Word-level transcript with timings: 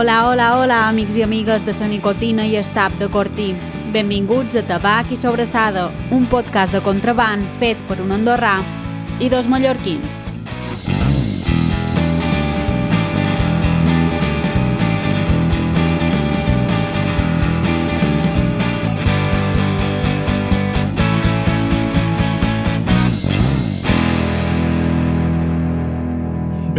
Hola, 0.00 0.28
hola, 0.28 0.60
hola, 0.60 0.76
amics 0.88 1.16
i 1.16 1.24
amigues 1.24 1.64
de 1.66 1.72
la 1.80 1.88
nicotina 1.90 2.44
i 2.46 2.54
estap 2.54 2.92
de 3.00 3.08
Cortí. 3.10 3.48
Benvinguts 3.90 4.54
a 4.54 4.62
Tabac 4.62 5.10
i 5.10 5.18
Sobrassada, 5.18 5.88
un 6.12 6.30
podcast 6.30 6.72
de 6.72 6.84
contraband 6.86 7.42
fet 7.58 7.82
per 7.90 7.98
un 8.06 8.14
andorrà 8.14 8.54
i 9.18 9.28
dos 9.28 9.50
mallorquins. 9.50 10.27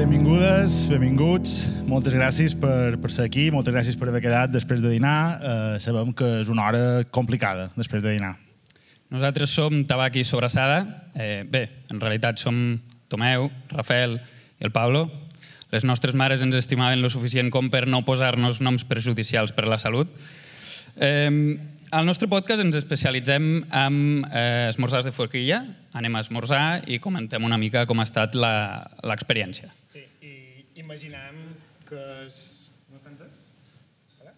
Benvingudes, 0.10 0.88
benvinguts. 0.90 1.52
Moltes 1.86 2.16
gràcies 2.18 2.56
per, 2.58 2.96
per 2.98 3.12
ser 3.14 3.28
aquí, 3.28 3.44
moltes 3.54 3.76
gràcies 3.76 3.94
per 3.94 4.08
haver 4.10 4.24
quedat 4.24 4.50
després 4.50 4.82
de 4.82 4.90
dinar. 4.90 5.20
Eh, 5.38 5.76
sabem 5.86 6.10
que 6.18 6.26
és 6.40 6.50
una 6.50 6.64
hora 6.66 6.80
complicada 7.14 7.68
després 7.76 8.02
de 8.02 8.16
dinar. 8.16 8.32
Nosaltres 9.14 9.54
som 9.54 9.84
Tabac 9.86 10.18
i 10.18 10.24
Sobrassada. 10.26 10.80
Eh, 11.14 11.44
bé, 11.46 11.62
en 11.94 12.02
realitat 12.02 12.42
som 12.42 12.58
Tomeu, 13.06 13.52
Rafael 13.70 14.18
i 14.18 14.66
el 14.66 14.74
Pablo. 14.74 15.06
Les 15.70 15.86
nostres 15.86 16.18
mares 16.18 16.42
ens 16.42 16.58
estimaven 16.58 17.06
lo 17.06 17.14
suficient 17.14 17.54
com 17.54 17.70
per 17.70 17.86
no 17.86 18.02
posar-nos 18.02 18.64
noms 18.66 18.90
perjudicials 18.90 19.54
per 19.54 19.68
a 19.68 19.74
la 19.76 19.78
salut. 19.78 20.10
Eh, 20.98 21.30
al 21.92 22.06
nostre 22.06 22.28
podcast 22.30 22.62
ens 22.62 22.76
especialitzem 22.78 23.64
en 23.66 23.96
eh, 24.30 24.68
esmorzars 24.70 25.08
de 25.08 25.14
forquilla. 25.16 25.64
Anem 25.98 26.16
a 26.16 26.22
esmorzar 26.26 26.84
i 26.90 27.00
comentem 27.02 27.44
una 27.48 27.58
mica 27.58 27.86
com 27.90 28.00
ha 28.00 28.06
estat 28.08 28.36
la- 28.38 28.86
l'experiència. 29.10 29.72
Sí, 29.90 30.04
i 30.22 30.34
imaginem 30.84 31.40
que 31.90 32.04
és... 32.28 32.38
No? 32.94 33.02
Hola? 34.22 34.34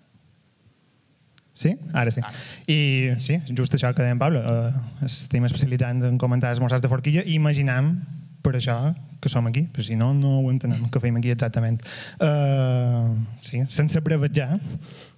Sí? 1.54 1.76
Ara 1.94 2.12
sí. 2.16 2.24
I 2.72 2.80
sí, 3.20 3.38
just 3.58 3.76
això 3.76 3.92
que 3.96 4.06
dèiem, 4.06 4.20
Pablo, 4.22 4.42
eh, 4.42 5.06
estem 5.08 5.46
especialitzant 5.50 6.04
en 6.08 6.18
comentar 6.22 6.54
esmorzars 6.56 6.84
de 6.84 6.92
forquilla 6.92 7.26
i 7.28 7.36
imaginem 7.36 7.98
per 8.42 8.56
això 8.58 8.78
que 9.22 9.30
som 9.30 9.46
aquí, 9.46 9.68
però 9.70 9.84
si 9.86 9.94
no, 10.00 10.16
no 10.18 10.40
ho 10.40 10.48
entenem, 10.50 10.88
que 10.90 11.00
fem 11.04 11.20
aquí 11.20 11.30
exactament. 11.30 11.78
Uh, 12.18 13.12
sí, 13.46 13.60
sense 13.70 14.02
brevetjar. 14.02 14.56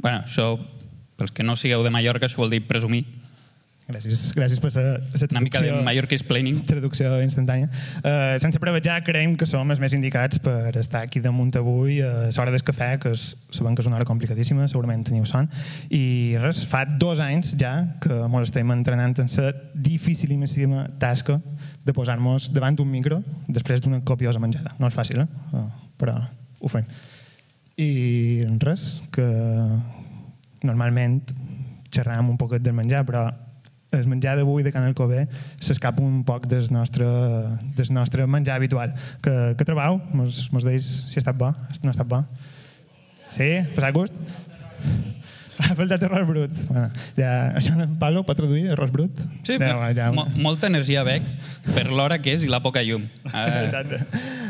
bueno, 0.03 0.25
això, 0.25 0.58
pels 1.24 1.36
que 1.36 1.44
no 1.48 1.56
sigueu 1.60 1.84
de 1.84 1.92
Mallorca, 1.94 2.28
això 2.28 2.44
vol 2.44 2.52
dir 2.54 2.64
presumir. 2.68 3.06
Gràcies, 3.84 4.30
gràcies 4.32 4.62
per 4.64 4.70
la, 4.78 4.84
la 4.96 5.28
Una 5.34 5.42
mica 5.44 5.60
de 5.60 5.66
traducció. 5.68 5.84
Mallorca 5.84 6.16
explaining. 6.16 6.62
traducció 6.64 7.10
instantània. 7.20 7.68
Uh, 8.00 8.38
sense 8.40 8.60
prevejar, 8.60 9.02
creiem 9.04 9.34
que 9.36 9.46
som 9.46 9.70
els 9.76 9.82
més 9.84 9.92
indicats 9.94 10.40
per 10.40 10.72
estar 10.80 11.02
aquí 11.04 11.20
damunt 11.20 11.52
avui 11.60 11.98
a 12.00 12.30
l'hora 12.30 12.54
del 12.54 12.64
cafè, 12.64 12.94
que 13.04 13.12
és, 13.12 13.26
sabem 13.52 13.76
que 13.76 13.84
és 13.84 13.90
una 13.92 14.00
hora 14.00 14.08
complicadíssima, 14.08 14.70
segurament 14.72 15.04
teniu 15.04 15.28
son, 15.28 15.50
i 15.92 16.38
res, 16.40 16.64
fa 16.70 16.86
dos 16.88 17.20
anys 17.20 17.58
ja 17.60 17.74
que 18.00 18.22
ens 18.24 18.48
estem 18.48 18.72
entrenant 18.72 19.20
en 19.20 19.28
la 19.36 19.52
dificilíssima 19.76 20.86
tasca 20.98 21.42
de 21.84 21.92
posar-nos 21.92 22.54
davant 22.56 22.80
d'un 22.80 22.88
micro 22.88 23.20
després 23.50 23.84
d'una 23.84 24.00
copiosa 24.08 24.40
menjada. 24.40 24.78
No 24.80 24.88
és 24.88 24.96
fàcil, 24.96 25.26
eh? 25.26 25.28
Uh, 25.52 25.68
però 26.00 26.16
ho 26.64 26.72
fem. 26.72 26.88
I 27.84 28.47
res, 28.64 29.02
que 29.12 29.28
normalment 30.63 31.22
xerram 31.94 32.29
un 32.31 32.38
poquet 32.41 32.63
del 32.63 32.75
menjar, 32.78 33.03
però 33.06 33.28
el 33.94 34.07
menjar 34.09 34.35
d'avui 34.40 34.63
de 34.66 34.72
Can 34.74 34.88
Alcobé 34.88 35.28
s'escapa 35.62 36.01
un 36.01 36.24
poc 36.25 36.47
del 36.50 36.66
nostre, 36.74 37.06
del 37.78 37.91
nostre 37.94 38.25
menjar 38.25 38.57
habitual. 38.57 38.96
Que, 39.22 39.53
que 39.57 39.68
trobau? 39.68 40.02
Mos, 40.18 40.47
mos 40.53 40.66
deis 40.66 40.88
si 41.12 41.19
ha 41.19 41.23
estat 41.23 41.38
bo? 41.38 41.52
No 41.84 41.91
ha 41.91 41.94
estat 41.94 42.09
bo? 42.09 42.23
Sí? 43.29 43.52
Passat 43.75 43.94
gust? 43.94 44.18
Ha 45.63 45.75
faltat 45.78 46.02
arròs 46.07 46.25
brut. 46.28 46.57
Bueno, 46.68 46.88
ja, 47.16 47.29
això 47.53 47.75
en 47.78 47.94
Pablo 48.02 48.23
pot 48.25 48.38
traduir 48.38 48.72
arròs 48.73 48.91
brut? 48.94 49.22
Sí, 49.46 49.59
ja, 49.62 49.75
ja, 49.94 50.09
mo 50.16 50.25
molta 50.41 50.68
energia 50.68 51.06
bec 51.06 51.25
per 51.69 51.85
l'hora 51.91 52.18
que 52.22 52.34
és 52.34 52.44
i 52.44 52.50
la 52.52 52.63
poca 52.66 52.84
llum. 52.85 53.06
Eh, 53.34 53.66
Exacte. 53.66 53.97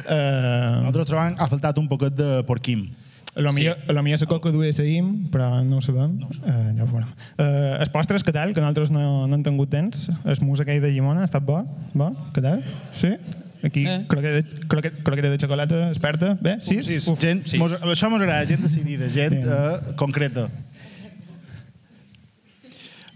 Uh, 0.03 0.83
Nosaltres 0.83 1.07
trobam 1.07 1.37
ha 1.39 1.47
faltat 1.47 1.77
un 1.79 1.87
poquet 1.91 2.15
de 2.15 2.41
porquim. 2.47 2.87
A 3.35 3.41
lo 3.41 3.53
millor, 3.53 3.77
a 3.87 3.93
lo 3.93 4.03
millor 4.03 4.19
la 4.21 4.27
coca 4.27 4.51
seguim, 4.71 5.29
però 5.31 5.63
no 5.63 5.77
ho 5.77 5.81
sabem. 5.81 6.17
No 6.19 6.27
ho 6.27 6.33
sabem. 6.33 6.53
Uh, 6.53 6.77
ja 6.77 6.83
ho 6.83 6.87
veurem. 6.87 7.13
Uh, 7.37 7.79
els 7.79 7.89
postres, 7.89 8.23
què 8.23 8.33
tal? 8.33 8.53
Que 8.53 8.61
nosaltres 8.61 8.91
no, 8.91 9.27
no 9.27 9.35
hem 9.35 9.43
tingut 9.43 9.69
temps. 9.69 10.09
El 10.23 10.37
mus 10.41 10.59
aquell 10.61 10.81
de 10.81 10.91
llimona 10.91 11.21
ha 11.21 11.29
estat 11.29 11.43
bo? 11.43 11.63
Bo? 11.93 12.11
Què 12.35 12.43
tal? 12.45 12.61
Sí? 12.93 13.15
Aquí, 13.63 13.85
Eh. 13.87 13.95
eh. 13.95 14.05
croqueta, 14.07 14.41
de, 14.41 14.67
croqueta, 14.67 15.03
croqueta 15.03 15.29
de 15.31 15.37
xocolata 15.39 15.87
experta. 15.87 16.37
Bé? 16.41 16.57
Sis? 16.59 16.85
Sí, 16.85 16.99
Uf. 17.11 17.19
gent, 17.19 17.45
sí. 17.45 17.55
sí. 17.55 17.57
Mos, 17.61 17.73
això 17.81 18.09
m'agrada, 18.11 18.45
gent 18.45 18.61
decidida, 18.61 19.07
gent 19.09 19.39
uh, 19.47 19.93
concreta. 19.95 20.49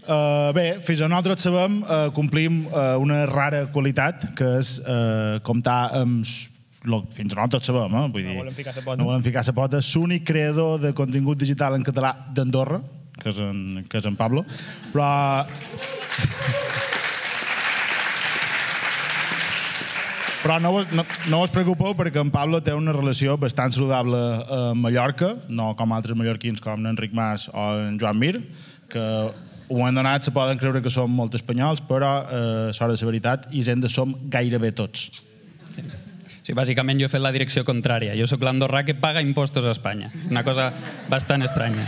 Uh, 0.08 0.48
bé, 0.56 0.78
fins 0.80 1.02
on 1.04 1.12
nosaltres 1.12 1.44
sabem, 1.44 1.82
uh, 1.84 2.06
complim 2.16 2.62
uh, 2.70 2.96
una 2.96 3.26
rara 3.28 3.66
qualitat, 3.74 4.30
que 4.38 4.54
és 4.62 4.78
uh, 4.88 5.36
comptar 5.44 5.82
amb 6.00 6.24
lo, 6.86 7.02
fins 7.10 7.32
on 7.32 7.40
nosaltres 7.40 7.66
sabem, 7.66 7.94
eh? 7.98 8.04
Vull 8.14 8.26
dir, 8.28 8.36
volem 8.38 8.54
ficar 8.54 8.74
sa 8.76 8.84
pota. 8.84 9.00
No 9.00 9.08
volem 9.08 9.24
ficar 9.26 9.42
sa 9.46 9.54
pota. 9.56 9.80
L'únic 9.82 10.26
creador 10.28 10.78
de 10.82 10.92
contingut 10.94 11.40
digital 11.40 11.74
en 11.74 11.86
català 11.86 12.14
d'Andorra, 12.34 12.82
que, 13.18 13.32
és 13.32 13.40
en, 13.42 13.82
que 13.88 13.98
és 13.98 14.06
en 14.06 14.18
Pablo, 14.18 14.44
però... 14.94 15.08
Però 20.38 20.54
no, 20.62 20.70
no, 20.94 21.02
no 21.28 21.40
us 21.42 21.50
preocupeu 21.52 21.96
perquè 21.98 22.22
en 22.22 22.30
Pablo 22.32 22.60
té 22.64 22.72
una 22.72 22.94
relació 22.94 23.34
bastant 23.36 23.74
saludable 23.74 24.16
amb 24.54 24.80
Mallorca, 24.86 25.32
no 25.50 25.72
com 25.76 25.92
altres 25.92 26.16
mallorquins 26.16 26.62
com 26.64 26.86
Enric 26.88 27.12
Mas 27.12 27.48
o 27.50 27.64
en 27.82 27.98
Joan 28.00 28.16
Mir, 28.22 28.38
que 28.88 29.04
ho 29.68 29.84
han 29.84 29.98
donat, 29.98 30.24
se 30.24 30.32
poden 30.32 30.56
creure 30.62 30.80
que 30.80 30.94
som 30.94 31.10
molt 31.12 31.34
espanyols, 31.36 31.82
però 31.84 32.12
eh, 32.22 32.68
s'ha 32.72 32.88
de 32.88 32.94
la 32.94 33.10
veritat, 33.10 33.50
i 33.50 33.58
Hisenda 33.60 33.90
som 33.92 34.14
gairebé 34.30 34.70
tots. 34.78 35.27
Sí, 36.48 36.56
bàsicament 36.56 37.00
jo 37.00 37.08
he 37.08 37.12
fet 37.12 37.20
la 37.20 37.32
direcció 37.34 37.64
contrària. 37.68 38.16
Jo 38.16 38.26
sóc 38.28 38.44
l'andorrà 38.46 38.84
que 38.86 38.96
paga 38.96 39.20
impostos 39.24 39.66
a 39.66 39.74
Espanya. 39.76 40.08
Una 40.30 40.44
cosa 40.46 40.72
bastant 41.12 41.44
estranya. 41.44 41.84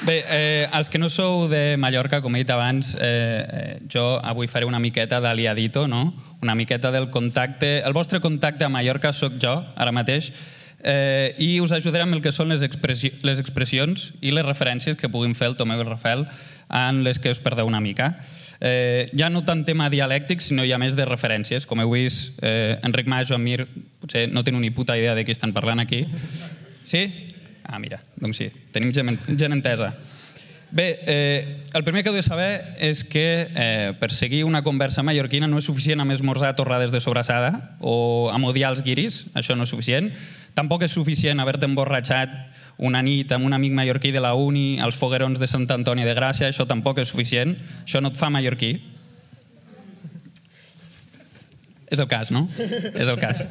Bé, 0.00 0.22
eh, 0.32 0.68
els 0.72 0.88
que 0.88 0.96
no 0.98 1.10
sou 1.12 1.44
de 1.50 1.76
Mallorca, 1.76 2.22
com 2.24 2.32
he 2.34 2.40
dit 2.40 2.50
abans, 2.50 2.94
eh, 2.96 3.04
eh, 3.04 3.78
jo 3.92 4.16
avui 4.24 4.48
faré 4.48 4.64
una 4.64 4.80
miqueta 4.80 5.20
d'aliadito, 5.20 5.86
no? 5.88 6.14
una 6.40 6.54
miqueta 6.54 6.90
del 6.90 7.10
contacte... 7.10 7.82
El 7.84 7.92
vostre 7.92 8.20
contacte 8.20 8.64
a 8.64 8.72
Mallorca 8.72 9.12
sóc 9.12 9.36
jo, 9.36 9.58
ara 9.76 9.92
mateix, 9.92 10.32
eh, 10.80 11.34
i 11.36 11.60
us 11.60 11.76
ajudaré 11.76 12.06
amb 12.06 12.16
el 12.16 12.22
que 12.24 12.32
són 12.32 12.48
les, 12.48 12.64
expressi 12.64 13.12
les 13.20 13.44
expressions 13.44 14.14
i 14.24 14.32
les 14.32 14.46
referències 14.46 14.96
que 14.96 15.12
puguin 15.12 15.36
fer 15.36 15.50
el 15.52 15.58
Tomeu 15.60 15.76
i 15.76 15.84
el 15.84 15.92
Rafael 15.92 16.24
en 16.72 17.04
les 17.04 17.20
que 17.20 17.36
us 17.36 17.44
perdeu 17.44 17.68
una 17.68 17.84
mica. 17.84 18.14
Ja 18.60 19.30
no 19.32 19.40
tant 19.46 19.64
tema 19.64 19.88
dialèctic, 19.88 20.42
sinó 20.44 20.66
ja 20.68 20.76
més 20.78 20.96
de 20.96 21.06
referències. 21.08 21.64
Com 21.66 21.80
heu 21.80 21.94
vist, 21.94 22.42
eh, 22.44 22.78
Enric 22.84 23.08
Mas, 23.08 23.28
Joan 23.28 23.42
Mir, 23.42 23.64
potser 24.00 24.26
no 24.28 24.44
teniu 24.44 24.60
ni 24.60 24.70
puta 24.70 24.98
idea 24.98 25.14
de 25.14 25.24
qui 25.24 25.32
estan 25.32 25.54
parlant 25.56 25.80
aquí. 25.80 26.04
Sí? 26.84 27.06
Ah, 27.64 27.78
mira, 27.78 28.00
doncs 28.16 28.40
sí, 28.42 28.50
tenim 28.72 28.92
gent, 28.92 29.16
gent 29.38 29.52
entesa. 29.54 29.94
Bé, 30.70 31.00
eh, 31.06 31.62
el 31.74 31.82
primer 31.82 32.04
que 32.04 32.10
heu 32.10 32.14
de 32.14 32.22
saber 32.22 32.62
és 32.78 33.02
que 33.02 33.48
eh, 33.50 33.90
per 33.98 34.12
seguir 34.14 34.44
una 34.46 34.62
conversa 34.62 35.02
mallorquina 35.02 35.48
no 35.50 35.58
és 35.58 35.66
suficient 35.66 35.98
amb 36.02 36.14
esmorzar 36.14 36.52
torrades 36.54 36.92
de 36.94 37.00
sobrassada 37.02 37.74
o 37.80 38.30
amb 38.30 38.46
odiar 38.46 38.70
els 38.70 38.84
guiris, 38.86 39.24
això 39.34 39.56
no 39.58 39.66
és 39.66 39.72
suficient. 39.74 40.12
Tampoc 40.54 40.84
és 40.86 40.94
suficient 40.94 41.42
haver-te 41.42 41.66
emborratxat 41.66 42.30
una 42.78 43.02
nit 43.02 43.32
amb 43.32 43.44
un 43.44 43.52
amic 43.52 43.74
mallorquí 43.76 44.12
de 44.14 44.22
la 44.22 44.34
uni 44.34 44.80
als 44.80 44.96
foguerons 44.96 45.40
de 45.40 45.48
Sant 45.50 45.66
Antoni 45.70 46.04
de 46.06 46.14
Gràcia, 46.16 46.48
això 46.48 46.66
tampoc 46.66 46.98
és 46.98 47.10
suficient. 47.12 47.56
Això 47.84 48.00
no 48.00 48.12
et 48.12 48.18
fa 48.20 48.30
mallorquí. 48.30 48.74
És 51.90 51.98
el 51.98 52.06
cas, 52.06 52.30
no? 52.30 52.46
És 52.58 53.08
el 53.08 53.18
cas. 53.18 53.42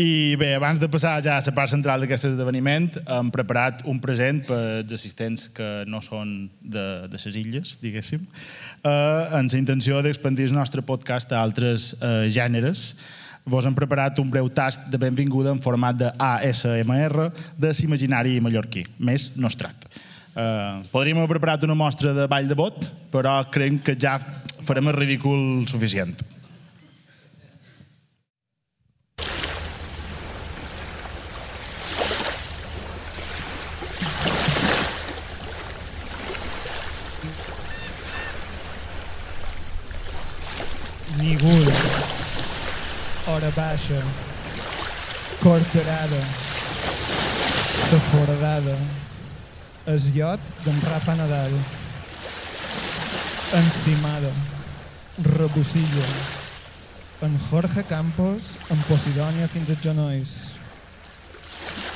I 0.00 0.36
bé, 0.38 0.52
abans 0.54 0.78
de 0.78 0.86
passar 0.88 1.16
ja 1.20 1.34
a 1.36 1.42
la 1.42 1.52
part 1.52 1.70
central 1.72 2.00
d'aquest 2.00 2.28
esdeveniment, 2.28 2.86
hem 3.10 3.30
preparat 3.34 3.82
un 3.90 3.98
present 4.00 4.38
per 4.46 4.58
als 4.78 4.94
assistents 4.94 5.48
que 5.52 5.82
no 5.90 5.98
són 6.00 6.46
de, 6.62 6.84
de 7.10 7.18
les 7.18 7.36
illes, 7.36 7.74
diguéssim, 7.82 8.22
eh, 8.22 9.36
amb 9.36 9.50
la 9.50 9.58
intenció 9.58 9.98
d'expandir 10.00 10.46
el 10.46 10.54
nostre 10.54 10.82
podcast 10.86 11.34
a 11.34 11.42
altres 11.42 11.96
eh, 11.98 12.30
gèneres. 12.30 12.94
Vos 13.50 13.66
hem 13.66 13.74
preparat 13.74 14.18
un 14.22 14.28
breu 14.30 14.46
tast 14.54 14.86
de 14.92 14.98
benvinguda 15.00 15.50
en 15.50 15.58
format 15.58 15.96
de 15.98 16.10
ASMR 16.22 17.26
de 17.58 17.72
l'imaginari 17.74 18.36
mallorquí, 18.38 18.84
més 19.02 19.32
nostrat. 19.42 19.88
Eh, 20.38 20.82
podríem 20.92 21.18
haver 21.18 21.34
preparat 21.34 21.66
una 21.66 21.74
mostra 21.74 22.14
de 22.14 22.28
ball 22.30 22.46
de 22.46 22.54
bot, 22.54 22.86
però 23.10 23.40
creiem 23.50 23.80
que 23.82 23.98
ja 23.98 24.20
farem 24.62 24.92
el 24.92 25.00
ridícul 25.00 25.66
suficient. 25.66 26.14
Ningú. 41.18 41.89
Hora 43.30 43.50
baixa, 43.54 44.02
corterada, 45.40 46.20
safordada, 47.88 48.76
es 49.86 50.08
d'en 50.64 50.80
Rafa 50.82 51.14
Nadal, 51.14 51.52
encimada, 53.54 54.32
rebocilla, 55.22 56.08
en 57.22 57.38
Jorge 57.46 57.84
Campos, 57.84 58.58
en 58.68 58.82
Posidònia 58.90 59.46
fins 59.46 59.70
als 59.70 59.86
genolls, 59.86 60.36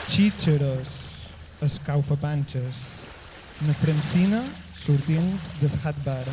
xíxeros, 0.06 0.96
escaufapanxes, 1.60 3.02
na 3.66 3.74
Francina 3.74 4.46
sortint 4.72 5.34
del 5.58 5.78
hat 5.82 5.98
bar, 6.06 6.26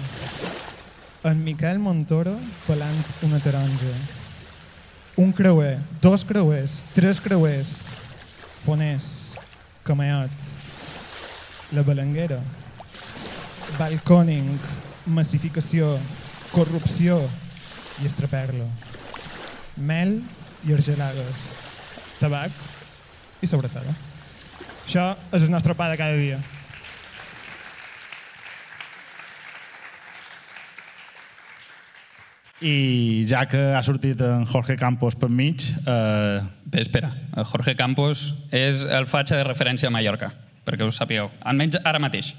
en 1.24 1.44
Miquel 1.44 1.80
Montoro 1.80 2.38
pelant 2.68 3.06
una 3.26 3.42
taronja, 3.42 4.21
un 5.22 5.32
creuer, 5.32 5.78
dos 6.02 6.26
creuers, 6.26 6.84
tres 6.96 7.22
creuers, 7.22 7.86
foners, 8.66 9.36
cameot, 9.86 10.34
la 11.72 11.84
balanguera, 11.86 12.40
balcòning, 13.78 14.58
massificació, 15.06 15.94
corrupció 16.52 17.20
i 18.02 18.10
estraperlo, 18.10 18.66
mel 19.78 20.18
i 20.66 20.74
argelades, 20.74 21.46
tabac 22.18 22.58
i 23.42 23.50
sobrassada. 23.50 23.94
Això 24.88 25.12
és 25.30 25.46
el 25.46 25.54
nostre 25.54 25.78
pa 25.78 25.92
de 25.94 26.02
cada 26.02 26.18
dia. 26.18 26.42
I 32.62 33.26
ja 33.26 33.48
que 33.50 33.60
ha 33.74 33.82
sortit 33.82 34.20
en 34.22 34.46
Jorge 34.46 34.76
Campos 34.78 35.16
per 35.18 35.30
mig, 35.34 35.64
eh, 35.90 36.42
Bé, 36.72 36.80
espera, 36.80 37.10
el 37.36 37.44
Jorge 37.44 37.74
Campos 37.76 38.22
és 38.54 38.86
el 38.86 39.08
fatxa 39.10 39.40
de 39.40 39.44
referència 39.48 39.90
a 39.90 39.92
Mallorca, 39.92 40.30
perquè 40.64 40.86
ho 40.86 40.92
sapigueu, 40.94 41.32
almenys 41.42 41.82
ara 41.84 42.00
mateix. 42.00 42.36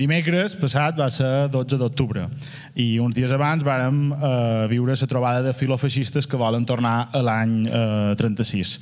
dimecres 0.00 0.54
passat 0.56 0.96
va 0.96 1.10
ser 1.12 1.50
12 1.52 1.76
d'octubre 1.76 2.22
i 2.74 2.98
uns 2.98 3.14
dies 3.14 3.32
abans 3.36 3.64
vàrem 3.66 4.14
eh, 4.14 4.66
viure 4.70 4.94
la 4.96 5.06
trobada 5.10 5.42
de 5.42 5.52
filofeixistes 5.52 6.26
que 6.26 6.40
volen 6.40 6.64
tornar 6.64 7.10
a 7.12 7.20
l'any 7.20 7.66
eh, 7.66 8.14
36. 8.16 8.78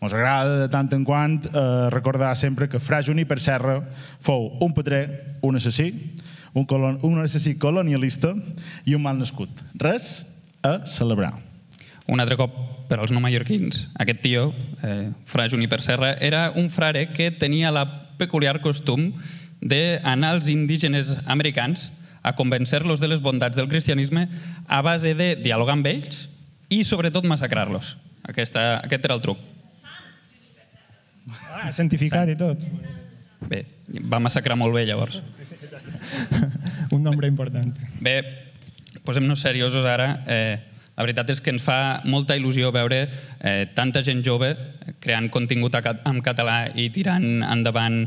Ens 0.00 0.14
agrada 0.14 0.62
de 0.62 0.70
tant 0.72 0.88
en 0.94 1.04
quant 1.04 1.36
eh, 1.44 1.90
recordar 1.90 2.32
sempre 2.36 2.68
que 2.68 2.80
Fra 2.80 3.02
Juniper 3.02 3.38
Serra 3.40 3.82
fou 4.20 4.56
un 4.64 4.72
patrer, 4.72 5.36
un 5.42 5.56
assassí, 5.56 5.92
un, 6.52 6.66
colon, 6.66 6.98
un 7.02 7.20
assassí 7.22 7.56
colonialista 7.58 8.34
i 8.84 8.96
un 8.96 9.02
mal 9.02 9.18
nascut. 9.18 9.50
Res 9.74 10.08
a 10.62 10.80
celebrar. 10.86 11.34
Un 12.06 12.20
altre 12.20 12.36
cop 12.36 12.54
per 12.90 12.98
als 13.00 13.12
no 13.14 13.22
mallorquins. 13.24 13.86
Aquest 14.02 14.20
tio, 14.24 14.50
eh, 14.82 15.10
Fra 15.24 15.48
Juniper 15.48 15.80
Serra, 15.82 16.12
era 16.20 16.50
un 16.54 16.68
frare 16.70 17.08
que 17.14 17.30
tenia 17.30 17.72
la 17.72 17.86
peculiar 18.18 18.60
costum 18.60 19.12
d'anar 19.62 20.34
als 20.34 20.48
indígenes 20.48 21.22
americans 21.26 21.90
a 22.22 22.34
convencer-los 22.34 23.00
de 23.00 23.08
les 23.08 23.22
bondats 23.22 23.56
del 23.56 23.68
cristianisme 23.68 24.28
a 24.68 24.82
base 24.82 25.14
de 25.14 25.34
dialogar 25.36 25.74
amb 25.78 25.86
ells 25.86 26.28
i, 26.68 26.82
sobretot, 26.84 27.24
massacrar-los. 27.26 27.96
Aquesta, 28.28 28.78
aquest 28.84 29.04
era 29.04 29.16
el 29.18 29.22
truc. 29.24 29.38
Ah, 31.54 31.70
cientificat 31.72 32.28
i 32.30 32.36
tot. 32.38 32.62
Bé, 33.48 33.64
va 34.08 34.20
massacrar 34.22 34.56
molt 34.58 34.74
bé, 34.74 34.84
llavors. 34.86 35.20
Un 36.96 37.02
nombre 37.02 37.28
important. 37.30 37.72
Bé, 38.00 38.16
posem-nos 39.06 39.40
seriosos 39.40 39.86
ara. 39.88 40.08
Eh, 40.26 40.58
la 40.92 41.06
veritat 41.06 41.30
és 41.32 41.40
que 41.40 41.52
ens 41.54 41.64
fa 41.64 42.02
molta 42.04 42.36
il·lusió 42.36 42.68
veure 42.74 43.06
eh, 43.06 43.68
tanta 43.74 44.02
gent 44.04 44.20
jove 44.24 44.52
creant 45.00 45.30
contingut 45.32 45.78
en 45.80 46.20
català 46.24 46.66
i 46.76 46.90
tirant 46.92 47.42
endavant 47.48 48.02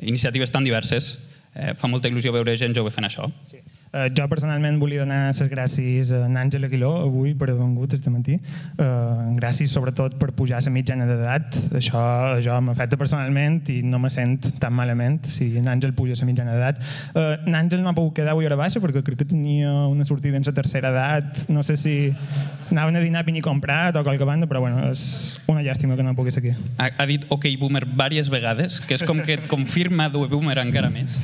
iniciatives 0.00 0.50
tan 0.50 0.64
diverses. 0.64 1.10
Eh, 1.54 1.74
fa 1.76 1.90
molta 1.90 2.08
il·lusió 2.08 2.32
veure 2.32 2.56
gent 2.56 2.74
jove 2.76 2.92
fent 2.94 3.06
això. 3.10 3.28
Sí. 3.46 3.60
Uh, 3.90 4.06
jo 4.14 4.22
personalment 4.30 4.76
volia 4.78 5.02
donar 5.02 5.32
les 5.32 5.40
gràcies 5.50 6.12
a 6.14 6.20
en 6.28 6.36
Àngel 6.38 6.62
Aguiló 6.68 6.92
avui 7.02 7.32
per 7.34 7.48
haver 7.48 7.58
vengut 7.58 7.96
este 7.96 8.10
matí. 8.14 8.36
Uh, 8.78 9.32
gràcies 9.34 9.72
sobretot 9.74 10.14
per 10.20 10.30
pujar 10.38 10.60
la 10.62 10.70
mitjana 10.70 11.08
d'edat. 11.08 11.56
Això, 11.74 12.02
això 12.36 12.60
m'afecta 12.62 12.98
personalment 13.00 13.58
i 13.74 13.80
no 13.82 13.98
me 13.98 14.10
sent 14.14 14.46
tan 14.62 14.76
malament 14.78 15.18
si 15.26 15.48
en 15.58 15.66
Àngel 15.72 15.94
puja 15.98 16.14
la 16.20 16.28
mitjana 16.28 16.54
d'edat. 16.54 16.78
Uh, 17.16 17.34
en 17.48 17.58
Àngel 17.58 17.82
no 17.82 17.90
ha 17.90 17.96
pogut 17.98 18.14
quedar 18.20 18.36
avui 18.36 18.46
a 18.46 18.52
hora 18.52 18.60
baixa 18.60 18.78
perquè 18.82 19.02
crec 19.02 19.24
que 19.24 19.30
tenia 19.32 19.72
una 19.90 20.06
sortida 20.06 20.38
en 20.38 20.46
la 20.46 20.54
tercera 20.54 20.94
edat. 20.94 21.48
No 21.50 21.64
sé 21.66 21.76
si 21.76 22.14
anaven 22.70 22.94
a 22.94 23.02
dinar 23.02 23.24
pini 23.26 23.42
comprat 23.42 23.98
o 23.98 24.04
qualque 24.06 24.24
banda, 24.24 24.46
però 24.46 24.62
bueno, 24.62 24.84
és 24.92 25.40
una 25.50 25.64
llàstima 25.66 25.98
que 25.98 26.06
no 26.06 26.14
pogués 26.14 26.38
aquí. 26.38 26.54
Ha, 26.78 26.92
ha 26.94 27.08
dit 27.10 27.26
OK 27.28 27.50
Boomer 27.58 27.82
diverses 27.90 28.30
vegades, 28.30 28.78
que 28.86 28.94
és 28.94 29.02
com 29.02 29.18
que 29.26 29.40
et 29.40 29.50
confirma 29.50 30.06
de 30.14 30.22
Boomer 30.30 30.60
encara 30.62 30.94
més. 30.94 31.18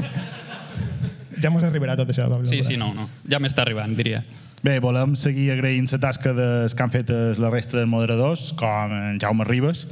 Ja 1.43 1.53
mos 1.53 1.65
arribarà 1.67 1.97
tot 1.99 2.11
això, 2.13 2.29
Pablo. 2.31 2.49
Sí, 2.49 2.63
sí, 2.65 2.77
no, 2.81 2.93
no. 2.97 3.09
Ja 3.31 3.41
m'està 3.43 3.67
arribant, 3.67 3.95
diria. 3.97 4.25
Bé, 4.65 4.79
volem 4.81 5.13
seguir 5.15 5.51
agraint 5.53 5.87
la 5.93 5.99
tasca 6.01 6.33
des 6.35 6.73
que 6.75 6.83
han 6.83 6.91
fet 6.91 7.11
la 7.39 7.51
resta 7.53 7.77
dels 7.77 7.91
moderadors, 7.91 8.49
com 8.57 8.93
en 8.97 9.19
Jaume 9.23 9.45
Ribes, 9.47 9.85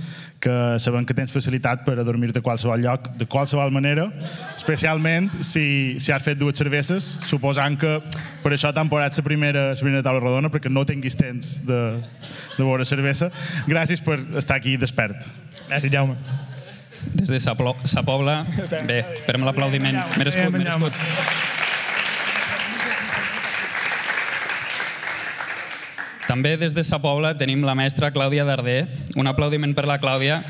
que 0.43 0.55
sabem 0.83 1.05
que 1.07 1.15
tens 1.15 1.33
facilitat 1.33 1.85
per 1.87 1.95
a 2.01 2.05
dormir 2.05 2.33
de 2.33 2.43
qualsevol 2.43 2.83
lloc, 2.83 3.11
de 3.21 3.29
qualsevol 3.31 3.71
manera, 3.71 4.09
especialment 4.57 5.31
si, 5.41 6.01
si 6.01 6.13
has 6.13 6.25
fet 6.25 6.41
dues 6.41 6.59
cerveses, 6.59 7.07
suposant 7.29 7.79
que 7.81 7.93
per 8.43 8.55
això 8.57 8.73
t'han 8.75 8.91
posat 8.91 9.21
la 9.21 9.27
primera, 9.29 9.67
la 9.71 9.79
primera 9.79 10.03
taula 10.05 10.25
rodona, 10.25 10.51
perquè 10.51 10.73
no 10.73 10.85
tinguis 10.89 11.17
temps 11.21 11.55
de, 11.69 11.81
de 12.57 12.65
veure 12.65 12.89
cervesa. 12.89 13.31
Gràcies 13.69 14.03
per 14.05 14.19
estar 14.41 14.59
aquí 14.59 14.79
despert. 14.81 15.29
Gràcies, 15.69 15.93
Jaume. 15.93 16.19
Des 17.13 17.29
de 17.29 17.39
Sa, 17.41 17.55
Plo- 17.55 17.77
Sa 17.85 18.03
Pobla, 18.03 18.45
bé, 18.89 19.01
esperem 19.19 19.45
l'aplaudiment. 19.45 20.01
Merescut, 20.17 20.51
merescut. 20.57 20.93
També 26.27 26.55
des 26.57 26.73
de 26.75 26.83
Sa 26.85 26.99
Pobla 27.03 27.35
tenim 27.37 27.63
la 27.67 27.75
mestra 27.77 28.11
Clàudia 28.15 28.47
Darder. 28.49 28.87
Un 29.21 29.29
aplaudiment 29.29 29.75
per 29.77 29.85
la 29.87 29.99
Clàudia. 30.01 30.41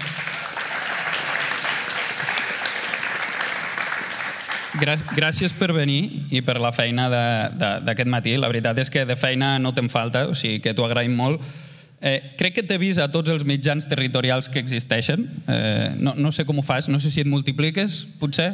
Grà- 4.79 4.99
Gràcies 5.15 5.53
per 5.55 5.73
venir 5.75 6.27
i 6.35 6.41
per 6.43 6.57
la 6.63 6.71
feina 6.75 7.09
d'aquest 7.11 8.09
matí. 8.11 8.37
La 8.39 8.49
veritat 8.51 8.79
és 8.79 8.91
que 8.91 9.05
de 9.07 9.17
feina 9.17 9.59
no 9.59 9.75
te'n 9.75 9.91
falta, 9.91 10.27
o 10.31 10.35
sigui 10.35 10.61
que 10.63 10.75
t'ho 10.75 10.87
agraïm 10.87 11.15
molt. 11.15 11.43
Eh, 12.05 12.35
crec 12.37 12.59
que 12.59 12.63
t'he 12.69 12.77
vist 12.77 13.01
a 13.01 13.07
tots 13.09 13.33
els 13.33 13.47
mitjans 13.49 13.87
territorials 13.89 14.51
que 14.53 14.61
existeixen. 14.61 15.25
Eh, 15.49 15.95
no, 15.97 16.13
no 16.21 16.33
sé 16.37 16.45
com 16.45 16.59
ho 16.61 16.65
fas, 16.67 16.91
no 16.93 17.01
sé 17.01 17.09
si 17.09 17.23
et 17.25 17.31
multipliques, 17.31 18.03
potser? 18.21 18.51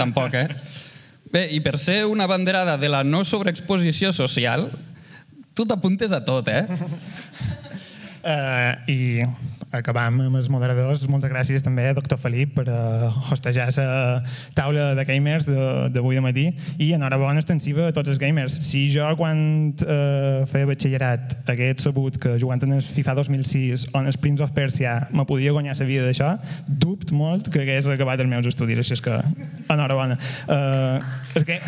Tampoc, 0.00 0.34
eh? 0.34 0.48
Bé, 1.32 1.44
i 1.54 1.60
per 1.62 1.78
ser 1.78 2.02
una 2.10 2.26
banderada 2.26 2.74
de 2.76 2.90
la 2.90 3.04
no 3.06 3.22
sobreexposició 3.24 4.10
social, 4.12 4.66
tu 5.54 5.64
t'apuntes 5.68 6.10
a 6.10 6.24
tot, 6.26 6.50
eh? 6.50 6.66
Uh, 8.22 8.74
I 8.90 8.98
acabam 9.72 10.20
amb 10.26 10.36
els 10.38 10.48
moderadors. 10.52 11.06
Moltes 11.10 11.30
gràcies 11.32 11.64
també 11.64 11.88
a 11.90 11.94
doctor 11.96 12.20
Felip 12.20 12.54
per 12.58 12.66
uh, 12.68 13.08
hostejar 13.32 13.70
la 13.76 14.22
taula 14.54 14.90
de 14.98 15.04
gamers 15.08 15.46
de- 15.48 15.88
d'avui 15.94 16.18
de 16.18 16.22
matí 16.24 16.44
i 16.78 16.92
enhorabona 16.92 17.40
extensiva 17.40 17.88
a 17.88 17.92
tots 17.96 18.12
els 18.12 18.20
gamers. 18.20 18.58
Si 18.68 18.84
jo 18.92 19.08
quan 19.18 19.72
uh, 19.72 20.44
feia 20.50 20.68
batxillerat 20.68 21.38
hagués 21.48 21.82
sabut 21.82 22.18
que 22.20 22.36
jugant 22.40 22.62
en 22.62 22.76
el 22.78 22.82
FIFA 22.84 23.16
2006 23.22 23.88
o 23.94 24.00
en 24.00 24.06
el 24.12 24.18
Prince 24.20 24.44
of 24.44 24.52
Persia 24.52 25.08
me 25.12 25.24
podia 25.26 25.52
guanyar 25.56 25.74
la 25.78 25.86
vida 25.88 26.04
d'això, 26.06 26.34
dubt 26.68 27.12
molt 27.16 27.48
que 27.52 27.64
hagués 27.64 27.88
acabat 27.88 28.20
els 28.20 28.30
meus 28.30 28.46
estudis, 28.46 28.78
així 28.82 28.94
és 28.98 29.02
que 29.04 29.18
enhorabona. 29.72 30.18
Uh, 30.46 31.00
és 31.38 31.44
que 31.48 31.58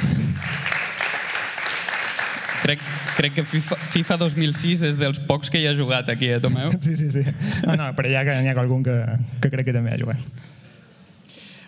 Crec, 2.65 2.81
crec 3.19 3.35
que 3.37 3.45
FIFA, 3.45 3.77
FIFA 3.93 4.17
2006 4.25 4.87
és 4.89 4.97
dels 4.97 5.21
pocs 5.29 5.53
que 5.53 5.61
hi 5.61 5.69
ha 5.69 5.75
jugat 5.77 6.09
aquí, 6.09 6.31
eh, 6.33 6.41
Tomeu? 6.41 6.73
Sí, 6.81 6.97
sí, 6.97 7.11
sí. 7.13 7.21
No, 7.67 7.77
no, 7.77 7.91
però 7.93 8.09
hi 8.09 8.17
ha, 8.17 8.25
n'hi 8.25 8.49
ha 8.49 8.57
algun 8.63 8.81
que, 8.87 8.97
que 9.43 9.53
crec 9.53 9.69
que 9.69 9.77
també 9.77 9.93
ha 9.93 10.01
jugat. 10.01 10.51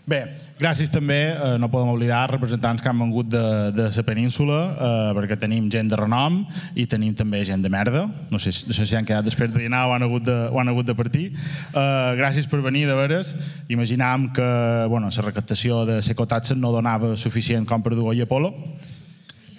Bé, 0.07 0.21
gràcies 0.57 0.89
també, 0.89 1.19
eh, 1.35 1.57
no 1.59 1.67
podem 1.69 1.91
oblidar, 1.91 2.31
representants 2.31 2.81
que 2.81 2.89
han 2.89 3.01
vengut 3.03 3.27
de, 3.27 3.43
de 3.75 3.91
la 3.91 4.05
península, 4.07 4.59
eh, 4.73 5.13
perquè 5.19 5.37
tenim 5.43 5.67
gent 5.69 5.91
de 5.91 5.99
renom 5.99 6.45
i 6.79 6.87
tenim 6.87 7.13
també 7.19 7.43
gent 7.45 7.61
de 7.61 7.69
merda. 7.69 8.07
No 8.31 8.39
sé, 8.39 8.55
no 8.71 8.77
sé 8.79 8.87
si 8.87 8.95
han 8.95 9.05
quedat 9.05 9.27
després 9.27 9.51
de 9.53 9.67
dinar 9.67 9.89
o 9.91 9.97
han 9.97 10.07
hagut 10.07 10.25
de, 10.25 10.37
o 10.49 10.63
han 10.63 10.71
hagut 10.71 10.87
de 10.87 10.95
partir. 10.95 11.27
Eh, 11.35 12.13
gràcies 12.23 12.47
per 12.47 12.63
venir, 12.63 12.87
de 12.87 12.95
veres. 12.95 13.35
Imaginàvem 13.69 14.31
que 14.33 14.51
bueno, 14.89 15.11
la 15.11 15.29
recaptació 15.29 15.85
de 15.85 15.99
Secotatsen 16.01 16.63
no 16.63 16.71
donava 16.73 17.17
suficient 17.19 17.67
com 17.67 17.83
per 17.83 17.99
dur 17.99 18.15
a 18.15 18.23
Apolo. 18.23 18.55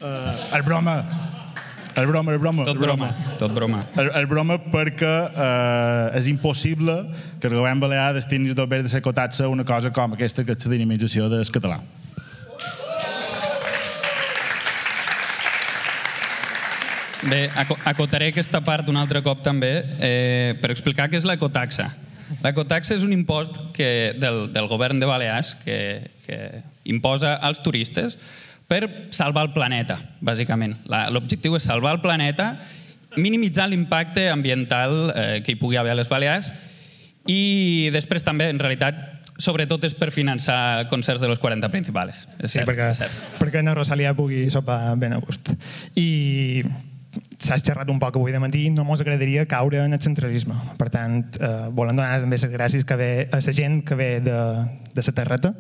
Eh, 0.02 0.56
el 0.56 0.62
broma. 0.62 1.04
El 1.96 2.06
broma, 2.06 2.32
el 2.32 2.38
broma. 2.38 2.64
Tot 2.64 2.76
el 2.76 2.82
broma, 2.82 3.08
tot 3.40 3.54
broma. 3.54 3.80
El, 3.98 4.12
el 4.20 4.28
broma 4.30 4.60
perquè 4.70 5.14
eh, 5.34 6.18
és 6.20 6.28
impossible 6.30 6.94
que 7.42 7.50
el 7.50 7.56
govern 7.58 7.82
balear 7.82 8.12
destini 8.14 8.54
d'haver 8.54 8.84
de 8.86 8.92
ser 8.94 9.02
cotats 9.02 9.42
a 9.42 9.50
una 9.50 9.66
cosa 9.66 9.90
com 9.90 10.14
aquesta, 10.14 10.46
que 10.46 10.54
és 10.54 10.68
la 10.68 10.76
dinamització 10.76 11.32
del 11.34 11.50
català. 11.50 11.80
Bé, 17.28 17.48
acotaré 17.90 18.30
aquesta 18.30 18.62
part 18.62 18.88
un 18.88 18.96
altre 19.02 19.24
cop 19.26 19.42
també 19.44 19.72
eh, 19.98 20.54
per 20.62 20.70
explicar 20.70 21.10
què 21.10 21.18
és 21.18 21.26
l'ecotaxa. 21.26 21.90
L'ecotaxa 22.44 22.94
és 22.94 23.04
un 23.04 23.16
impost 23.16 23.58
que, 23.74 24.14
del, 24.22 24.46
del 24.54 24.70
govern 24.70 25.02
de 25.02 25.10
Balears 25.10 25.56
que, 25.66 25.80
que 26.28 26.62
imposa 26.86 27.34
als 27.42 27.64
turistes 27.66 28.20
per 28.68 28.84
salvar 29.16 29.48
el 29.48 29.54
planeta, 29.56 29.98
bàsicament. 30.20 30.76
L'objectiu 31.14 31.56
és 31.58 31.68
salvar 31.68 31.96
el 31.96 32.02
planeta, 32.04 32.54
minimitzar 33.18 33.70
l'impacte 33.72 34.28
ambiental 34.30 34.98
eh, 35.16 35.28
que 35.44 35.56
hi 35.56 35.60
pugui 35.60 35.80
haver 35.80 35.96
a 35.96 36.00
les 36.00 36.10
Balears 36.12 36.52
i 37.28 37.90
després 37.96 38.24
també, 38.24 38.50
en 38.52 38.60
realitat, 38.60 39.00
sobretot 39.38 39.84
és 39.88 39.96
per 39.98 40.12
finançar 40.12 40.88
concerts 40.92 41.22
de 41.22 41.30
los 41.30 41.40
40 41.40 41.70
principals. 41.74 42.26
És 42.40 42.52
sí, 42.52 42.60
cert, 42.60 42.68
perquè, 42.70 42.92
és 42.92 43.02
cert. 43.04 43.18
perquè 43.40 43.64
na 43.64 43.76
Rosalia 43.78 44.16
pugui 44.18 44.48
sopar 44.54 44.96
ben 45.00 45.16
a 45.16 45.22
gust. 45.24 45.54
I 45.96 46.64
s'ha 47.38 47.58
xerrat 47.62 47.90
un 47.90 48.00
poc 48.02 48.18
avui 48.18 48.34
de 48.34 48.42
matí, 48.42 48.68
no 48.74 48.84
mos 48.86 49.02
agradaria 49.02 49.46
caure 49.50 49.84
en 49.84 49.94
el 49.94 50.02
centralisme. 50.02 50.56
Per 50.78 50.90
tant, 50.94 51.22
eh, 51.40 51.70
volem 51.72 51.96
donar 51.96 52.20
també 52.22 52.38
les 52.38 52.52
gràcies 52.52 52.86
que 52.86 52.98
ve 53.00 53.12
a 53.32 53.40
la 53.40 53.54
gent 53.54 53.82
que 53.86 53.96
ve 53.96 54.10
de, 54.22 54.38
de 54.94 55.06
la 55.06 55.16
terreta. 55.20 55.54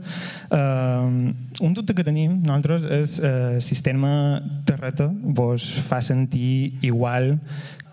Eh, 0.51 1.33
un 1.61 1.73
dubte 1.73 1.95
que 1.95 2.05
tenim 2.07 2.41
nosaltres 2.43 2.85
és 2.99 3.17
el 3.19 3.57
eh, 3.57 3.61
sistema 3.61 4.41
terreta 4.65 5.09
vos 5.11 5.71
fa 5.87 6.01
sentir 6.01 6.77
igual 6.81 7.39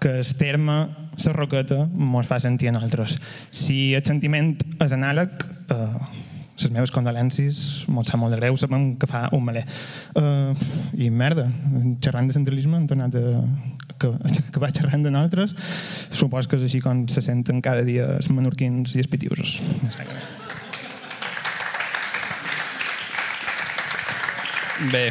que 0.01 0.19
el 0.21 0.35
terme 0.37 0.89
la 1.25 1.33
roqueta 1.33 1.87
mos 1.93 2.27
fa 2.27 2.41
sentir 2.41 2.69
a 2.69 2.73
nosaltres. 2.73 3.19
Si 3.51 3.95
el 3.95 4.05
sentiment 4.05 4.55
és 4.83 4.93
anàleg, 4.93 5.31
eh, 5.71 6.24
les 6.55 6.71
meves 6.71 6.93
condolències, 6.95 7.85
molt 7.91 8.09
sap 8.09 8.21
molt 8.23 8.35
de 8.35 8.39
greu, 8.39 8.57
sabem 8.59 8.93
que 9.01 9.09
fa 9.11 9.27
un 9.35 9.43
maler. 9.45 9.65
Uh, 10.15 10.55
I 10.95 11.11
merda, 11.11 11.49
xerrant 12.05 12.31
de 12.31 12.37
centralisme 12.37 12.79
hem 12.79 12.87
tornat 12.91 13.17
a, 13.19 13.43
que, 13.99 14.11
que 14.55 14.63
va 14.63 14.71
xerrant 14.71 15.03
de 15.03 15.13
nosaltres, 15.15 15.55
supos 16.15 16.47
que 16.47 16.59
és 16.61 16.69
així 16.69 16.81
com 16.85 17.05
se 17.11 17.25
senten 17.25 17.63
cada 17.65 17.83
dia 17.87 18.07
els 18.19 18.31
menorquins 18.31 18.95
i 18.95 19.03
els 19.03 19.11
pitiusos. 19.11 19.59
Bé, 24.93 25.09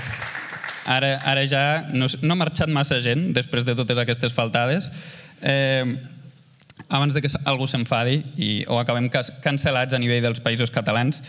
ara, 0.85 1.15
ara 1.27 1.43
ja 1.49 1.65
no, 1.91 2.07
no 2.23 2.35
ha 2.35 2.39
marxat 2.39 2.71
massa 2.71 2.99
gent 3.03 3.31
després 3.35 3.67
de 3.67 3.75
totes 3.79 3.99
aquestes 3.99 4.35
faltades. 4.35 4.89
Eh, 5.43 5.83
abans 6.93 7.15
de 7.15 7.23
que 7.25 7.31
algú 7.49 7.65
s'enfadi 7.67 8.19
i, 8.37 8.49
o 8.69 8.77
acabem 8.77 9.09
cancel·lats 9.09 9.95
a 9.97 9.99
nivell 10.01 10.21
dels 10.21 10.43
països 10.45 10.71
catalans, 10.71 11.23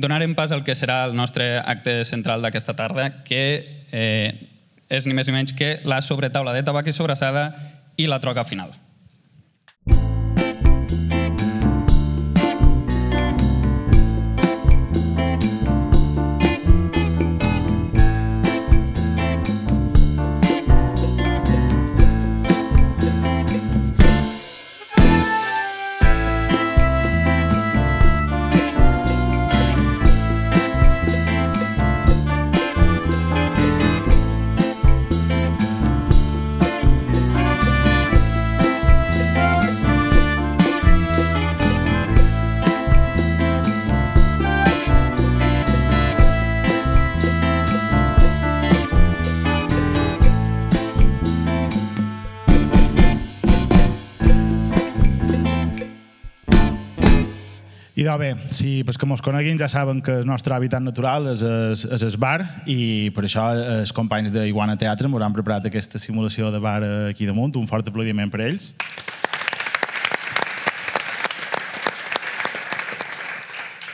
donarem 0.00 0.32
pas 0.38 0.54
al 0.56 0.64
que 0.64 0.76
serà 0.78 1.02
el 1.08 1.16
nostre 1.18 1.58
acte 1.60 2.00
central 2.08 2.40
d'aquesta 2.42 2.74
tarda, 2.78 3.10
que 3.26 3.42
eh, 3.92 4.30
és 4.88 5.06
ni 5.06 5.16
més 5.16 5.28
ni 5.28 5.36
menys 5.36 5.52
que 5.56 5.74
la 5.84 6.00
sobretaula 6.00 6.56
de 6.56 6.64
tabac 6.64 6.88
i 6.88 6.96
sobrassada 6.96 7.50
i 8.00 8.08
la 8.08 8.20
troca 8.24 8.46
final. 8.48 8.72
Idò 58.02 58.16
bé, 58.18 58.34
si 58.50 58.82
pues, 58.82 58.96
que 58.98 59.06
mos 59.06 59.20
coneguin 59.22 59.60
ja 59.60 59.68
saben 59.70 60.00
que 60.02 60.16
el 60.18 60.26
nostre 60.26 60.56
hàbitat 60.56 60.82
natural 60.82 61.28
és, 61.30 61.42
és, 61.46 61.84
és 61.86 62.02
el 62.02 62.16
bar 62.18 62.40
i 62.66 63.12
per 63.14 63.22
això 63.28 63.44
els 63.54 63.92
companys 63.94 64.32
d'Iguana 64.34 64.74
Teatre 64.74 65.06
ens 65.06 65.22
han 65.22 65.34
preparat 65.36 65.68
aquesta 65.68 66.00
simulació 66.02 66.50
de 66.50 66.58
bar 66.58 66.80
aquí 67.12 67.28
damunt. 67.28 67.54
Un 67.60 67.68
fort 67.70 67.86
aplaudiment 67.86 68.32
per 68.32 68.40
ells. 68.48 68.72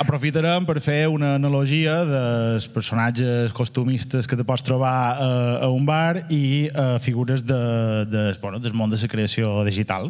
Aprofitarem 0.00 0.64
per 0.64 0.78
fer 0.80 1.02
una 1.12 1.34
analogia 1.36 1.98
dels 2.08 2.64
personatges 2.72 3.52
costumistes 3.52 4.24
que 4.24 4.38
te 4.40 4.48
pots 4.48 4.64
trobar 4.64 4.94
a, 5.20 5.28
a 5.66 5.68
un 5.68 5.84
bar 5.84 6.22
i 6.32 6.70
a 6.72 6.94
figures 6.96 7.44
de, 7.44 7.60
de, 8.08 8.24
bueno, 8.40 8.56
del 8.56 8.72
món 8.72 8.88
de 8.88 8.96
la 8.96 9.12
creació 9.12 9.52
digital. 9.68 10.08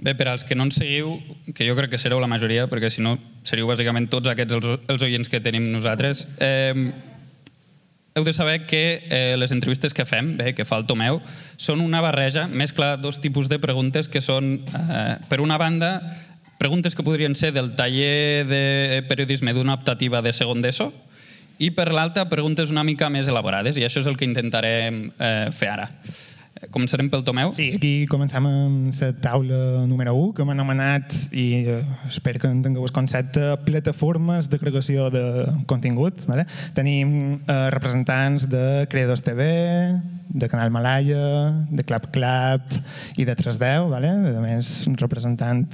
Bé, 0.00 0.14
per 0.16 0.30
als 0.32 0.46
que 0.48 0.56
no 0.56 0.64
ens 0.64 0.78
seguiu, 0.80 1.12
que 1.52 1.66
jo 1.68 1.74
crec 1.76 1.90
que 1.92 1.98
sereu 2.00 2.22
la 2.22 2.28
majoria, 2.30 2.64
perquè 2.72 2.88
si 2.88 3.02
no 3.04 3.18
seríeu 3.44 3.68
bàsicament 3.68 4.06
tots 4.08 4.30
aquests 4.32 4.56
els, 4.56 4.68
els 4.88 5.02
oients 5.04 5.28
que 5.28 5.42
tenim 5.44 5.66
nosaltres, 5.68 6.22
eh, 6.40 6.72
heu 8.16 8.24
de 8.24 8.32
saber 8.32 8.64
que 8.64 9.04
eh, 9.10 9.36
les 9.36 9.52
entrevistes 9.52 9.92
que 9.92 10.06
fem, 10.08 10.38
bé, 10.38 10.54
que 10.56 10.64
fa 10.64 10.80
el 10.80 10.86
Tomeu, 10.88 11.20
són 11.60 11.84
una 11.84 12.00
barreja, 12.00 12.46
mescla 12.48 12.96
dos 12.96 13.20
tipus 13.20 13.52
de 13.52 13.60
preguntes 13.60 14.08
que 14.08 14.24
són, 14.24 14.56
eh, 14.64 15.20
per 15.28 15.42
una 15.44 15.60
banda, 15.60 15.92
preguntes 16.56 16.96
que 16.96 17.04
podrien 17.04 17.36
ser 17.36 17.52
del 17.52 17.74
taller 17.76 18.48
de 18.48 19.04
periodisme 19.08 19.52
d'una 19.52 19.76
optativa 19.76 20.24
de 20.24 20.32
segon 20.32 20.64
d'ESO, 20.64 20.88
i 21.60 21.70
per 21.76 21.90
l'altra, 21.92 22.24
preguntes 22.32 22.72
una 22.72 22.88
mica 22.88 23.12
més 23.12 23.28
elaborades, 23.28 23.76
i 23.76 23.84
això 23.84 24.00
és 24.00 24.08
el 24.08 24.16
que 24.16 24.24
intentarem 24.24 25.10
eh, 25.12 25.48
fer 25.52 25.74
ara. 25.76 25.90
Començarem 26.68 27.08
pel 27.08 27.22
Tomeu? 27.24 27.54
Sí, 27.56 27.70
aquí 27.78 28.04
comencem 28.10 28.44
amb 28.44 28.92
la 28.92 29.08
taula 29.24 29.60
número 29.88 30.12
1, 30.12 30.34
que 30.36 30.44
hem 30.44 30.52
anomenat, 30.52 31.16
i 31.32 31.46
eh, 31.64 31.78
espero 32.10 32.42
que 32.42 32.50
entengueu 32.52 32.84
el 32.84 32.92
concepte, 32.92 33.46
plataformes 33.64 34.50
de 34.52 34.60
creació 34.60 35.08
de 35.14 35.24
contingut. 35.70 36.26
Vale? 36.28 36.44
Tenim 36.76 37.38
eh, 37.40 37.60
representants 37.72 38.44
de 38.52 38.84
Creadors 38.92 39.24
TV, 39.24 39.48
de 40.28 40.48
Canal 40.52 40.70
Malaya, 40.70 41.64
de 41.70 41.84
Clap 41.84 42.10
Clap 42.12 42.76
i 43.16 43.24
de 43.24 43.34
310, 43.34 43.88
vale? 43.90 44.12
a 44.36 44.44
més 44.44 44.84
representant 45.00 45.64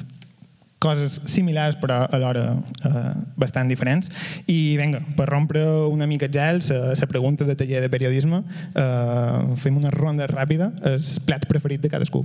coses 0.87 1.19
similars 1.28 1.78
però 1.83 2.02
alhora 2.16 2.49
eh, 2.57 3.12
bastant 3.37 3.71
diferents. 3.71 4.11
I 4.47 4.76
vinga, 4.81 5.02
per 5.19 5.28
rompre 5.28 5.64
una 5.90 6.07
mica 6.07 6.31
gel 6.33 6.62
la 6.66 7.09
pregunta 7.11 7.45
de 7.45 7.57
taller 7.57 7.83
de 7.83 7.90
periodisme 7.93 8.43
eh, 8.75 9.57
fem 9.61 9.76
una 9.76 9.90
ronda 9.90 10.28
ràpida. 10.31 10.71
El 10.87 11.00
plat 11.26 11.47
preferit 11.50 11.83
de 11.83 11.90
cadascú. 11.93 12.25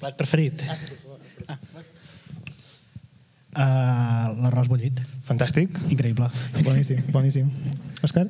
Plat 0.00 0.16
preferit? 0.16 0.62
Ah, 0.68 0.76
sí, 0.76 1.00
ah. 1.48 1.58
Uh, 3.50 4.28
l'arròs 4.44 4.68
bullit. 4.70 5.00
Fantàstic. 5.26 5.74
Increïble. 5.90 6.28
Boníssim, 6.62 7.00
boníssim. 7.10 7.48
Òscar? 8.06 8.28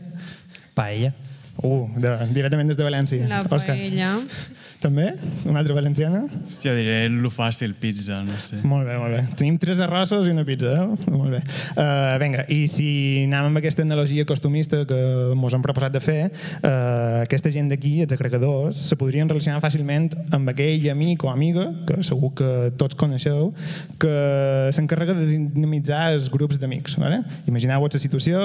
paella. 0.74 1.12
Uh, 1.60 1.88
de, 2.00 2.14
directament 2.32 2.70
des 2.70 2.78
de 2.78 2.86
València. 2.86 3.26
La 3.28 3.42
paella. 3.44 4.14
Òscar. 4.16 4.59
També? 4.80 5.10
Una 5.44 5.60
altra 5.60 5.74
valenciana? 5.76 6.22
Hòstia, 6.48 6.72
diré 6.72 7.02
el 7.04 7.26
fàcil, 7.28 7.74
pizza, 7.76 8.22
no 8.24 8.36
sé. 8.40 8.62
Molt 8.64 8.88
bé, 8.88 8.94
molt 8.96 9.12
bé. 9.12 9.20
Tenim 9.36 9.58
tres 9.60 9.82
arrossos 9.84 10.24
i 10.24 10.32
una 10.32 10.46
pizza, 10.48 10.72
eh? 10.72 11.10
Molt 11.12 11.34
bé. 11.34 11.40
Uh, 11.74 12.14
vinga, 12.22 12.46
i 12.48 12.62
si 12.72 12.86
anem 13.26 13.50
amb 13.50 13.60
aquesta 13.60 13.84
analogia 13.84 14.24
costumista 14.28 14.80
que 14.88 15.00
ens 15.34 15.56
hem 15.56 15.66
proposat 15.66 15.92
de 15.92 16.00
fer, 16.00 16.18
uh, 16.62 17.20
aquesta 17.26 17.52
gent 17.52 17.68
d'aquí, 17.68 17.98
els 18.06 18.16
agregadors, 18.16 18.80
se 18.88 18.96
podrien 18.96 19.28
relacionar 19.28 19.60
fàcilment 19.60 20.08
amb 20.32 20.54
aquell 20.54 20.88
amic 20.94 21.28
o 21.28 21.32
amiga, 21.34 21.68
que 21.84 22.00
segur 22.06 22.32
que 22.40 22.50
tots 22.80 22.96
coneixeu, 22.96 23.52
que 24.00 24.16
s'encarrega 24.72 25.18
de 25.18 25.28
dinamitzar 25.34 26.06
els 26.14 26.32
grups 26.32 26.56
d'amics. 26.62 26.96
Vale? 27.04 27.20
Imagineu 27.50 27.84
la 27.84 28.00
situació, 28.00 28.40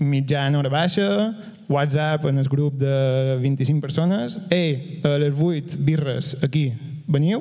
mitjana 0.00 0.62
hora 0.62 0.72
baixa, 0.72 1.08
WhatsApp 1.68 2.24
en 2.26 2.38
el 2.38 2.48
grup 2.48 2.78
de 2.80 3.38
25 3.40 3.80
persones, 3.80 4.38
ei, 4.50 5.00
a 5.04 5.18
les 5.20 5.36
8 5.36 5.80
birres 5.84 6.38
aquí, 6.42 6.72
veniu, 7.08 7.40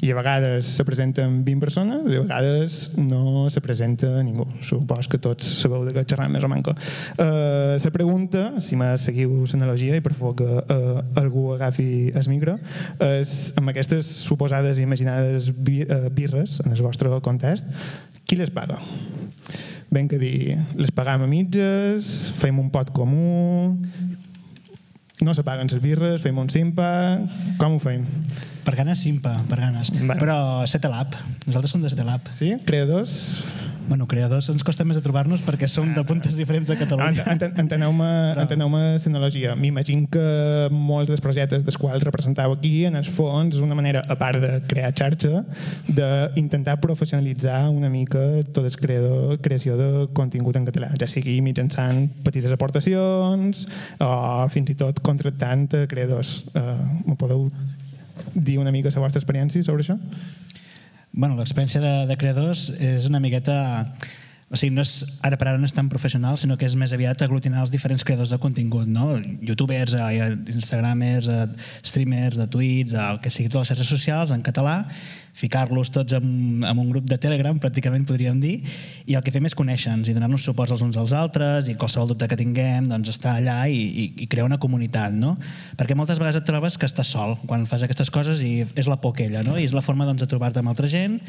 i 0.00 0.10
a 0.12 0.16
vegades 0.16 0.68
se 0.70 0.84
presenten 0.86 1.40
20 1.44 1.60
persones 1.62 2.06
i 2.06 2.16
a 2.16 2.22
vegades 2.22 2.76
no 3.02 3.48
se 3.50 3.60
presenta 3.60 4.08
ningú. 4.22 4.46
Supos 4.62 5.10
que 5.10 5.18
tots 5.22 5.46
sabeu 5.60 5.82
de 5.86 5.94
què 5.94 6.04
xerram 6.06 6.30
més 6.32 6.46
o 6.46 6.50
manco. 6.50 6.74
Uh, 7.18 7.74
la 7.74 7.92
pregunta, 7.94 8.44
si 8.62 8.78
me 8.78 8.92
seguiu 9.02 9.42
l'analogia 9.50 9.98
i 9.98 10.04
per 10.04 10.14
favor 10.14 10.36
que 10.38 10.46
uh, 10.46 11.02
algú 11.20 11.50
agafi 11.56 12.12
el 12.14 12.30
micro, 12.30 12.56
és 13.02 13.34
amb 13.58 13.74
aquestes 13.74 14.06
suposades 14.28 14.78
i 14.78 14.86
imaginades 14.86 15.50
bi 15.50 15.82
birres 16.14 16.60
en 16.64 16.72
el 16.76 16.82
vostre 16.86 17.10
context, 17.24 17.66
qui 18.26 18.38
les 18.38 18.52
paga? 18.54 18.78
Ben 19.90 20.08
que 20.08 20.18
dir, 20.22 20.56
les 20.78 20.92
pagam 20.94 21.26
a 21.26 21.28
mitges, 21.30 22.30
fem 22.38 22.58
un 22.62 22.70
pot 22.70 22.92
comú... 22.94 23.76
no 25.20 25.34
se 25.36 25.42
paguen 25.44 25.68
les 25.68 25.82
birres, 25.82 26.22
fem 26.22 26.38
un 26.38 26.48
simpa... 26.48 27.20
Com 27.60 27.76
ho 27.76 27.80
fem? 27.82 28.06
Per 28.64 28.72
ganes, 28.78 29.02
simpa, 29.02 29.34
per 29.50 29.58
ganes. 29.60 29.90
Bueno. 29.92 30.16
Però 30.20 30.36
Setelab, 30.70 31.12
nosaltres 31.46 31.74
som 31.74 31.82
de 31.82 31.90
Setelab. 31.92 32.24
Sí? 32.36 32.54
Creadors? 32.64 33.42
Bueno, 33.90 34.06
creadors 34.06 34.46
ens 34.52 34.62
costa 34.62 34.84
més 34.86 34.94
de 34.94 35.02
trobar-nos 35.02 35.40
perquè 35.42 35.66
som 35.66 35.88
de 35.96 36.02
puntes 36.06 36.36
diferents 36.38 36.68
de 36.70 36.76
Catalunya. 36.78 37.24
Ent- 37.26 37.42
ent- 37.48 37.58
Enteneu-me 37.58 38.06
enteneu 38.44 38.70
l'analogia. 38.70 39.56
M'imagino 39.58 40.06
que 40.14 40.22
molts 40.70 41.10
dels 41.10 41.20
projectes 41.24 41.64
dels 41.66 41.76
quals 41.76 42.04
representau 42.06 42.54
aquí, 42.54 42.84
en 42.86 42.94
el 42.94 43.04
fons, 43.10 43.56
és 43.56 43.64
una 43.66 43.74
manera, 43.74 44.04
a 44.06 44.14
part 44.20 44.38
de 44.38 44.52
crear 44.70 44.92
xarxa, 44.94 45.42
d'intentar 45.90 46.78
professionalitzar 46.80 47.64
una 47.68 47.90
mica 47.90 48.22
tot 48.54 48.64
el 48.64 48.76
creador, 48.78 49.40
creació 49.42 49.74
de 49.76 50.06
contingut 50.14 50.54
en 50.60 50.68
català, 50.70 50.92
ja 50.94 51.10
sigui 51.10 51.40
mitjançant 51.42 52.06
petites 52.22 52.54
aportacions 52.54 53.66
o 53.98 54.12
fins 54.54 54.70
i 54.70 54.78
tot 54.78 55.02
contractant 55.02 55.66
a 55.74 55.86
creadors. 55.90 56.44
Uh, 56.54 56.78
me 57.10 57.16
podeu 57.18 57.48
dir 58.34 58.58
una 58.62 58.70
mica 58.70 58.94
la 58.94 59.02
vostra 59.02 59.18
experiència 59.18 59.66
sobre 59.66 59.82
això? 59.82 59.98
Bueno, 61.12 61.34
l'experiència 61.36 61.82
de, 61.82 61.94
de 62.06 62.16
creadors 62.18 62.70
és 62.78 63.08
una 63.10 63.20
miqueta... 63.22 63.84
O 64.50 64.58
sigui, 64.58 64.72
no 64.74 64.82
és, 64.82 65.20
ara 65.22 65.36
per 65.38 65.46
ara 65.46 65.58
no 65.62 65.66
és 65.68 65.74
tan 65.76 65.86
professional, 65.86 66.34
sinó 66.34 66.56
que 66.58 66.66
és 66.66 66.72
més 66.74 66.90
aviat 66.90 67.20
aglutinar 67.22 67.60
els 67.62 67.70
diferents 67.70 68.02
creadors 68.02 68.32
de 68.34 68.38
contingut, 68.42 68.88
no? 68.90 69.12
Youtubers, 69.46 69.94
instagramers, 70.50 71.28
streamers, 71.86 72.34
de 72.34 72.48
tweets, 72.50 72.96
el 72.98 73.20
que 73.22 73.30
sigui, 73.30 73.46
totes 73.46 73.70
les 73.70 73.78
xarxes 73.78 73.92
socials 73.94 74.34
en 74.34 74.42
català, 74.42 74.80
ficar-los 75.36 75.90
tots 75.94 76.16
en, 76.16 76.64
en 76.66 76.78
un 76.78 76.90
grup 76.90 77.06
de 77.08 77.18
Telegram, 77.20 77.56
pràcticament 77.60 78.06
podríem 78.08 78.40
dir, 78.42 78.56
i 79.06 79.16
el 79.16 79.22
que 79.24 79.32
fem 79.34 79.46
és 79.48 79.56
conèixer-nos 79.56 80.10
i 80.10 80.16
donar-nos 80.16 80.44
suports 80.44 80.74
els 80.74 80.82
uns 80.84 80.98
als 81.00 81.14
altres 81.16 81.70
i 81.70 81.76
qualsevol 81.80 82.12
dubte 82.12 82.28
que 82.30 82.38
tinguem, 82.40 82.88
doncs 82.90 83.12
estar 83.14 83.36
allà 83.38 83.62
i, 83.70 83.78
i, 83.78 84.04
i 84.24 84.28
crear 84.30 84.48
una 84.48 84.60
comunitat, 84.62 85.14
no? 85.14 85.36
Perquè 85.78 85.96
moltes 85.98 86.20
vegades 86.20 86.40
et 86.40 86.48
trobes 86.48 86.76
que 86.80 86.88
estàs 86.88 87.14
sol 87.14 87.36
quan 87.46 87.66
fas 87.70 87.86
aquestes 87.86 88.12
coses 88.12 88.42
i 88.46 88.60
és 88.74 88.90
la 88.90 88.98
por 89.00 89.14
aquella, 89.14 89.44
no? 89.46 89.56
I 89.58 89.68
és 89.68 89.76
la 89.76 89.84
forma 89.86 90.08
doncs, 90.08 90.22
de 90.22 90.30
trobar-te 90.30 90.62
amb 90.62 90.74
altra 90.74 90.90
gent 90.90 91.20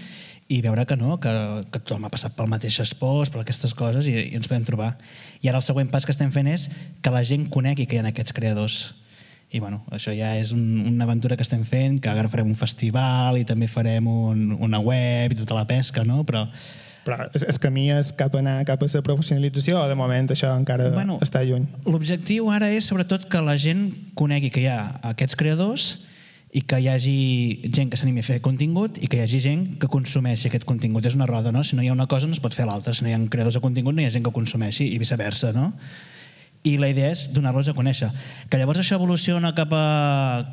i 0.51 0.59
veure 0.61 0.83
que 0.85 0.97
no, 0.99 1.15
que, 1.23 1.31
que 1.71 1.79
tothom 1.79 2.05
ha 2.05 2.11
passat 2.11 2.35
pel 2.35 2.49
mateix 2.51 2.81
espòs, 2.83 3.31
per 3.31 3.43
aquestes 3.43 3.75
coses 3.77 4.09
i, 4.11 4.17
i 4.33 4.39
ens 4.39 4.49
podem 4.51 4.65
trobar. 4.67 4.95
I 5.39 5.47
ara 5.47 5.61
el 5.61 5.65
següent 5.65 5.91
pas 5.93 6.05
que 6.05 6.11
estem 6.11 6.33
fent 6.33 6.49
és 6.51 6.67
que 7.01 7.13
la 7.13 7.23
gent 7.27 7.47
conegui 7.53 7.87
que 7.87 7.95
hi 7.95 8.01
ha 8.01 8.09
aquests 8.11 8.35
creadors. 8.35 8.81
I 9.51 9.59
bueno, 9.59 9.81
això 9.91 10.13
ja 10.15 10.35
és 10.39 10.53
un, 10.55 10.61
una 10.87 11.03
aventura 11.03 11.35
que 11.35 11.43
estem 11.43 11.65
fent, 11.67 11.99
que 11.99 12.07
ara 12.11 12.29
farem 12.31 12.47
un 12.47 12.55
festival 12.55 13.37
i 13.37 13.43
també 13.47 13.67
farem 13.67 14.07
un, 14.07 14.53
una 14.59 14.79
web 14.79 15.33
i 15.33 15.39
tota 15.41 15.57
la 15.57 15.65
pesca, 15.67 16.05
no? 16.07 16.23
Però 16.23 16.45
Però 17.01 17.17
el, 17.33 17.57
camí 17.57 17.87
és 17.89 18.11
cap 18.13 18.35
a 18.35 18.39
anar 18.43 18.59
cap 18.69 18.83
a 18.85 18.87
la 18.93 19.01
professionalització 19.01 19.79
o 19.81 19.87
de 19.89 19.95
moment 19.97 20.29
això 20.29 20.51
encara 20.53 20.91
Bueno, 20.93 21.17
està 21.25 21.41
lluny? 21.43 21.65
l'objectiu 21.89 22.51
ara 22.53 22.69
és 22.69 22.85
sobretot 22.85 23.25
que 23.25 23.41
la 23.41 23.57
gent 23.57 23.87
conegui 24.13 24.51
que 24.53 24.61
hi 24.61 24.67
ha 24.69 24.99
aquests 25.09 25.35
creadors 25.35 25.87
i 26.53 26.61
que 26.61 26.77
hi 26.77 26.87
hagi 26.91 27.71
gent 27.73 27.89
que 27.89 27.97
s'animi 27.97 28.21
a 28.21 28.27
fer 28.27 28.37
contingut 28.45 28.99
i 29.01 29.07
que 29.09 29.17
hi 29.17 29.23
hagi 29.25 29.39
gent 29.39 29.65
que 29.79 29.87
consumeixi 29.87 30.49
aquest 30.49 30.65
contingut. 30.67 31.05
És 31.07 31.15
una 31.15 31.25
roda, 31.25 31.51
no? 31.51 31.63
Si 31.63 31.75
no 31.75 31.81
hi 31.81 31.89
ha 31.89 31.93
una 31.95 32.07
cosa 32.11 32.27
no 32.27 32.35
es 32.37 32.43
pot 32.43 32.53
fer 32.53 32.67
l'altra. 32.67 32.93
Si 32.93 33.03
no 33.03 33.09
hi 33.09 33.15
ha 33.15 33.21
creadors 33.31 33.55
de 33.55 33.63
contingut 33.63 33.95
no 33.95 34.03
hi 34.03 34.05
ha 34.05 34.11
gent 34.13 34.23
que 34.27 34.33
consumeixi 34.35 34.91
i 34.93 34.99
viceversa, 35.01 35.53
no? 35.57 35.71
I 36.63 36.75
la 36.77 36.91
idea 36.91 37.09
és 37.09 37.23
donar-los 37.33 37.71
a 37.71 37.73
conèixer. 37.73 38.07
Que 38.51 38.59
llavors 38.61 38.83
això 38.83 38.99
evoluciona 38.99 39.49
cap 39.57 39.71
a, 39.73 39.85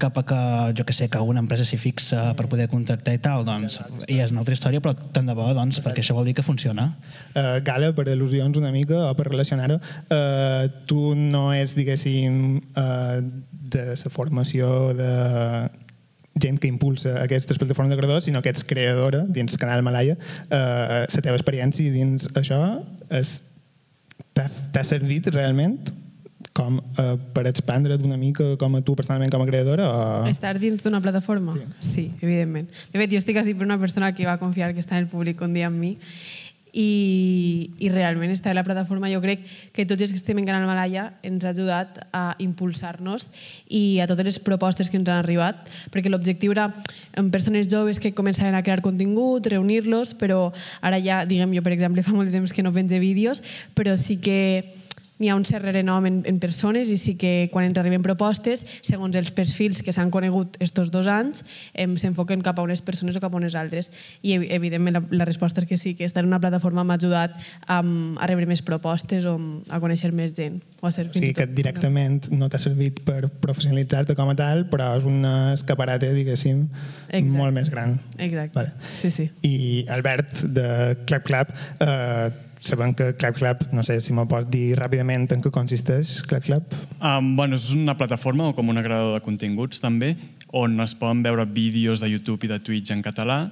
cap 0.00 0.16
a 0.16 0.22
que, 0.24 0.38
jo 0.78 0.87
que 0.88 0.94
sé, 0.96 1.11
que 1.12 1.18
alguna 1.20 1.42
empresa 1.44 1.66
s'hi 1.68 1.76
fixa 1.80 2.30
per 2.38 2.46
poder 2.48 2.70
contractar 2.72 3.12
i 3.16 3.20
tal, 3.20 3.44
doncs 3.44 3.76
ja 4.06 4.24
és 4.24 4.33
una 4.33 4.40
altra 4.40 4.56
història, 4.56 4.80
però 4.80 4.94
tant 4.96 5.28
de 5.28 5.37
bo, 5.37 5.50
doncs, 5.56 5.83
perquè 5.85 6.00
això 6.00 6.16
vol 6.16 6.24
dir 6.28 6.37
que 6.38 6.46
funciona. 6.46 6.88
Uh, 7.35 7.59
Gala, 7.66 7.92
per 7.92 8.06
al·lusions 8.09 8.56
una 8.56 8.72
mica, 8.72 9.02
o 9.11 9.12
per 9.18 9.28
relacionar-ho, 9.28 9.76
uh, 9.76 10.64
tu 10.88 11.12
no 11.18 11.50
ets, 11.52 11.76
diguéssim, 11.76 12.56
uh, 12.72 13.20
de 13.68 13.85
la 13.92 14.14
formació 14.14 14.94
de 14.96 15.12
gent 16.40 16.59
que 16.62 16.70
impulsa 16.70 17.18
aquestes 17.22 17.59
plataformes 17.59 17.92
de 17.92 18.00
creadors, 18.00 18.24
sinó 18.24 18.42
que 18.42 18.52
ets 18.52 18.64
creadora 18.64 19.24
dins 19.28 19.59
canal 19.61 19.83
Malaya. 19.83 20.16
Uh, 20.48 21.04
la 21.04 21.22
teva 21.24 21.37
experiència 21.37 21.92
dins 21.92 22.30
això 22.38 22.61
és 23.11 23.58
t'ha 24.35 24.85
servit 24.87 25.26
realment 25.35 25.78
com 26.59 26.78
uh, 26.78 27.14
per 27.35 27.46
expandre't 27.50 28.02
una 28.07 28.16
mica 28.18 28.57
com 28.59 28.76
a 28.78 28.83
tu 28.83 28.94
personalment 28.98 29.31
com 29.31 29.42
a 29.42 29.46
creadora 29.46 29.87
o... 29.87 30.26
Estar 30.31 30.57
dins 30.59 30.83
d'una 30.83 31.00
plataforma? 31.02 31.54
Sí. 31.54 31.64
sí, 31.78 32.04
evidentment. 32.20 32.70
De 32.92 32.98
fet, 32.98 33.12
jo 33.14 33.20
estic 33.22 33.38
així 33.38 33.54
per 33.54 33.66
una 33.66 33.78
persona 33.78 34.11
que 34.14 34.26
va 34.26 34.38
confiar 34.42 34.72
que 34.74 34.83
està 34.83 34.98
en 34.98 35.07
el 35.07 35.11
públic 35.11 35.42
un 35.44 35.54
dia 35.54 35.70
amb 35.70 35.78
mi 35.78 35.94
i, 36.72 37.70
i 37.78 37.90
realment 37.92 38.33
estar 38.33 38.52
a 38.52 38.59
la 38.59 38.64
plataforma. 38.66 39.11
Jo 39.12 39.20
crec 39.24 39.44
que 39.72 39.87
tots 39.87 40.02
els 40.04 40.12
que 40.12 40.20
estem 40.20 40.40
en 40.40 40.48
Canal 40.48 40.66
Malaya 40.68 41.12
ens 41.26 41.44
ha 41.44 41.52
ajudat 41.54 42.00
a 42.12 42.35
impulsar-nos 42.42 43.28
i 43.68 44.00
a 44.00 44.09
totes 44.11 44.26
les 44.26 44.40
propostes 44.42 44.90
que 44.90 44.98
ens 45.00 45.09
han 45.09 45.22
arribat 45.22 45.68
perquè 45.92 46.11
l'objectiu 46.11 46.52
era 46.57 46.68
en 47.18 47.31
persones 47.35 47.68
joves 47.70 48.00
que 48.00 48.14
començaven 48.14 48.54
a 48.54 48.62
crear 48.62 48.83
contingut, 48.85 49.46
reunir-los 49.46 50.14
però 50.18 50.52
ara 50.81 51.00
ja, 51.02 51.24
diguem 51.28 51.57
jo 51.57 51.64
per 51.64 51.74
exemple 51.76 52.04
fa 52.07 52.16
molt 52.16 52.31
de 52.31 52.37
temps 52.38 52.52
que 52.52 52.64
no 52.66 52.74
penge 52.74 53.00
vídeos 53.02 53.42
però 53.74 53.96
sí 53.96 54.20
que 54.20 54.38
n'hi 55.18 55.28
ha 55.31 55.37
un 55.37 55.44
cert 55.44 55.64
renom 55.66 56.07
en, 56.07 56.20
en 56.26 56.38
persones 56.38 56.90
i 56.90 56.96
sí 56.96 57.16
que 57.18 57.48
quan 57.52 57.64
ens 57.66 57.78
arriben 57.78 58.02
propostes, 58.02 58.64
segons 58.87 59.16
els 59.18 59.31
perfils 59.35 59.83
que 59.83 59.92
s'han 59.92 60.11
conegut 60.14 60.57
estos 60.62 60.90
dos 60.94 61.07
anys, 61.11 61.44
em, 61.74 61.96
s'enfoquen 61.98 62.42
cap 62.42 62.59
a 62.59 62.62
unes 62.62 62.83
persones 62.83 63.16
o 63.16 63.20
cap 63.20 63.35
a 63.35 63.37
unes 63.40 63.54
altres. 63.59 63.90
I 64.22 64.37
evi- 64.38 64.50
evidentment 64.54 64.94
la, 64.98 65.02
la 65.11 65.24
resposta 65.28 65.61
és 65.62 65.66
que 65.66 65.76
sí, 65.78 65.94
que 65.98 66.04
estar 66.07 66.22
en 66.24 66.31
una 66.31 66.40
plataforma 66.40 66.85
m'ha 66.85 66.94
ajudat 67.00 67.35
a, 67.66 67.81
a 67.83 68.26
rebre 68.31 68.46
més 68.46 68.62
propostes 68.62 69.26
o 69.26 69.37
a 69.70 69.81
conèixer 69.83 70.12
més 70.12 70.35
gent. 70.37 70.61
O 70.81 70.87
a 70.87 70.92
ser 70.94 71.09
O 71.09 71.12
sigui 71.12 71.33
que 71.35 71.46
tot- 71.48 71.54
directament 71.57 72.28
no 72.31 72.46
t'ha 72.48 72.59
servit 72.62 73.00
per 73.04 73.26
professionalitzar-te 73.42 74.14
com 74.14 74.31
a 74.31 74.37
tal, 74.38 74.66
però 74.70 74.92
és 74.96 75.04
una 75.09 75.52
escaparata, 75.54 76.07
diguéssim, 76.14 76.68
Exacte. 77.09 77.37
molt 77.37 77.54
més 77.57 77.70
gran. 77.70 77.96
Exacte. 78.18 78.54
Vale. 78.54 78.72
Sí, 78.94 79.11
sí. 79.11 79.26
I 79.42 79.85
Albert, 79.90 80.44
de 80.54 80.96
Clap 81.07 81.24
Clap, 81.26 81.50
eh, 81.81 82.31
sabem 82.61 82.94
que 82.94 83.12
Clap 83.16 83.37
Clap, 83.38 83.62
no 83.73 83.85
sé 83.87 84.01
si 84.03 84.14
me'l 84.16 84.29
pots 84.31 84.49
dir 84.51 84.77
ràpidament 84.79 85.29
en 85.35 85.44
què 85.44 85.53
consisteix 85.55 86.18
Clap 86.29 86.44
Clap. 86.47 86.75
Um, 86.99 87.35
bueno, 87.38 87.59
és 87.59 87.71
una 87.75 87.97
plataforma 87.99 88.51
o 88.51 88.57
com 88.57 88.68
un 88.73 88.81
agradador 88.81 89.18
de 89.18 89.25
continguts 89.25 89.83
també, 89.83 90.14
on 90.57 90.79
es 90.81 90.94
poden 90.99 91.23
veure 91.23 91.44
vídeos 91.44 92.01
de 92.01 92.11
YouTube 92.11 92.47
i 92.47 92.53
de 92.53 92.61
Twitch 92.64 92.92
en 92.94 93.03
català 93.05 93.49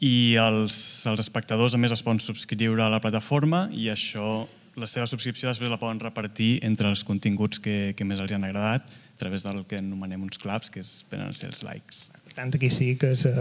i 0.00 0.36
els, 0.40 0.76
els 1.08 1.22
espectadors 1.22 1.74
a 1.74 1.80
més 1.80 1.94
es 1.94 2.04
poden 2.04 2.20
subscriure 2.20 2.84
a 2.84 2.92
la 2.92 3.00
plataforma 3.00 3.66
i 3.72 3.88
això, 3.92 4.44
la 4.76 4.88
seva 4.90 5.08
subscripció 5.08 5.48
després 5.48 5.72
la 5.72 5.80
poden 5.80 6.00
repartir 6.02 6.58
entre 6.66 6.90
els 6.92 7.02
continguts 7.04 7.60
que, 7.62 7.94
que 7.96 8.04
més 8.04 8.20
els 8.20 8.32
han 8.36 8.44
agradat 8.44 8.92
a 8.92 9.18
través 9.18 9.46
del 9.46 9.62
que 9.64 9.80
anomenem 9.80 10.26
uns 10.26 10.36
claps, 10.36 10.68
que 10.68 10.82
és, 10.84 10.90
venen 11.08 11.32
a 11.32 11.36
ser 11.36 11.48
els 11.48 11.62
likes. 11.64 12.02
Per 12.26 12.34
tant, 12.36 12.52
aquí 12.52 12.68
sí 12.68 12.90
que 13.00 13.14
se, 13.16 13.32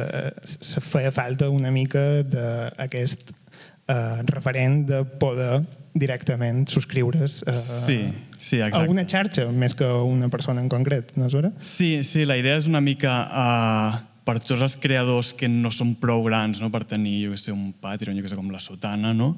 se 0.47 0.83
feia 0.83 1.11
falta 1.11 1.49
una 1.51 1.73
mica 1.75 2.23
d'aquest 2.23 3.33
eh, 3.87 4.21
referent 4.31 4.85
de 4.89 5.03
poder 5.21 5.63
directament 5.95 6.67
subscriure's 6.67 7.43
eh, 7.47 7.55
Sí, 7.55 7.99
sí, 8.39 8.59
a 8.61 8.67
exacte. 8.67 8.91
una 8.91 9.05
xarxa 9.07 9.47
més 9.51 9.75
que 9.77 9.87
a 9.87 10.03
una 10.03 10.29
persona 10.29 10.61
en 10.61 10.69
concret, 10.69 11.15
no 11.15 11.29
és 11.29 11.37
vera? 11.37 11.53
Sí, 11.61 12.03
sí, 12.03 12.25
la 12.27 12.37
idea 12.37 12.59
és 12.59 12.67
una 12.67 12.83
mica 12.83 13.15
uh, 13.25 13.99
per 14.27 14.39
tots 14.41 14.61
els 14.61 14.75
creadors 14.81 15.31
que 15.37 15.47
no 15.51 15.71
són 15.71 15.95
prou 16.01 16.25
grans 16.25 16.59
no? 16.61 16.71
per 16.73 16.83
tenir, 16.89 17.21
jo 17.27 17.35
que 17.35 17.39
sé, 17.39 17.53
un 17.53 17.71
Patreon, 17.81 18.17
jo 18.17 18.25
que 18.25 18.33
sé, 18.33 18.39
com 18.39 18.51
la 18.51 18.59
Sotana, 18.59 19.13
no? 19.15 19.35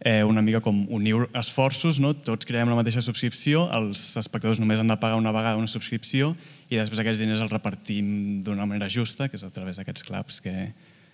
eh, 0.00 0.24
una 0.24 0.42
mica 0.42 0.60
com 0.64 0.86
unir 0.88 1.14
esforços, 1.36 2.00
no? 2.00 2.14
tots 2.14 2.48
creem 2.48 2.70
la 2.72 2.78
mateixa 2.78 3.02
subscripció, 3.04 3.66
els 3.76 4.16
espectadors 4.18 4.60
només 4.62 4.80
han 4.80 4.88
de 4.88 4.96
pagar 5.00 5.20
una 5.20 5.32
vegada 5.34 5.60
una 5.60 5.68
subscripció 5.68 6.32
i 6.70 6.80
després 6.80 7.02
aquests 7.02 7.20
diners 7.20 7.44
els 7.44 7.52
repartim 7.52 8.40
d'una 8.46 8.66
manera 8.66 8.88
justa, 8.90 9.28
que 9.28 9.36
és 9.36 9.44
a 9.44 9.52
través 9.52 9.76
d'aquests 9.76 10.06
claps 10.08 10.40
que, 10.40 10.54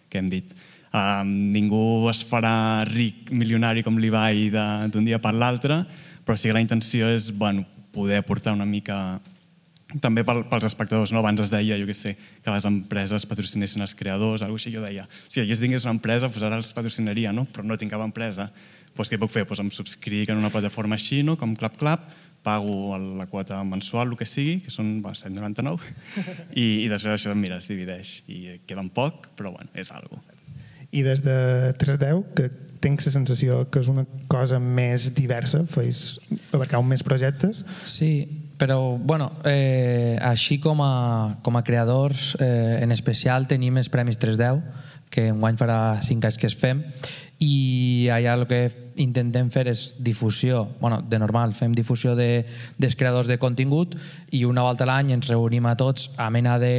que 0.09 0.23
hem 0.23 0.31
dit. 0.31 0.55
Um, 0.95 1.51
ningú 1.53 2.07
es 2.11 2.23
farà 2.25 2.85
ric, 2.89 3.31
milionari 3.35 3.83
com 3.85 3.99
l'Ibai 4.01 4.51
d'un 4.53 5.05
dia 5.05 5.19
per 5.21 5.35
l'altre, 5.35 5.83
però 6.25 6.37
sí 6.39 6.49
que 6.49 6.57
la 6.57 6.63
intenció 6.63 7.11
és 7.13 7.33
bueno, 7.39 7.67
poder 7.93 8.21
aportar 8.23 8.55
una 8.57 8.67
mica 8.69 9.19
també 10.03 10.25
pel, 10.27 10.43
pels 10.51 10.67
espectadors, 10.67 11.13
no? 11.15 11.21
abans 11.23 11.41
es 11.45 11.51
deia, 11.53 11.79
jo 11.79 11.87
què 11.89 11.95
sé, 11.95 12.15
que 12.43 12.53
les 12.53 12.67
empreses 12.69 13.27
patrocinessin 13.29 13.85
els 13.85 13.95
creadors, 13.99 14.43
alguna 14.43 14.61
així, 14.61 14.73
jo 14.75 14.83
deia, 14.83 15.07
si 15.29 15.45
jo 15.47 15.59
tingués 15.61 15.87
una 15.87 15.95
empresa, 15.95 16.27
doncs 16.29 16.47
ara 16.47 16.59
els 16.59 16.73
patrocinaria, 16.77 17.33
no? 17.33 17.47
però 17.47 17.65
no 17.67 17.79
tinc 17.79 17.95
cap 17.95 18.03
empresa. 18.05 18.51
Doncs 18.97 19.13
què 19.13 19.21
puc 19.21 19.33
fer? 19.33 19.45
Doncs 19.47 19.63
em 19.63 19.73
subscric 19.75 20.33
en 20.33 20.41
una 20.41 20.51
plataforma 20.51 20.99
així, 20.99 21.23
no? 21.23 21.37
com 21.39 21.55
Clap 21.59 21.79
Clap, 21.79 22.09
pago 22.47 22.97
la 22.99 23.27
quota 23.27 23.63
mensual, 23.67 24.13
el 24.13 24.19
que 24.19 24.27
sigui, 24.29 24.61
que 24.63 24.71
són 24.71 25.01
bueno, 25.03 25.19
7,99, 25.19 25.95
i, 26.55 26.67
i 26.85 26.89
després 26.91 27.17
això, 27.17 27.35
mira, 27.39 27.59
es 27.59 27.71
divideix, 27.71 28.21
i 28.31 28.59
queda 28.67 28.85
un 28.85 28.91
poc, 28.95 29.31
però 29.39 29.55
bueno, 29.55 29.71
és 29.75 29.91
algo. 29.95 30.21
I 30.97 31.05
des 31.05 31.21
de 31.25 31.37
310, 31.77 32.25
que 32.37 32.49
tinc 32.81 33.03
la 33.05 33.13
sensació 33.13 33.65
que 33.73 33.83
és 33.83 33.91
una 33.93 34.07
cosa 34.33 34.61
més 34.63 35.11
diversa, 35.17 35.63
feis 35.69 36.19
abarcau 36.55 36.85
més 36.87 37.05
projectes. 37.05 37.65
Sí, 37.85 38.11
però 38.57 38.97
bueno, 38.97 39.31
eh, 39.45 40.17
així 40.25 40.59
com 40.63 40.81
a, 40.85 41.37
com 41.45 41.59
a 41.59 41.65
creadors, 41.67 42.35
eh, 42.41 42.81
en 42.83 42.93
especial 42.93 43.49
tenim 43.51 43.77
els 43.77 43.93
Premis 43.93 44.21
310, 44.23 44.63
que 45.13 45.29
enguany 45.31 45.59
farà 45.61 45.79
5 46.03 46.27
anys 46.29 46.41
que 46.41 46.49
es 46.49 46.57
fem, 46.59 46.83
i 47.39 48.09
allà 48.13 48.33
el 48.39 48.47
que 48.49 48.61
intentem 49.03 49.51
fer 49.53 49.67
és 49.69 49.99
difusió, 50.05 50.63
bueno, 50.81 51.03
de 51.05 51.19
normal, 51.21 51.53
fem 51.53 51.75
difusió 51.77 52.15
de, 52.17 52.47
dels 52.81 52.97
creadors 52.97 53.29
de 53.29 53.37
contingut 53.37 53.93
i 54.33 54.47
una 54.49 54.65
volta 54.65 54.87
a 54.87 54.89
l'any 54.89 55.13
ens 55.19 55.29
reunim 55.29 55.69
a 55.69 55.77
tots 55.77 56.15
a 56.17 56.31
mena 56.33 56.57
de, 56.63 56.73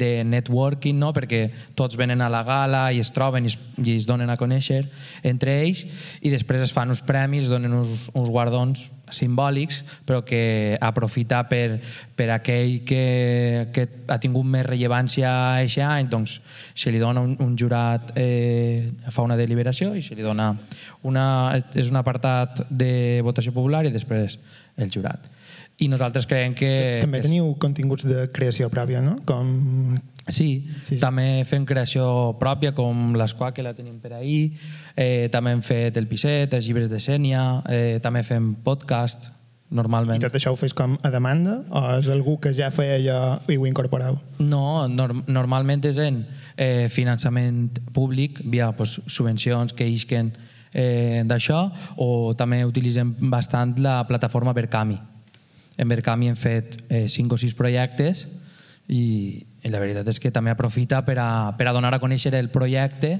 de 0.00 0.24
networking, 0.24 0.98
no? 0.98 1.12
perquè 1.16 1.44
tots 1.78 1.98
venen 2.00 2.22
a 2.24 2.30
la 2.32 2.42
gala 2.46 2.86
i 2.92 3.00
es 3.02 3.12
troben 3.14 3.44
i 3.44 3.52
es, 3.52 3.58
i 3.84 3.96
es 3.98 4.08
donen 4.08 4.30
a 4.32 4.38
conèixer 4.40 4.80
entre 5.28 5.60
ells 5.62 5.84
i 6.24 6.32
després 6.32 6.64
es 6.64 6.72
fan 6.74 6.90
uns 6.92 7.04
premis, 7.06 7.50
donen 7.52 7.76
uns, 7.76 8.08
uns 8.16 8.32
guardons 8.32 8.88
simbòlics, 9.10 9.80
però 10.06 10.22
que 10.26 10.78
aprofita 10.80 11.42
per, 11.50 11.80
per 12.16 12.28
aquell 12.34 12.80
que, 12.86 13.68
que 13.74 13.86
ha 14.08 14.20
tingut 14.22 14.46
més 14.46 14.66
rellevància 14.66 15.32
aquest 15.58 15.82
any, 15.84 16.08
doncs 16.10 16.38
se 16.74 16.92
li 16.94 17.02
dona 17.02 17.24
un, 17.26 17.34
un 17.42 17.56
jurat, 17.58 18.14
eh, 18.18 18.86
fa 19.10 19.26
una 19.26 19.38
deliberació 19.38 19.92
i 19.98 20.04
se 20.06 20.16
li 20.18 20.26
dona 20.26 20.52
una, 21.06 21.26
és 21.74 21.90
un 21.90 21.98
apartat 22.00 22.64
de 22.70 23.20
votació 23.26 23.52
popular 23.56 23.84
i 23.86 23.94
després 23.94 24.38
el 24.80 24.90
jurat 24.92 25.39
i 25.80 25.88
nosaltres 25.88 26.28
creiem 26.28 26.54
que... 26.56 26.70
També 27.02 27.22
teniu 27.24 27.54
continguts 27.60 28.06
de 28.08 28.28
creació 28.34 28.68
pròpia, 28.72 29.00
no? 29.04 29.18
Com... 29.28 29.98
Sí, 30.30 30.68
sí, 30.84 31.00
també 31.00 31.42
fem 31.48 31.64
creació 31.66 32.04
pròpia, 32.38 32.74
com 32.76 33.16
l'esquà 33.18 33.50
que 33.56 33.64
la 33.64 33.72
tenim 33.74 33.96
per 33.98 34.12
ahir, 34.18 34.52
eh, 34.94 35.28
també 35.32 35.56
hem 35.56 35.62
fet 35.64 35.96
el 35.98 36.06
Pisset, 36.06 36.52
els 36.54 36.68
llibres 36.68 36.90
de 36.92 37.00
Sènia, 37.02 37.44
eh, 37.66 37.98
també 38.04 38.22
fem 38.22 38.52
podcast, 38.62 39.30
I 39.70 39.74
normalment. 39.78 40.22
tot 40.22 40.34
això 40.34 40.52
ho 40.52 40.58
fes 40.58 40.74
com 40.74 40.96
a 41.02 41.10
demanda 41.14 41.60
o 41.70 41.82
és 41.96 42.08
algú 42.10 42.36
que 42.42 42.50
ja 42.52 42.72
feia 42.74 42.96
allò 42.98 43.18
i 43.48 43.56
ho 43.56 43.66
incorporeu? 43.66 44.18
No, 44.42 44.88
norm 44.90 45.22
normalment 45.30 45.84
és 45.86 45.98
en 46.02 46.24
eh, 46.56 46.88
finançament 46.90 47.80
públic, 47.94 48.42
via 48.44 48.72
pues, 48.76 49.00
subvencions 49.06 49.72
que 49.72 49.86
isquen 49.88 50.32
eh, 50.72 51.22
d'això, 51.24 51.64
o 51.96 52.34
també 52.38 52.64
utilitzem 52.66 53.14
bastant 53.30 53.78
la 53.78 54.02
plataforma 54.06 54.52
Verkami. 54.52 54.98
En 55.80 55.88
Verkami 55.88 56.28
hem 56.28 56.36
fet 56.36 56.76
eh, 56.88 57.06
5 57.08 57.34
o 57.34 57.40
6 57.40 57.56
projectes 57.56 58.26
i, 58.90 59.40
i 59.64 59.72
la 59.72 59.80
veritat 59.80 60.08
és 60.12 60.20
que 60.20 60.32
també 60.34 60.52
aprofita 60.52 61.00
per 61.06 61.16
a, 61.22 61.30
per 61.56 61.70
a 61.70 61.74
donar 61.76 61.94
a 61.96 62.02
conèixer 62.02 62.34
el 62.36 62.50
projecte 62.52 63.16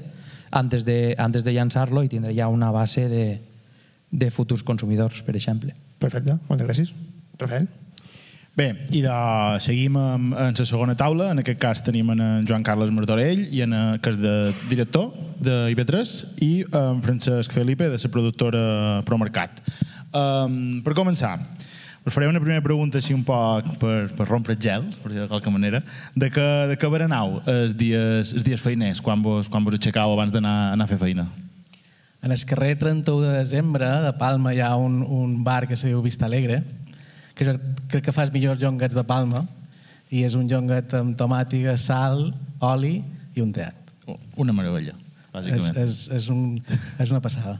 antes 0.51 0.85
de, 0.85 1.15
antes 1.17 1.47
de 1.47 1.55
llançar-lo 1.55 2.03
i 2.03 2.11
tindre 2.11 2.35
ja 2.37 2.51
una 2.51 2.69
base 2.75 3.07
de, 3.09 3.25
de 4.11 4.29
futurs 4.29 4.63
consumidors, 4.67 5.23
per 5.23 5.37
exemple. 5.39 5.73
Perfecte, 6.01 6.37
moltes 6.49 6.67
gràcies. 6.67 6.91
Rafael? 7.39 7.69
Bé, 8.51 8.67
i 8.91 8.99
de, 8.99 9.11
seguim 9.63 9.95
en, 9.95 10.33
en 10.35 10.57
la 10.59 10.65
segona 10.67 10.95
taula. 10.99 11.29
En 11.31 11.39
aquest 11.39 11.59
cas 11.61 11.81
tenim 11.85 12.11
en, 12.11 12.21
Joan 12.47 12.65
Carles 12.67 12.91
Martorell, 12.91 13.45
i 13.47 13.63
en, 13.63 13.71
eh, 13.73 13.99
que 14.03 14.11
és 14.11 14.19
de 14.19 14.35
director 14.67 15.07
de 15.39 15.55
IB3, 15.71 16.11
i 16.43 16.51
en 16.67 16.99
Francesc 17.05 17.55
Felipe, 17.55 17.87
de 17.87 18.01
la 18.01 18.11
productora 18.11 18.65
Promercat. 19.07 19.63
Um, 20.11 20.81
per 20.83 20.91
començar, 20.97 21.37
us 22.05 22.13
faré 22.13 22.27
una 22.27 22.41
primera 22.41 22.63
pregunta 22.65 22.97
així 22.97 23.13
un 23.13 23.21
poc 23.23 23.67
per, 23.81 24.09
per 24.17 24.25
rompre 24.25 24.55
el 24.55 24.61
gel, 24.61 24.87
per 25.03 25.11
dir 25.11 25.21
de 25.21 25.27
qualque 25.29 25.53
manera, 25.53 25.83
de 26.15 26.31
que, 26.33 26.47
de 26.71 26.77
que 26.81 26.89
berenau 26.89 27.39
els 27.45 27.75
dies, 27.77 28.33
els 28.33 28.45
dies 28.47 28.61
feiners, 28.61 29.01
quan 29.05 29.21
vos, 29.21 29.49
quan 29.51 29.65
vos 29.65 29.77
aixecau 29.77 30.15
abans 30.15 30.33
d'anar 30.33 30.73
anar 30.73 30.89
a 30.89 30.91
fer 30.91 30.97
feina? 31.01 31.27
En 32.21 32.33
el 32.33 32.41
carrer 32.45 32.75
31 32.77 33.21
de 33.27 33.37
desembre 33.37 33.87
de 34.03 34.13
Palma 34.17 34.53
hi 34.53 34.61
ha 34.61 34.75
un, 34.77 35.01
un 35.05 35.43
bar 35.45 35.67
que 35.69 35.77
se 35.77 35.89
diu 35.89 36.01
Vista 36.01 36.25
Alegre, 36.25 36.61
que 37.37 37.45
jo 37.45 37.55
crec 37.89 38.05
que 38.09 38.13
fa 38.13 38.25
els 38.25 38.33
millors 38.33 38.61
llonguets 38.61 38.97
de 38.97 39.05
Palma, 39.05 39.45
i 40.11 40.25
és 40.27 40.35
un 40.35 40.49
llonguet 40.49 40.93
amb 40.97 41.15
tomàtica, 41.17 41.77
sal, 41.79 42.31
oli 42.65 42.97
i 43.33 43.41
un 43.41 43.53
teat. 43.55 43.93
Una 44.41 44.53
meravella, 44.53 44.97
És, 44.97 45.33
bàsicament. 45.33 45.77
és, 45.85 45.97
és, 46.17 46.29
un, 46.33 46.57
és 46.99 47.13
una 47.13 47.21
passada. 47.23 47.59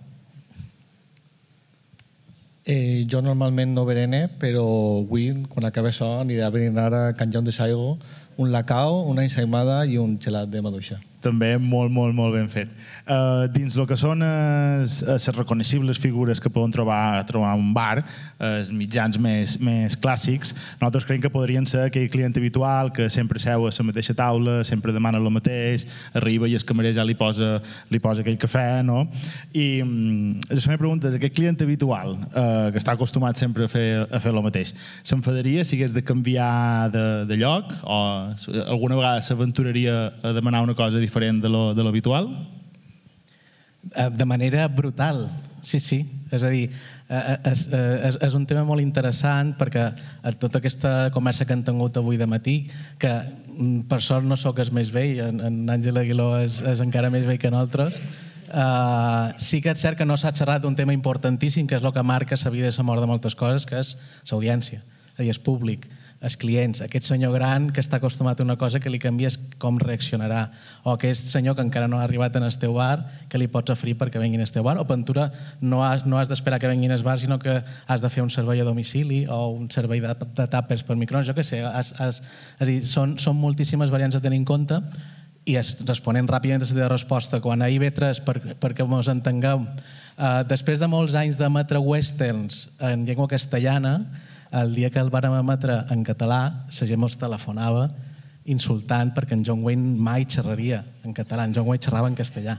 Eh, 2.64 3.08
jo 3.10 3.22
normalment 3.26 3.74
no 3.74 3.86
berene, 3.88 4.28
però 4.40 4.64
avui, 5.02 5.32
quan 5.50 5.66
acabi 5.66 5.90
això, 5.90 6.20
aniré 6.22 6.44
a 6.46 6.52
berenar 6.54 6.92
a 6.94 7.06
Can 7.18 7.32
Joan 7.34 7.46
de 7.46 7.52
Saigo 7.52 7.98
un 8.38 8.52
lacao, 8.52 9.02
una 9.10 9.26
ensaïmada 9.26 9.86
i 9.86 9.98
un 9.98 10.20
gelat 10.22 10.50
de 10.50 10.62
maduixa. 10.62 11.00
També 11.22 11.54
molt, 11.62 11.92
molt, 11.94 12.16
molt 12.18 12.34
ben 12.36 12.50
fet. 12.52 12.72
Uh, 13.06 13.46
dins 13.54 13.76
el 13.78 13.88
que 13.90 13.98
són 13.98 14.24
les 14.24 15.28
reconeixibles 15.36 16.00
figures 16.02 16.42
que 16.42 16.50
poden 16.50 16.74
trobar, 16.74 17.22
trobar 17.30 17.54
un 17.60 17.72
bar, 17.76 18.02
els 18.42 18.72
mitjans 18.74 19.20
més, 19.22 19.58
més 19.62 19.96
clàssics, 20.02 20.54
nosaltres 20.80 21.06
creiem 21.06 21.22
que 21.24 21.32
podrien 21.34 21.68
ser 21.70 21.86
aquell 21.88 22.10
client 22.12 22.36
habitual 22.38 22.92
que 22.96 23.08
sempre 23.14 23.40
seu 23.42 23.68
a 23.68 23.72
la 23.72 23.86
mateixa 23.88 24.16
taula, 24.18 24.62
sempre 24.68 24.94
demana 24.96 25.22
el 25.22 25.30
mateix, 25.34 25.86
arriba 26.18 26.50
i 26.50 26.56
el 26.58 26.66
camarer 26.66 26.94
ja 26.98 27.06
li 27.06 27.16
posa, 27.18 27.60
li 27.94 28.02
posa 28.02 28.26
aquell 28.26 28.40
cafè, 28.42 28.82
no? 28.86 29.04
I 29.54 29.82
mm, 29.84 30.50
la 30.50 30.62
meva 30.66 30.82
pregunta 30.82 31.10
és, 31.10 31.18
aquest 31.20 31.36
client 31.38 31.62
habitual, 31.62 32.18
uh, 32.32 32.70
que 32.74 32.82
està 32.82 32.96
acostumat 32.98 33.38
sempre 33.38 33.68
a 33.68 33.72
fer, 33.72 33.88
a 34.10 34.22
fer 34.24 34.34
el 34.34 34.42
mateix, 34.42 34.74
s'enfadaria 35.06 35.66
si 35.68 35.78
hagués 35.78 35.94
de 35.94 36.04
canviar 36.06 36.90
de, 36.94 37.06
de 37.30 37.38
lloc 37.42 37.72
o 37.84 38.02
alguna 38.66 38.98
vegada 38.98 39.22
s'aventuraria 39.26 39.98
a 40.24 40.34
demanar 40.34 40.64
una 40.66 40.76
cosa 40.76 40.98
diferent 40.98 41.11
de 41.42 41.50
lo, 41.50 41.74
de 41.76 41.84
l'habitual? 41.84 42.32
Eh, 43.96 44.10
De 44.10 44.26
manera 44.26 44.68
brutal, 44.68 45.30
sí, 45.62 45.80
sí. 45.80 46.02
És 46.32 46.44
a 46.44 46.50
dir, 46.50 46.70
eh, 47.10 47.38
és, 47.52 47.68
eh, 47.74 48.08
és, 48.08 48.18
és 48.24 48.34
un 48.34 48.46
tema 48.48 48.64
molt 48.64 48.82
interessant 48.82 49.54
perquè 49.60 49.84
a 50.24 50.32
tota 50.40 50.62
aquesta 50.62 51.12
conversa 51.12 51.46
que 51.46 51.54
hem 51.54 51.64
tingut 51.64 51.98
avui 51.98 52.18
de 52.18 52.28
matí, 52.28 52.70
que 52.98 53.12
mm, 53.12 53.88
per 53.92 54.02
sort 54.02 54.26
no 54.26 54.38
sóc 54.40 54.60
més 54.72 54.94
vell, 54.96 55.20
en, 55.28 55.42
en 55.42 55.70
Àngel 55.70 55.98
Aguiló 55.98 56.34
és, 56.40 56.62
és 56.62 56.80
encara 56.80 57.12
més 57.12 57.28
vell 57.28 57.42
que 57.42 57.52
nosaltres, 57.52 58.02
Uh, 58.52 59.32
sí 59.40 59.62
que 59.64 59.72
és 59.72 59.80
cert 59.80 59.96
que 59.96 60.04
no 60.04 60.18
s'ha 60.20 60.34
xerrat 60.36 60.66
un 60.68 60.74
tema 60.76 60.92
importantíssim 60.92 61.70
que 61.70 61.78
és 61.78 61.86
el 61.88 61.94
que 61.96 62.02
marca 62.04 62.36
la 62.36 62.52
vida 62.52 62.68
i 62.68 62.74
la 62.76 62.84
mort 62.84 63.00
de 63.00 63.08
moltes 63.08 63.32
coses 63.40 63.64
que 63.64 63.80
és 63.80 63.94
l'audiència, 64.28 64.82
és 65.16 65.22
dir, 65.24 65.30
el 65.32 65.40
públic 65.40 65.88
els 66.22 66.38
clients, 66.38 66.84
aquest 66.86 67.08
senyor 67.10 67.34
gran 67.34 67.72
que 67.74 67.82
està 67.82 67.98
acostumat 67.98 68.40
a 68.40 68.46
una 68.46 68.56
cosa 68.62 68.80
que 68.80 68.92
li 68.94 69.00
canvies 69.02 69.40
com 69.62 69.80
reaccionarà, 69.82 70.44
o 70.86 70.94
aquest 70.94 71.32
senyor 71.32 71.56
que 71.58 71.66
encara 71.66 71.88
no 71.90 71.98
ha 71.98 72.04
arribat 72.06 72.36
en 72.38 72.46
el 72.46 72.58
teu 72.62 72.76
bar, 72.78 73.00
que 73.28 73.42
li 73.42 73.48
pots 73.50 73.74
oferir 73.74 73.96
perquè 73.98 74.22
vinguin 74.22 74.44
al 74.44 74.54
teu 74.54 74.64
bar, 74.64 74.78
o 74.78 74.86
Ventura 74.86 75.32
no 75.62 75.82
has, 75.84 76.06
no 76.06 76.20
has 76.22 76.30
d'esperar 76.30 76.60
que 76.62 76.70
vinguin 76.70 76.94
al 76.94 77.02
bar, 77.04 77.18
sinó 77.20 77.40
que 77.42 77.58
has 77.62 78.06
de 78.06 78.14
fer 78.14 78.22
un 78.22 78.30
servei 78.30 78.62
a 78.62 78.68
domicili 78.68 79.24
o 79.26 79.48
un 79.56 79.72
servei 79.74 80.04
de, 80.04 80.14
de 80.14 80.46
tàpers 80.46 80.86
per 80.86 81.00
microones, 81.00 81.26
jo 81.26 81.34
què 81.34 81.48
sé, 81.48 81.64
has, 81.66 81.96
has, 81.98 82.22
és 82.60 82.70
dir, 82.70 82.78
són, 82.86 83.18
són 83.18 83.42
moltíssimes 83.42 83.90
variants 83.90 84.20
a 84.20 84.22
tenir 84.22 84.44
en 84.44 84.46
compte 84.46 84.78
i 85.50 85.58
es, 85.58 85.74
responent 85.88 86.30
ràpidament 86.30 86.62
a 86.70 86.84
la 86.84 86.94
resposta, 86.94 87.42
quan 87.42 87.66
a 87.66 87.70
IB3, 87.74 88.22
per, 88.26 88.38
perquè 88.62 88.86
ens 88.86 89.10
entengueu, 89.10 89.66
eh, 89.66 90.44
després 90.46 90.78
de 90.78 90.90
molts 90.92 91.18
anys 91.18 91.42
d'emetre 91.42 91.82
westerns 91.82 92.68
en 92.78 93.08
llengua 93.08 93.30
castellana, 93.32 94.04
el 94.52 94.74
dia 94.76 94.90
que 94.92 95.00
el 95.00 95.10
vàrem 95.14 95.34
emetre 95.40 95.78
en 95.94 96.04
català, 96.04 96.42
la 96.68 96.88
gent 96.90 97.04
ens 97.08 97.18
telefonava 97.22 97.88
insultant 98.52 99.14
perquè 99.16 99.38
en 99.38 99.44
John 99.46 99.62
Wayne 99.64 99.96
mai 100.02 100.26
xerraria 100.26 100.82
en 101.06 101.14
català, 101.14 101.46
en 101.46 101.54
John 101.56 101.68
Wayne 101.70 101.84
xerrava 101.84 102.10
en 102.10 102.16
castellà. 102.18 102.58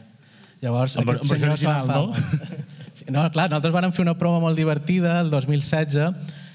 Llavors, 0.63 0.97
En 0.97 1.05
ver- 1.05 1.17
aquest 1.17 1.33
en 1.33 1.39
senyor 1.39 1.59
s'ho 1.59 1.67
va 1.69 1.79
original, 1.83 2.09
enfadar. 2.15 2.69
No, 3.11 3.25
clar, 3.35 3.49
nosaltres 3.51 3.73
vam 3.75 3.91
fer 3.91 4.05
una 4.05 4.15
prova 4.15 4.39
molt 4.39 4.55
divertida 4.57 5.17
el 5.21 5.31
2016 5.31 5.97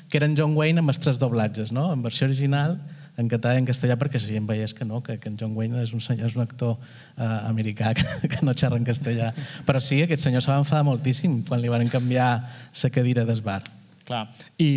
que 0.08 0.15
era 0.17 0.26
en 0.30 0.38
John 0.38 0.54
Wayne 0.56 0.80
amb 0.80 0.93
els 0.93 1.00
tres 1.04 1.17
doblatges, 1.19 1.73
no? 1.76 1.91
en 1.91 2.02
versió 2.02 2.23
original, 2.30 2.78
en 3.17 3.28
català 3.28 3.58
i 3.58 3.60
en 3.60 3.65
castellà 3.67 3.97
perquè 4.00 4.21
la 4.21 4.23
gent 4.30 4.45
veiés 4.47 4.73
que 4.78 4.86
no, 4.86 5.02
que, 5.04 5.17
que 5.19 5.28
en 5.28 5.36
John 5.41 5.58
Wayne 5.58 5.82
és 5.84 5.91
un, 5.91 6.00
senyor, 6.00 6.30
és 6.30 6.38
un 6.38 6.43
actor 6.45 6.78
eh, 7.17 7.28
americà 7.50 7.91
que, 7.97 8.06
que 8.32 8.45
no 8.45 8.54
xerra 8.56 8.78
en 8.80 8.86
castellà. 8.88 9.34
Però 9.67 9.82
sí, 9.84 10.00
aquest 10.06 10.23
senyor 10.23 10.45
s'ha 10.45 10.56
enfadar 10.62 10.86
moltíssim 10.88 11.41
quan 11.50 11.60
li 11.60 11.67
van 11.67 11.89
canviar 11.91 12.30
la 12.45 12.89
cadira 12.93 13.26
del 13.28 13.41
bar. 13.41 13.63
Clar. 14.08 14.28
I, 14.63 14.70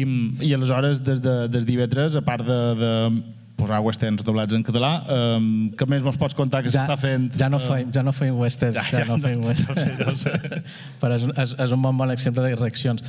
i 0.42 0.54
aleshores, 0.56 1.00
des 1.06 1.20
de, 1.22 1.34
des 1.52 1.66
d'IV3, 1.68 2.16
a 2.18 2.22
part 2.26 2.42
de, 2.46 2.58
de 2.80 2.90
posar 3.60 3.80
westerns 3.84 4.24
doblats 4.26 4.56
en 4.56 4.64
català, 4.66 4.90
um, 5.36 5.48
què 5.76 5.86
més 5.90 6.02
mos 6.02 6.16
pots 6.18 6.34
contar 6.34 6.62
que 6.64 6.72
s'està 6.72 6.96
fent? 6.98 7.28
Ja 7.38 7.50
no 7.52 7.60
eh, 7.60 7.66
feim, 7.66 7.90
ja 7.94 8.02
no 8.06 8.14
feim 8.16 8.38
westerns, 8.40 8.80
Ja, 8.80 8.86
ja, 8.90 9.04
ja, 9.04 9.10
no 9.10 9.18
no, 9.20 9.28
feim 9.28 9.42
ja 9.46 9.52
ho 9.52 9.54
sé, 9.54 9.68
westerns. 9.68 10.00
ja 10.00 10.08
ho 10.08 10.16
sé. 10.16 10.62
Però 11.02 11.18
és, 11.20 11.26
és, 11.44 11.54
és 11.66 11.76
un 11.76 11.84
bon, 11.84 11.96
bon 12.00 12.10
exemple 12.14 12.46
de 12.46 12.56
reaccions. 12.58 13.04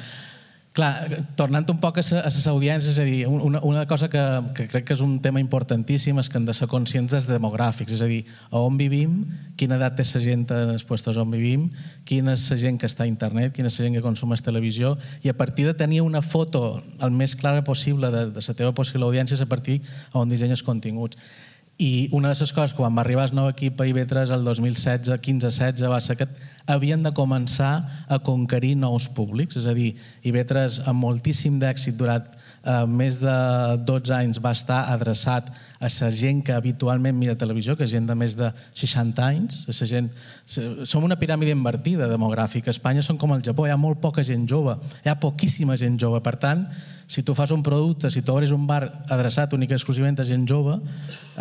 Clar, 0.72 1.20
tornant 1.36 1.66
un 1.68 1.80
poc 1.84 1.98
a 2.00 2.02
les 2.02 2.46
audiències, 2.48 2.94
és 2.94 3.00
a 3.02 3.04
dir, 3.04 3.26
una, 3.28 3.60
una 3.68 3.82
cosa 3.90 4.08
que, 4.08 4.22
que 4.56 4.70
crec 4.72 4.86
que 4.88 4.96
és 4.96 5.02
un 5.04 5.18
tema 5.20 5.42
importantíssim 5.44 6.22
és 6.22 6.30
que 6.32 6.40
hem 6.40 6.46
de 6.48 6.56
ser 6.56 6.70
conscients 6.72 7.12
dels 7.12 7.28
demogràfics, 7.28 7.98
és 7.98 8.04
a 8.06 8.08
dir, 8.08 8.22
a 8.48 8.62
on 8.64 8.78
vivim, 8.80 9.18
quina 9.60 9.76
edat 9.76 10.00
té 10.00 10.06
la 10.08 10.22
gent 10.24 10.46
en 10.56 10.72
els 10.78 10.88
puestos 10.88 11.20
on 11.20 11.28
vivim, 11.36 11.68
quina 12.08 12.38
és 12.40 12.48
la 12.54 12.60
gent 12.64 12.80
que 12.80 12.88
està 12.88 13.04
a 13.04 13.12
internet, 13.12 13.52
quina 13.58 13.68
és 13.68 13.80
la 13.82 13.90
gent 13.90 14.00
que 14.00 14.06
consumeix 14.06 14.46
televisió, 14.48 14.94
i 15.28 15.28
a 15.28 15.36
partir 15.36 15.68
de 15.68 15.76
tenir 15.76 16.00
una 16.08 16.24
foto 16.24 16.80
el 17.04 17.12
més 17.12 17.36
clara 17.36 17.66
possible 17.68 18.08
de, 18.08 18.30
de 18.32 18.48
la 18.48 18.56
teva 18.64 18.72
possible 18.72 19.04
audiència 19.04 19.36
és 19.36 19.44
a 19.44 19.52
partir 19.52 19.82
on 20.16 20.32
dissenyes 20.32 20.64
continguts. 20.64 21.20
I 21.82 22.08
una 22.16 22.32
de 22.32 22.40
les 22.40 22.54
coses, 22.54 22.78
quan 22.78 22.96
va 22.96 23.04
arribar 23.04 23.28
el 23.28 23.36
nou 23.36 23.52
equip 23.52 23.80
a 23.82 23.90
IB3 23.90 24.32
el 24.38 24.48
2016, 24.48 25.20
15-16, 25.20 25.90
va 25.92 26.00
ser 26.00 26.16
que 26.16 26.28
havien 26.68 27.04
de 27.04 27.12
començar 27.16 27.74
a 28.08 28.20
conquerir 28.20 28.76
nous 28.76 29.08
públics. 29.16 29.58
És 29.58 29.68
a 29.68 29.74
dir, 29.78 29.96
IB3, 30.24 30.84
amb 30.90 31.02
moltíssim 31.02 31.60
d'èxit 31.62 31.98
durant 31.98 32.28
eh, 32.64 32.86
més 32.88 33.20
de 33.22 33.36
12 33.88 34.16
anys, 34.16 34.42
va 34.44 34.54
estar 34.56 34.86
adreçat 34.94 35.50
a 35.82 35.90
la 35.90 36.12
gent 36.14 36.44
que 36.46 36.54
habitualment 36.54 37.18
mira 37.18 37.34
televisió, 37.36 37.74
que 37.76 37.88
és 37.88 37.94
gent 37.96 38.06
de 38.06 38.16
més 38.16 38.36
de 38.38 38.52
60 38.78 39.26
anys, 39.26 39.64
a 39.68 39.90
gent... 39.90 40.12
Som 40.86 41.06
una 41.08 41.18
piràmide 41.18 41.54
invertida 41.56 42.10
demogràfica. 42.12 42.70
A 42.70 42.76
Espanya 42.76 43.02
són 43.02 43.18
com 43.18 43.34
el 43.34 43.42
Japó, 43.46 43.66
hi 43.66 43.74
ha 43.74 43.80
molt 43.82 44.02
poca 44.04 44.24
gent 44.24 44.46
jove, 44.50 44.76
hi 45.02 45.10
ha 45.10 45.18
poquíssima 45.18 45.78
gent 45.80 45.98
jove. 46.02 46.20
Per 46.22 46.36
tant, 46.38 46.68
si 47.12 47.24
tu 47.24 47.34
fas 47.36 47.52
un 47.52 47.64
producte, 47.64 48.12
si 48.12 48.22
tu 48.22 48.32
obres 48.32 48.54
un 48.56 48.68
bar 48.70 48.86
adreçat 49.12 49.52
únic 49.58 49.74
exclusivament 49.76 50.22
a 50.22 50.28
gent 50.28 50.46
jove, 50.48 50.78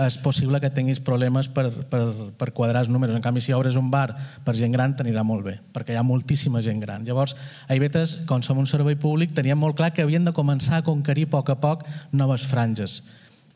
és 0.03 0.17
possible 0.19 0.59
que 0.59 0.71
tinguis 0.73 0.99
problemes 1.05 1.47
per, 1.53 1.69
per, 1.93 2.01
per 2.41 2.49
quadrar 2.57 2.83
els 2.83 2.91
números. 2.91 3.15
En 3.15 3.23
canvi, 3.23 3.45
si 3.45 3.55
obres 3.55 3.77
un 3.79 3.91
bar 3.93 4.09
per 4.47 4.57
gent 4.59 4.73
gran, 4.75 4.97
t'anirà 5.11 5.25
molt 5.27 5.43
bé, 5.45 5.59
perquè 5.75 5.95
hi 5.95 5.99
ha 5.99 6.07
moltíssima 6.07 6.63
gent 6.63 6.81
gran. 6.81 7.05
Llavors, 7.05 7.35
a 7.67 7.75
Ivetres, 7.75 8.23
com 8.27 8.43
som 8.43 8.59
un 8.59 8.67
servei 8.67 8.95
públic, 8.95 9.35
teníem 9.35 9.59
molt 9.59 9.77
clar 9.77 9.91
que 9.93 10.03
havien 10.03 10.25
de 10.25 10.33
començar 10.33 10.79
a 10.79 10.87
conquerir 10.87 11.27
a 11.27 11.31
poc 11.35 11.51
a 11.51 11.57
poc 11.59 11.83
noves 12.13 12.47
franges. 12.47 13.03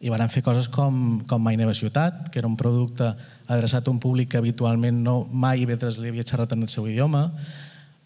I 0.00 0.10
van 0.10 0.28
fer 0.28 0.42
coses 0.42 0.68
com, 0.68 1.22
com 1.28 1.40
Mai 1.40 1.56
Neva 1.56 1.74
Ciutat, 1.74 2.28
que 2.30 2.40
era 2.40 2.48
un 2.48 2.56
producte 2.56 3.14
adreçat 3.46 3.86
a 3.86 3.92
un 3.92 4.00
públic 4.00 4.32
que 4.32 4.40
habitualment 4.40 4.98
no, 5.04 5.22
mai 5.30 5.62
Ivetres 5.62 5.98
li 5.98 6.10
havia 6.10 6.26
xerrat 6.26 6.52
en 6.52 6.66
el 6.66 6.72
seu 6.72 6.88
idioma. 6.88 7.30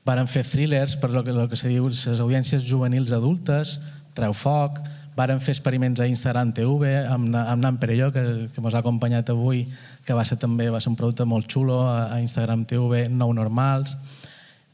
Varen 0.04 0.28
fer 0.28 0.44
thrillers 0.44 0.96
per 1.00 1.10
lo 1.10 1.24
que, 1.24 1.32
lo 1.32 1.48
que 1.48 1.56
se 1.56 1.72
diu 1.72 1.88
les 1.88 2.20
audiències 2.20 2.68
juvenils 2.68 3.12
adultes, 3.16 3.78
Treu 4.14 4.34
Foc, 4.36 4.78
varen 5.18 5.40
fer 5.42 5.56
experiments 5.56 5.98
a 5.98 6.06
Instagram 6.06 6.52
TV 6.54 6.92
amb, 7.10 7.34
amb 7.34 7.62
Nan 7.62 7.78
Perelló, 7.80 8.12
que, 8.14 8.22
que 8.52 8.62
ens 8.62 8.74
ha 8.76 8.82
acompanyat 8.84 9.32
avui, 9.34 9.64
que 10.08 10.16
va 10.16 10.24
ser 10.24 10.38
també 10.40 10.70
va 10.72 10.80
ser 10.80 10.88
un 10.88 10.96
producte 10.96 11.26
molt 11.28 11.50
xulo 11.52 11.82
a, 11.84 12.14
a 12.14 12.20
Instagram 12.24 12.64
TV, 12.64 13.04
nou 13.12 13.34
normals. 13.36 13.92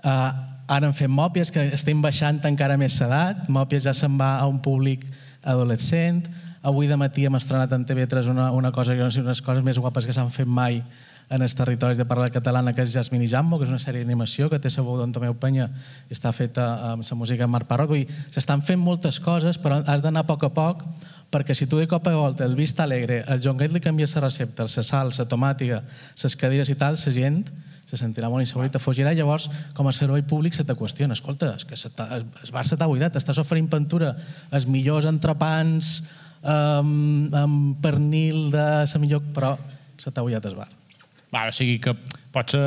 Uh, 0.04 0.30
ara 0.70 0.86
han 0.86 0.94
fet 0.94 1.10
Mòpies, 1.10 1.50
que 1.50 1.66
estem 1.74 2.02
baixant 2.04 2.38
encara 2.46 2.78
més 2.78 3.00
l'edat. 3.02 3.48
Mòpies 3.50 3.88
ja 3.88 3.94
se'n 3.96 4.14
va 4.20 4.36
a 4.38 4.46
un 4.46 4.60
públic 4.62 5.02
adolescent. 5.42 6.22
Avui 6.62 6.86
de 6.86 6.96
matí 6.96 7.26
hem 7.26 7.34
estrenat 7.36 7.74
en 7.74 7.82
TV3 7.84 8.30
una, 8.30 8.52
una 8.54 8.70
cosa, 8.72 8.94
una 8.94 9.10
de 9.10 9.26
les 9.26 9.42
coses 9.42 9.66
més 9.66 9.80
guapes 9.82 10.06
que 10.06 10.14
s'han 10.14 10.30
fet 10.32 10.46
mai 10.46 10.78
en 11.34 11.42
els 11.42 11.54
territoris 11.56 11.98
de 11.98 12.04
parla 12.06 12.28
catalana, 12.30 12.74
que 12.76 12.84
és 12.84 12.92
Jasmine 12.94 13.26
Jambo, 13.28 13.58
que 13.58 13.66
és 13.66 13.72
una 13.72 13.80
sèrie 13.82 14.04
d'animació 14.04 14.50
que 14.52 14.60
té 14.60 14.70
veu 14.76 14.98
d'en 15.00 15.12
Tomeu 15.12 15.34
Penya, 15.40 15.70
està 16.12 16.32
feta 16.36 16.92
amb 16.92 17.04
la 17.04 17.16
música 17.16 17.44
de 17.44 17.50
Marc 17.50 17.68
dir, 17.90 18.06
s'estan 18.30 18.62
fent 18.62 18.80
moltes 18.80 19.18
coses, 19.20 19.58
però 19.58 19.80
has 19.86 20.04
d'anar 20.04 20.24
a 20.24 20.28
poc 20.28 20.44
a 20.44 20.52
poc, 20.52 20.84
perquè 21.32 21.54
si 21.56 21.66
tu 21.66 21.78
de 21.80 21.88
cop 21.90 22.06
a 22.08 22.14
volta 22.16 22.44
el 22.44 22.56
vist 22.58 22.80
alegre, 22.80 23.22
el 23.28 23.40
John 23.42 23.56
Gate 23.56 23.74
li 23.74 23.82
canvia 23.82 24.08
la 24.14 24.26
recepta, 24.26 24.66
la 24.66 24.84
sal, 24.86 25.12
la 25.16 25.28
tomàtica, 25.28 25.82
les 26.22 26.36
cadires 26.36 26.70
i 26.70 26.76
tal, 26.80 26.98
la 26.98 27.14
gent 27.14 27.42
se 27.84 27.98
sentirà 28.00 28.30
molt 28.32 28.42
insegura 28.44 28.68
i 28.68 28.72
te 28.72 28.80
fugirà. 28.80 29.12
Llavors, 29.14 29.48
com 29.76 29.86
a 29.86 29.92
servei 29.92 30.24
públic, 30.26 30.54
se 30.56 30.64
te 30.64 30.74
qüestiona. 30.78 31.14
Escolta, 31.14 31.52
és 31.58 31.66
que 31.68 31.76
el 32.16 32.26
bar 32.52 32.66
se 32.66 32.78
t'ha 32.80 32.88
buidat, 32.90 33.16
estàs 33.20 33.38
oferint 33.42 33.68
pintura, 33.70 34.14
els 34.54 34.66
millors 34.66 35.06
entrepans, 35.10 35.94
um, 36.42 37.28
amb 37.34 37.78
pernil 37.84 38.48
de 38.54 38.66
la 38.82 39.02
millor... 39.02 39.22
Però 39.36 39.54
se 40.00 40.10
t'ha 40.10 40.24
buidat 40.24 40.46
el 40.48 40.56
bar. 40.58 40.68
Va, 41.34 41.46
o 41.48 41.54
sigui 41.54 41.78
que 41.82 41.94
potser 42.34 42.60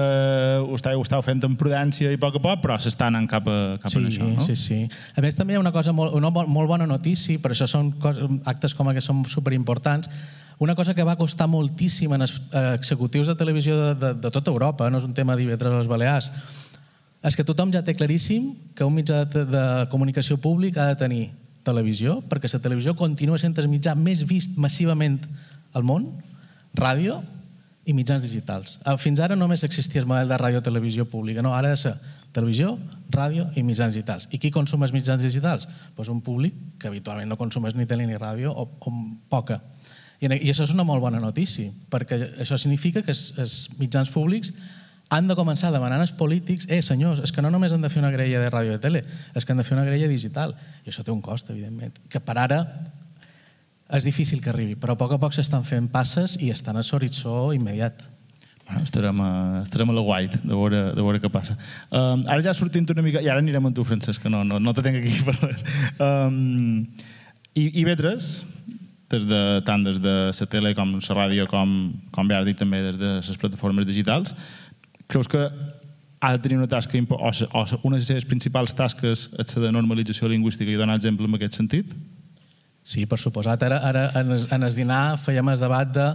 ho 0.64 0.76
estàveu, 0.78 1.02
ho 1.02 1.06
estàveu 1.06 1.26
fent 1.26 1.44
amb 1.46 1.60
prudència 1.60 2.12
i 2.14 2.18
a 2.18 2.22
poc 2.22 2.40
a 2.40 2.44
poc, 2.44 2.64
però 2.64 2.78
s'està 2.82 3.10
anant 3.12 3.28
cap, 3.30 3.48
a, 3.52 3.78
cap 3.84 3.92
sí, 3.92 4.00
a 4.00 4.10
això, 4.10 4.28
no? 4.32 4.44
Sí, 4.44 4.56
sí. 4.60 4.80
A 5.16 5.24
més, 5.24 5.38
també 5.38 5.56
hi 5.56 5.60
ha 5.60 5.64
una 5.64 5.74
cosa 5.76 5.94
molt, 5.96 6.16
una 6.18 6.32
molt 6.32 6.72
bona 6.72 6.88
notícia, 6.90 7.40
per 7.44 7.54
això 7.54 7.68
són 7.70 7.92
actes 8.48 8.76
com 8.78 8.90
aquests 8.92 9.12
són 9.12 9.24
superimportants, 9.28 10.10
una 10.60 10.74
cosa 10.74 10.96
que 10.98 11.06
va 11.06 11.18
costar 11.18 11.46
moltíssim 11.52 12.14
en 12.16 12.26
els 12.26 12.34
eh, 12.50 12.74
executius 12.74 13.28
de 13.30 13.36
televisió 13.38 13.76
de, 13.78 13.90
de, 14.02 14.14
de 14.24 14.32
tota 14.34 14.50
Europa, 14.50 14.90
no 14.90 14.98
és 14.98 15.06
un 15.06 15.14
tema 15.14 15.36
d'Ivetres 15.38 15.74
a 15.74 15.82
les 15.84 15.90
Balears, 15.92 16.32
és 17.28 17.36
que 17.38 17.46
tothom 17.46 17.70
ja 17.74 17.84
té 17.86 17.94
claríssim 17.98 18.54
que 18.74 18.86
un 18.88 18.96
mitjà 18.96 19.24
de, 19.30 19.44
de 19.46 19.66
comunicació 19.92 20.40
públic 20.42 20.80
ha 20.80 20.88
de 20.90 20.98
tenir 20.98 21.24
televisió, 21.68 22.22
perquè 22.30 22.50
la 22.50 22.64
televisió 22.64 22.96
continua 22.96 23.38
sent 23.42 23.58
el 23.60 23.70
mitjà 23.70 23.94
més 24.00 24.24
vist 24.26 24.58
massivament 24.62 25.20
al 25.76 25.86
món, 25.86 26.08
ràdio, 26.78 27.20
i 27.88 27.96
mitjans 27.96 28.22
digitals. 28.26 28.78
Ah, 28.84 28.98
fins 29.00 29.22
ara 29.24 29.38
només 29.40 29.64
existia 29.64 30.04
el 30.04 30.08
model 30.10 30.28
de 30.28 30.38
ràdio-televisió 30.38 31.08
pública. 31.08 31.42
No, 31.46 31.54
ara 31.56 31.72
és 31.72 31.88
televisió, 32.36 32.74
ràdio 33.14 33.48
i 33.56 33.64
mitjans 33.64 33.96
digitals. 33.96 34.28
I 34.36 34.40
qui 34.44 34.52
consum 34.52 34.84
els 34.84 34.94
mitjans 34.94 35.24
digitals? 35.24 35.70
Pues 35.96 36.12
un 36.12 36.20
públic 36.22 36.56
que 36.82 36.92
habitualment 36.92 37.32
no 37.32 37.40
consumeix 37.40 37.78
ni 37.80 37.88
tele 37.88 38.06
ni 38.06 38.20
ràdio 38.20 38.52
o, 38.52 38.68
o 38.68 38.94
poca. 39.32 39.62
I, 40.20 40.28
I 40.28 40.52
això 40.52 40.68
és 40.68 40.74
una 40.76 40.84
molt 40.84 41.02
bona 41.02 41.22
notícia, 41.24 41.72
perquè 41.94 42.20
això 42.44 42.60
significa 42.60 43.06
que 43.06 43.16
els 43.16 43.58
mitjans 43.80 44.12
públics 44.12 44.52
han 45.10 45.30
de 45.30 45.38
començar 45.40 45.72
demanant 45.72 46.04
als 46.04 46.12
polítics 46.12 46.68
eh, 46.68 46.82
senyors, 46.84 47.22
és 47.24 47.32
que 47.32 47.42
no 47.42 47.52
només 47.54 47.72
han 47.72 47.86
de 47.86 47.90
fer 47.90 48.02
una 48.02 48.12
grella 48.12 48.42
de 48.44 48.52
ràdio 48.52 48.74
i 48.74 48.76
de 48.76 48.84
tele, 48.84 49.04
és 49.34 49.46
que 49.46 49.56
han 49.56 49.62
de 49.62 49.64
fer 49.64 49.78
una 49.78 49.88
grella 49.88 50.10
digital. 50.12 50.52
I 50.84 50.92
això 50.92 51.06
té 51.08 51.14
un 51.16 51.24
cost, 51.24 51.54
evidentment, 51.54 51.96
que 52.12 52.20
per 52.20 52.36
ara 52.44 52.60
és 53.94 54.04
difícil 54.04 54.42
que 54.44 54.52
arribi, 54.52 54.76
però 54.76 54.96
a 54.96 55.00
poc 55.00 55.16
a 55.16 55.20
poc 55.22 55.36
s'estan 55.36 55.64
fent 55.68 55.88
passes 55.92 56.36
i 56.44 56.52
estan 56.52 56.78
a 56.78 56.84
l'horitzó 56.84 57.54
immediat. 57.56 58.04
Bueno, 58.68 58.84
estarem, 58.84 59.22
a, 59.24 59.62
estarem 59.64 59.90
a 59.90 59.96
la 59.96 60.04
white 60.04 60.42
de 60.44 60.52
veure, 60.52 60.82
de 60.92 61.04
veure 61.06 61.22
què 61.24 61.32
passa. 61.32 61.56
Um, 61.88 62.26
ara 62.28 62.42
ja 62.44 62.54
sortint 62.56 62.90
una 62.92 63.06
mica... 63.06 63.22
I 63.24 63.30
ara 63.32 63.40
anirem 63.40 63.70
amb 63.70 63.76
tu, 63.76 63.86
Francesc, 63.88 64.20
que 64.26 64.32
no, 64.32 64.44
no, 64.44 64.60
no 64.60 64.74
te 64.76 64.84
tenc 64.84 65.00
aquí 65.00 65.14
per 65.28 65.38
res. 65.40 65.64
Um, 66.04 66.84
i, 67.56 67.70
I 67.80 67.86
vetres, 67.88 68.44
des 69.08 69.24
de, 69.24 69.40
tant 69.64 69.88
des 69.88 70.02
de 70.04 70.18
la 70.28 70.50
tele 70.52 70.74
com 70.76 70.98
la 70.98 71.18
ràdio, 71.22 71.48
com, 71.48 71.78
com 72.12 72.28
bé 72.28 72.36
has 72.36 72.46
dit 72.50 72.60
també 72.60 72.84
des 72.90 73.00
de 73.00 73.14
les 73.22 73.40
plataformes 73.40 73.88
digitals, 73.88 74.36
creus 75.08 75.32
que 75.32 75.48
ha 76.20 76.34
de 76.36 76.44
tenir 76.44 76.58
una 76.58 76.68
tasca 76.68 77.00
o, 77.00 77.16
o 77.16 77.66
una 77.88 77.96
de 77.96 78.02
les 78.02 78.12
seves 78.12 78.26
principals 78.26 78.76
tasques 78.76 79.30
és 79.40 79.58
la 79.62 79.72
normalització 79.72 80.28
lingüística 80.28 80.72
i 80.72 80.76
donar 80.76 80.98
exemple 81.00 81.30
en 81.30 81.40
aquest 81.40 81.56
sentit? 81.56 81.96
Sí, 82.88 83.04
per 83.06 83.20
suposat. 83.20 83.64
Ara, 83.68 83.82
ara 83.84 84.04
en, 84.22 84.32
el, 84.32 84.44
en 84.56 84.64
el 84.64 84.76
dinar 84.76 85.18
fèiem 85.20 85.50
el 85.52 85.60
debat 85.60 85.90
de, 85.92 86.06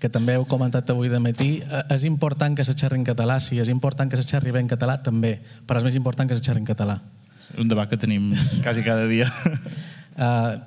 que 0.00 0.08
també 0.12 0.38
heu 0.38 0.46
comentat 0.48 0.88
avui 0.92 1.10
de 1.12 1.20
matí, 1.20 1.58
eh, 1.60 1.82
és 1.92 2.06
important 2.08 2.56
que 2.56 2.64
se 2.64 2.72
xerri 2.76 2.96
en 3.00 3.04
català, 3.04 3.36
sí, 3.44 3.58
és 3.60 3.68
important 3.72 4.08
que 4.08 4.20
se 4.20 4.24
xerri 4.24 4.54
bé 4.54 4.62
en 4.64 4.70
català, 4.70 4.96
també, 5.04 5.36
però 5.68 5.82
és 5.82 5.86
més 5.90 5.98
important 6.00 6.28
que 6.28 6.38
se 6.38 6.44
xerri 6.44 6.64
en 6.64 6.70
català. 6.70 6.96
Un 7.60 7.68
debat 7.68 7.90
que 7.90 8.00
tenim 8.00 8.32
quasi 8.64 8.86
cada 8.86 9.06
dia. 9.10 9.28
Uh, 10.14 10.62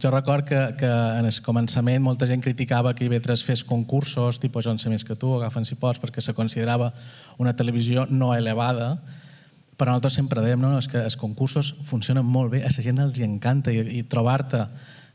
jo 0.00 0.08
record 0.08 0.46
que, 0.48 0.56
que 0.80 0.88
en 0.88 1.26
el 1.28 1.38
començament 1.44 2.00
molta 2.00 2.24
gent 2.24 2.40
criticava 2.40 2.94
que 2.96 3.04
IB3 3.04 3.42
fes 3.44 3.60
concursos, 3.60 4.38
tipus 4.40 4.64
Jo 4.64 4.72
en 4.72 4.80
sé 4.80 4.88
més 4.88 5.04
que 5.04 5.12
tu, 5.12 5.34
agafen 5.36 5.66
si 5.68 5.76
pots, 5.76 6.00
perquè 6.00 6.24
se 6.24 6.32
considerava 6.32 6.88
una 7.36 7.52
televisió 7.52 8.06
no 8.08 8.30
elevada, 8.32 8.94
però 9.78 9.94
nosaltres 9.94 10.18
sempre 10.18 10.42
dèiem 10.42 10.60
no, 10.60 10.72
no, 10.74 10.82
és 10.82 10.90
que 10.90 11.00
els 11.06 11.16
concursos 11.16 11.70
funcionen 11.86 12.26
molt 12.26 12.52
bé, 12.56 12.64
a 12.66 12.72
la 12.74 12.84
gent 12.84 12.98
els 13.02 13.20
encanta 13.24 13.72
i, 13.72 13.84
i 14.00 14.06
trobar-te 14.10 14.66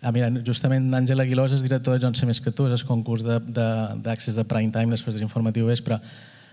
Ah, 0.04 0.12
mira, 0.12 0.28
justament 0.43 0.91
Àngel 0.91 1.23
Aguilós 1.23 1.54
és 1.56 1.62
director 1.63 1.95
de 1.95 2.02
Jo 2.04 2.10
en 2.12 2.17
sé 2.17 2.28
més 2.28 2.41
que 2.43 2.52
tu, 2.52 2.65
és 2.67 2.82
el 2.82 2.88
concurs 2.89 3.23
d'accés 3.23 3.54
de, 3.56 4.34
de, 4.36 4.41
de 4.41 4.49
prime 4.49 4.71
time 4.76 4.91
després 4.91 5.15
de 5.15 5.21
l'informatiu 5.21 5.69
vespre. 5.69 5.95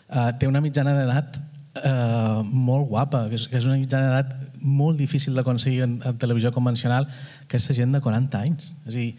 Uh, 0.07 0.29
té 0.38 0.46
una 0.46 0.62
mitjana 0.62 0.92
d'edat 0.94 1.38
uh, 1.83 2.44
molt 2.46 2.87
guapa, 2.92 3.25
que 3.27 3.35
és, 3.40 3.49
que 3.51 3.59
és 3.59 3.66
una 3.66 3.81
mitjana 3.81 4.12
d'edat 4.12 4.55
molt 4.62 5.03
difícil 5.03 5.35
d'aconseguir 5.35 5.83
en, 5.83 5.99
en 6.07 6.23
televisió 6.23 6.55
convencional, 6.55 7.09
que 7.51 7.59
és 7.59 7.66
la 7.73 7.77
gent 7.81 7.99
de 7.99 8.03
40 8.05 8.44
anys. 8.46 8.70
És 8.85 8.94
a 8.94 8.99
dir, 9.01 9.11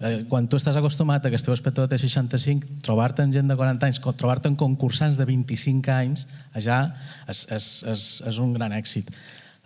eh, 0.00 0.22
quan 0.28 0.48
tu 0.48 0.58
estàs 0.58 0.78
acostumat 0.80 1.24
a 1.24 1.30
que 1.30 1.38
el 1.38 1.44
teu 1.44 1.54
espectador 1.54 1.90
té 1.90 1.98
65, 2.00 2.80
trobar-te 2.84 3.24
amb 3.24 3.36
gent 3.36 3.50
de 3.50 3.56
40 3.56 3.88
anys, 3.88 4.00
trobar-te 4.16 4.50
amb 4.50 4.58
concursants 4.60 5.20
de 5.20 5.28
25 5.28 5.92
anys, 5.94 6.26
allà 6.56 6.80
és, 7.28 7.44
és, 7.52 7.70
és, 7.92 8.08
és 8.32 8.40
un 8.42 8.56
gran 8.56 8.74
èxit. 8.76 9.12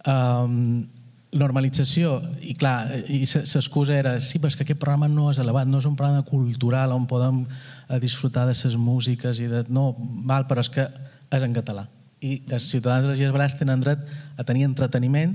Um, 0.05 0.85
normalització, 1.35 2.21
i 2.47 2.55
clar, 2.55 2.87
i 3.11 3.25
l'excusa 3.27 3.97
era, 3.97 4.15
sí, 4.23 4.39
però 4.39 4.53
és 4.53 4.57
que 4.59 4.65
aquest 4.67 4.81
programa 4.81 5.09
no 5.11 5.31
és 5.33 5.41
elevat, 5.43 5.67
no 5.67 5.81
és 5.83 5.89
un 5.89 5.97
programa 5.99 6.23
cultural 6.27 6.95
on 6.95 7.09
podem 7.11 7.43
eh, 7.45 7.99
disfrutar 8.03 8.47
de 8.47 8.55
les 8.55 8.79
músiques 8.79 9.41
i 9.43 9.51
de... 9.51 9.65
No, 9.69 9.93
val, 10.29 10.47
però 10.51 10.63
és 10.63 10.71
que 10.71 10.87
és 11.35 11.43
en 11.43 11.55
català. 11.57 11.89
I 12.25 12.39
els 12.55 12.69
ciutadans 12.71 13.05
de 13.05 13.13
les 13.13 13.21
Illes 13.21 13.35
Balears 13.35 13.59
tenen 13.59 13.83
dret 13.83 14.01
a 14.39 14.47
tenir 14.47 14.65
entreteniment 14.69 15.35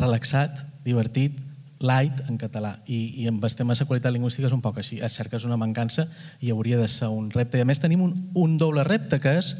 relaxat, 0.00 0.56
divertit, 0.84 1.36
light 1.84 2.24
en 2.28 2.38
català. 2.40 2.74
I, 2.88 3.22
i 3.22 3.28
amb 3.30 3.44
el 3.44 3.54
tema 3.54 3.76
de 3.76 3.86
qualitat 3.86 4.14
lingüística 4.14 4.48
és 4.48 4.56
un 4.56 4.64
poc 4.64 4.80
així. 4.80 4.98
És 5.04 5.16
cert 5.18 5.30
que 5.30 5.38
és 5.38 5.46
una 5.46 5.60
mancança 5.60 6.08
i 6.40 6.50
hauria 6.50 6.80
de 6.80 6.88
ser 6.88 7.12
un 7.12 7.30
repte. 7.30 7.60
I 7.60 7.64
a 7.64 7.68
més 7.68 7.82
tenim 7.82 8.02
un, 8.02 8.16
un 8.34 8.58
doble 8.58 8.84
repte, 8.88 9.20
que 9.22 9.36
és 9.38 9.54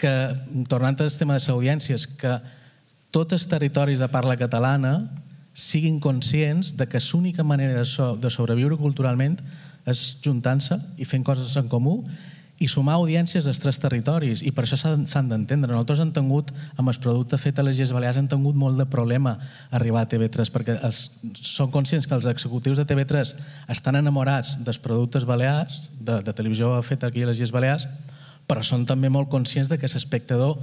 que, 0.00 0.12
tornant 0.70 0.96
al 0.96 1.12
tema 1.12 1.36
de 1.36 1.42
les 1.42 1.50
audiències, 1.52 2.06
que 2.20 2.38
tots 3.12 3.36
els 3.36 3.48
territoris 3.50 4.00
de 4.00 4.08
parla 4.08 4.38
catalana 4.40 4.94
siguin 5.52 5.98
conscients 6.00 6.76
de 6.78 6.86
que 6.88 7.02
l'única 7.12 7.44
manera 7.44 7.74
de, 7.74 7.84
so, 7.84 8.14
de 8.16 8.30
sobreviure 8.30 8.78
culturalment 8.78 9.36
és 9.90 10.20
juntant-se 10.24 10.78
i 10.96 11.08
fent 11.08 11.24
coses 11.26 11.56
en 11.58 11.68
comú 11.68 12.00
i 12.60 12.68
sumar 12.68 12.98
audiències 12.98 13.46
dels 13.48 13.58
tres 13.58 13.78
territoris 13.80 14.42
i 14.44 14.50
per 14.52 14.66
això 14.66 14.76
s'han 14.76 15.30
d'entendre. 15.30 15.72
Nosaltres 15.72 16.02
hem 16.04 16.10
tingut, 16.12 16.50
amb 16.76 16.92
el 16.92 16.98
producte 17.00 17.38
fet 17.40 17.58
a 17.58 17.64
les 17.64 17.78
Illes 17.78 17.94
Balears, 17.96 18.18
hem 18.20 18.28
tingut 18.28 18.58
molt 18.60 18.76
de 18.76 18.84
problema 18.84 19.32
arribar 19.72 20.02
a 20.04 20.08
TV3 20.12 20.52
perquè 20.52 20.76
els, 20.84 20.98
són 21.40 21.72
conscients 21.72 22.04
que 22.06 22.18
els 22.18 22.28
executius 22.28 22.76
de 22.76 22.84
TV3 22.84 23.32
estan 23.72 23.96
enamorats 23.96 24.58
dels 24.66 24.78
productes 24.78 25.24
balears, 25.24 25.88
de, 25.96 26.18
de 26.20 26.34
televisió 26.36 26.74
feta 26.84 27.08
aquí 27.08 27.24
a 27.24 27.30
les 27.30 27.40
Illes 27.40 27.54
Balears, 27.56 27.88
però 28.44 28.60
són 28.66 28.84
també 28.84 29.08
molt 29.08 29.32
conscients 29.32 29.70
de 29.72 29.78
que 29.80 29.88
l'espectador 29.88 30.58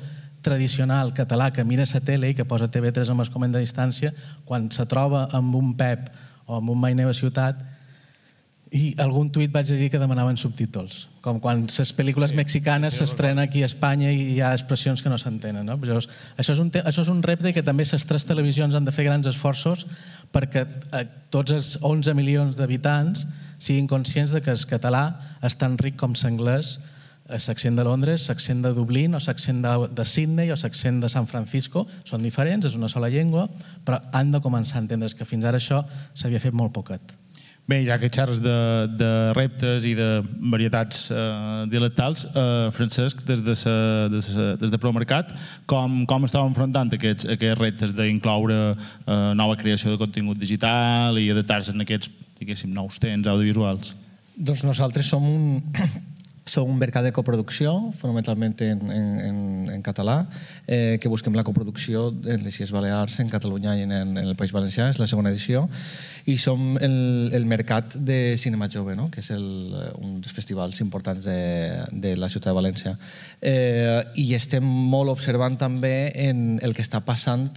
tradicional 0.45 1.15
català 1.17 1.49
que 1.51 1.65
mira 1.65 1.87
la 1.89 2.01
tele 2.05 2.29
i 2.29 2.35
que 2.37 2.45
posa 2.45 2.69
TV3 2.69 3.09
amb 3.09 3.25
el 3.25 3.31
comanda 3.33 3.57
de 3.57 3.65
distància, 3.65 4.13
quan 4.45 4.69
se 4.69 4.85
troba 4.85 5.25
amb 5.33 5.55
un 5.57 5.73
Pep 5.73 6.11
o 6.45 6.61
amb 6.61 6.69
un 6.69 6.79
Mai 6.79 6.93
Neva 6.93 7.17
Ciutat, 7.17 7.57
I 8.75 8.95
algun 8.99 9.29
tuit 9.31 9.51
vaig 9.53 9.69
dir 9.69 9.87
que 9.87 9.99
demanaven 9.99 10.35
subtítols, 10.35 11.05
com 11.23 11.37
quan 11.39 11.61
les 11.67 11.91
pel·lícules 11.95 12.33
mexicanes 12.35 12.97
s'estrenen 12.99 13.39
aquí 13.39 13.61
a 13.63 13.69
Espanya 13.69 14.09
i 14.11 14.33
hi 14.33 14.41
ha 14.43 14.51
expressions 14.51 15.03
que 15.03 15.11
no 15.11 15.19
s'entenen. 15.21 15.63
No? 15.65 15.77
Però 15.79 15.95
això, 16.01 16.51
és 16.51 16.59
un 16.59 16.71
això 16.81 17.05
és 17.05 17.11
un 17.13 17.23
repte 17.23 17.53
que 17.55 17.63
també 17.63 17.87
les 17.87 18.05
tres 18.09 18.27
televisions 18.27 18.75
han 18.75 18.85
de 18.87 18.91
fer 18.91 19.07
grans 19.07 19.29
esforços 19.29 19.85
perquè 20.35 20.65
eh, 20.67 21.05
tots 21.31 21.55
els 21.55 21.77
11 21.81 22.13
milions 22.17 22.59
d'habitants 22.59 23.23
siguin 23.57 23.87
conscients 23.87 24.35
de 24.35 24.43
que 24.43 24.51
el 24.51 24.67
català 24.69 25.05
és 25.41 25.55
tan 25.55 25.77
ric 25.79 25.95
com 25.95 26.13
l'anglès 26.13 26.77
l'accent 27.27 27.75
de 27.75 27.83
Londres, 27.83 28.27
l'accent 28.29 28.61
de 28.63 28.73
Dublín 28.73 29.15
o 29.15 29.19
l'accent 29.19 29.61
de, 29.63 29.73
de 29.91 30.05
Sydney 30.05 30.51
o 30.51 30.55
l'accent 30.55 31.01
de 31.03 31.09
San 31.09 31.27
Francisco 31.27 31.85
són 32.03 32.23
diferents, 32.23 32.65
és 32.65 32.75
una 32.75 32.87
sola 32.87 33.09
llengua, 33.11 33.47
però 33.83 33.99
han 34.11 34.31
de 34.31 34.43
començar 34.43 34.79
a 34.79 34.83
entendre 34.85 35.11
que 35.11 35.27
fins 35.27 35.45
ara 35.45 35.59
això 35.59 35.83
s'havia 36.13 36.39
fet 36.39 36.55
molt 36.55 36.73
poquet. 36.75 37.15
Bé, 37.67 37.81
ja 37.83 37.97
que 37.99 38.07
xerres 38.07 38.39
de, 38.39 38.55
de 38.95 39.09
reptes 39.35 39.83
i 39.83 39.91
de 39.97 40.21
varietats 40.53 41.09
eh, 41.11 41.65
dialectals, 41.67 42.23
eh, 42.31 42.69
Francesc, 42.71 43.25
des 43.27 43.41
de, 43.43 43.55
sa, 43.59 43.73
des 44.07 44.29
de, 44.31 44.45
des 44.61 44.71
de 44.71 44.79
ProMercat, 44.79 45.33
com, 45.67 46.05
com 46.07 46.23
estàu 46.23 46.47
enfrontant 46.47 46.95
aquests, 46.95 47.27
aquests 47.35 47.59
reptes 47.59 47.91
d'incloure 47.97 48.61
eh, 48.71 49.17
nova 49.35 49.59
creació 49.59 49.91
de 49.91 49.99
contingut 49.99 50.39
digital 50.39 51.19
i 51.19 51.27
adaptar-se 51.33 51.75
en 51.75 51.83
aquests 51.83 52.07
diguéssim, 52.39 52.71
nous 52.71 53.01
temps 53.03 53.27
audiovisuals? 53.27 53.91
Doncs 54.37 54.63
nosaltres 54.63 55.11
som 55.11 55.27
un, 55.27 55.59
som 56.47 56.69
un 56.69 56.77
mercat 56.79 57.03
de 57.03 57.11
coproducció, 57.11 57.91
fonamentalment 57.93 58.55
en, 58.63 58.91
en, 58.91 59.69
en, 59.73 59.81
català, 59.83 60.21
eh, 60.65 60.97
que 61.01 61.11
busquem 61.11 61.35
la 61.35 61.43
coproducció 61.43 62.07
en 62.25 62.43
les 62.43 62.57
Illes 62.57 62.71
Balears, 62.71 63.19
en 63.19 63.29
Catalunya 63.29 63.75
i 63.77 63.83
en, 63.85 63.91
en 63.91 64.17
el 64.23 64.35
País 64.39 64.53
Valencià, 64.55 64.87
és 64.89 64.99
la 64.99 65.07
segona 65.11 65.31
edició, 65.33 65.67
i 66.25 66.37
som 66.41 66.77
el, 66.83 66.97
el 67.35 67.47
mercat 67.47 67.97
de 67.99 68.37
cinema 68.39 68.69
jove, 68.71 68.95
no? 68.95 69.09
que 69.11 69.21
és 69.23 69.31
el, 69.35 69.47
un 69.99 70.21
dels 70.23 70.35
festivals 70.35 70.81
importants 70.83 71.27
de, 71.27 71.39
de 71.91 72.15
la 72.19 72.31
ciutat 72.31 72.51
de 72.51 72.57
València. 72.57 72.95
Eh, 73.41 74.01
I 74.23 74.31
estem 74.39 74.63
molt 74.63 75.11
observant 75.13 75.59
també 75.59 76.11
en 76.27 76.61
el 76.63 76.75
que 76.75 76.85
està 76.85 77.03
passant 77.05 77.49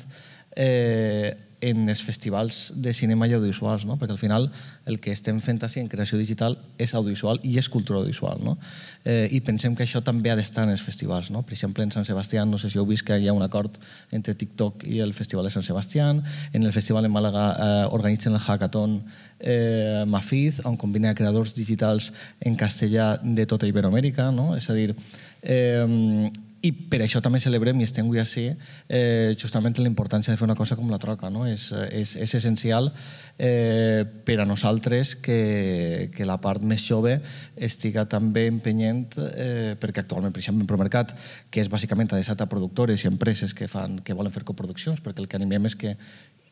eh, 0.57 1.50
en 1.61 1.89
els 1.93 2.01
festivals 2.03 2.71
de 2.75 2.93
cinema 2.97 3.29
i 3.29 3.35
audiovisuals, 3.37 3.85
no? 3.85 3.99
perquè 4.01 4.15
al 4.17 4.21
final 4.21 4.49
el 4.89 4.99
que 5.01 5.13
estem 5.13 5.41
fent 5.45 5.61
així 5.65 5.83
en 5.83 5.91
creació 5.93 6.19
digital 6.19 6.57
és 6.81 6.95
audiovisual 6.97 7.41
i 7.45 7.59
és 7.61 7.69
cultura 7.69 8.01
audiovisual. 8.01 8.41
No? 8.45 8.57
Eh, 9.05 9.29
I 9.37 9.43
pensem 9.45 9.77
que 9.77 9.85
això 9.85 10.01
també 10.05 10.33
ha 10.33 10.39
d'estar 10.39 10.65
en 10.65 10.73
els 10.73 10.85
festivals. 10.85 11.31
No? 11.31 11.45
Per 11.45 11.55
exemple, 11.57 11.85
en 11.85 11.93
Sant 11.93 12.09
Sebastià, 12.09 12.47
no 12.49 12.59
sé 12.59 12.73
si 12.73 12.81
heu 12.81 12.89
vist 12.89 13.05
que 13.07 13.19
hi 13.21 13.29
ha 13.29 13.37
un 13.37 13.45
acord 13.45 13.77
entre 14.11 14.35
TikTok 14.35 14.87
i 14.89 15.01
el 15.05 15.13
Festival 15.17 15.49
de 15.49 15.55
Sant 15.55 15.67
Sebastià. 15.67 16.09
En 16.11 16.63
el 16.65 16.73
Festival 16.73 17.05
de 17.05 17.13
Màlaga 17.13 17.47
eh, 17.53 17.87
organitzen 17.93 18.37
el 18.37 18.41
hackathon 18.41 19.03
eh, 19.39 20.05
Mafiz, 20.09 20.63
on 20.65 20.81
combina 20.81 21.15
creadors 21.15 21.55
digitals 21.57 22.13
en 22.41 22.57
castellà 22.57 23.19
de 23.23 23.45
tota 23.47 23.69
Iberoamèrica. 23.69 24.31
No? 24.33 24.55
És 24.57 24.71
a 24.73 24.79
dir, 24.79 24.95
eh, 25.43 26.31
i 26.63 26.71
per 26.93 27.01
això 27.01 27.23
també 27.25 27.41
celebrem 27.41 27.79
i 27.81 27.87
estem 27.87 28.05
avui 28.05 28.21
així 28.21 28.45
eh, 28.51 29.33
justament 29.41 29.79
la 29.81 29.89
importància 29.89 30.33
de 30.33 30.37
fer 30.37 30.45
una 30.45 30.57
cosa 30.59 30.77
com 30.77 30.91
la 30.93 30.99
troca. 31.01 31.31
No? 31.33 31.47
És, 31.49 31.71
és, 31.73 32.17
és 32.21 32.35
essencial 32.37 32.91
eh, 33.39 34.05
per 34.27 34.41
a 34.43 34.47
nosaltres 34.49 35.15
que, 35.25 36.11
que 36.13 36.29
la 36.29 36.37
part 36.43 36.65
més 36.65 36.85
jove 36.85 37.17
estiga 37.57 38.05
també 38.05 38.47
empenyent 38.51 39.17
eh, 39.31 39.77
perquè 39.81 40.05
actualment, 40.05 40.35
per 40.37 40.43
exemple, 40.43 40.67
en 40.67 40.71
Promercat, 40.71 41.15
que 41.51 41.65
és 41.65 41.73
bàsicament 41.73 42.13
adreçat 42.13 42.45
a 42.45 42.51
productores 42.51 43.05
i 43.05 43.09
empreses 43.09 43.57
que, 43.57 43.69
fan, 43.71 44.01
que 44.05 44.17
volen 44.17 44.35
fer 44.35 44.45
coproduccions, 44.45 45.01
perquè 45.01 45.25
el 45.25 45.31
que 45.33 45.41
animem 45.41 45.71
és 45.71 45.79
que 45.81 45.97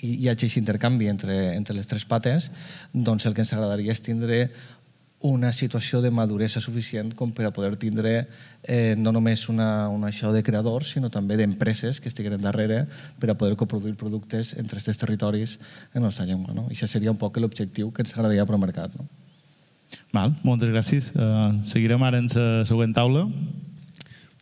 hi, 0.01 0.29
hagi 0.29 0.31
aquest 0.33 0.59
intercanvi 0.61 1.09
entre, 1.11 1.37
entre 1.57 1.77
les 1.77 1.89
tres 1.91 2.05
pates, 2.09 2.51
doncs 2.93 3.27
el 3.27 3.35
que 3.35 3.45
ens 3.45 3.53
agradaria 3.53 3.95
és 3.95 4.03
tindre 4.05 4.45
una 5.21 5.51
situació 5.53 5.99
de 6.01 6.13
maduresa 6.15 6.61
suficient 6.63 7.11
com 7.19 7.33
per 7.35 7.49
a 7.49 7.51
poder 7.51 7.75
tindre 7.77 8.29
eh, 8.63 8.95
no 8.97 9.11
només 9.11 9.49
una, 9.51 9.89
una 9.91 10.13
show 10.15 10.31
de 10.33 10.45
creadors, 10.47 10.93
sinó 10.95 11.11
també 11.11 11.37
d'empreses 11.37 11.99
que 11.99 12.09
estiguin 12.09 12.39
darrere 12.39 12.85
per 13.19 13.33
a 13.33 13.39
poder 13.39 13.57
coproduir 13.59 13.97
productes 13.99 14.55
entre 14.63 14.79
aquests 14.79 15.03
territoris 15.03 15.59
en 15.93 16.03
la 16.03 16.09
nostra 16.09 16.27
llengua. 16.27 16.55
No? 16.55 16.69
I 16.71 16.77
això 16.79 16.87
seria 16.87 17.11
un 17.11 17.19
poc 17.19 17.41
l'objectiu 17.43 17.91
que 17.91 18.07
ens 18.07 18.15
agradaria 18.15 18.47
per 18.47 18.55
al 18.55 18.63
mercat. 18.63 18.95
No? 18.95 19.09
Val, 20.15 20.37
moltes 20.47 20.71
gràcies. 20.71 21.11
Uh, 21.17 21.59
seguirem 21.67 22.03
ara 22.07 22.21
en 22.23 22.31
la 22.31 22.65
següent 22.69 22.95
taula. 22.95 23.27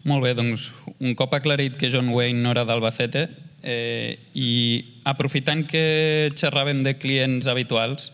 Molt 0.07 0.23
bé, 0.23 0.37
doncs 0.39 0.69
un 1.01 1.17
cop 1.19 1.33
aclarit 1.35 1.75
que 1.81 1.91
John 1.91 2.13
Wayne 2.15 2.43
no 2.43 2.53
era 2.53 2.63
d'Albacete 2.69 3.25
eh, 3.67 4.19
i 4.39 4.53
aprofitant 5.09 5.65
que 5.67 6.31
xerràvem 6.39 6.85
de 6.87 6.95
clients 6.95 7.49
habituals, 7.51 8.13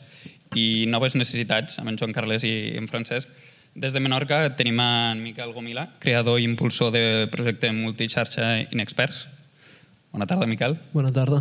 i 0.58 0.84
noves 0.90 1.16
necessitats 1.16 1.78
amb 1.80 1.92
en 1.92 1.98
Joan 2.00 2.14
Carles 2.16 2.44
i 2.44 2.74
en 2.78 2.88
Francesc. 2.90 3.30
Des 3.74 3.94
de 3.94 4.00
Menorca 4.04 4.44
tenim 4.56 4.80
en 4.84 5.22
Miquel 5.24 5.54
Gomila, 5.56 5.86
creador 6.02 6.40
i 6.40 6.44
impulsor 6.44 6.92
del 6.92 7.30
projecte 7.32 7.70
multixarxa 7.72 8.58
Inexperts. 8.68 9.26
Bona 10.12 10.28
tarda, 10.28 10.46
Miquel. 10.46 10.76
Bona 10.92 11.12
tarda. 11.12 11.40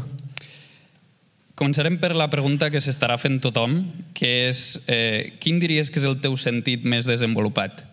Començarem 1.60 2.00
per 2.02 2.15
la 2.15 2.30
pregunta 2.32 2.71
que 2.74 2.80
s'estarà 2.82 3.19
fent 3.21 3.41
tothom, 3.43 3.76
que 4.17 4.30
és 4.47 4.88
eh, 4.89 5.36
quin 5.43 5.60
diries 5.60 5.91
que 5.91 6.00
és 6.00 6.08
el 6.08 6.17
teu 6.24 6.38
sentit 6.39 6.88
més 6.88 7.06
desenvolupat? 7.06 7.84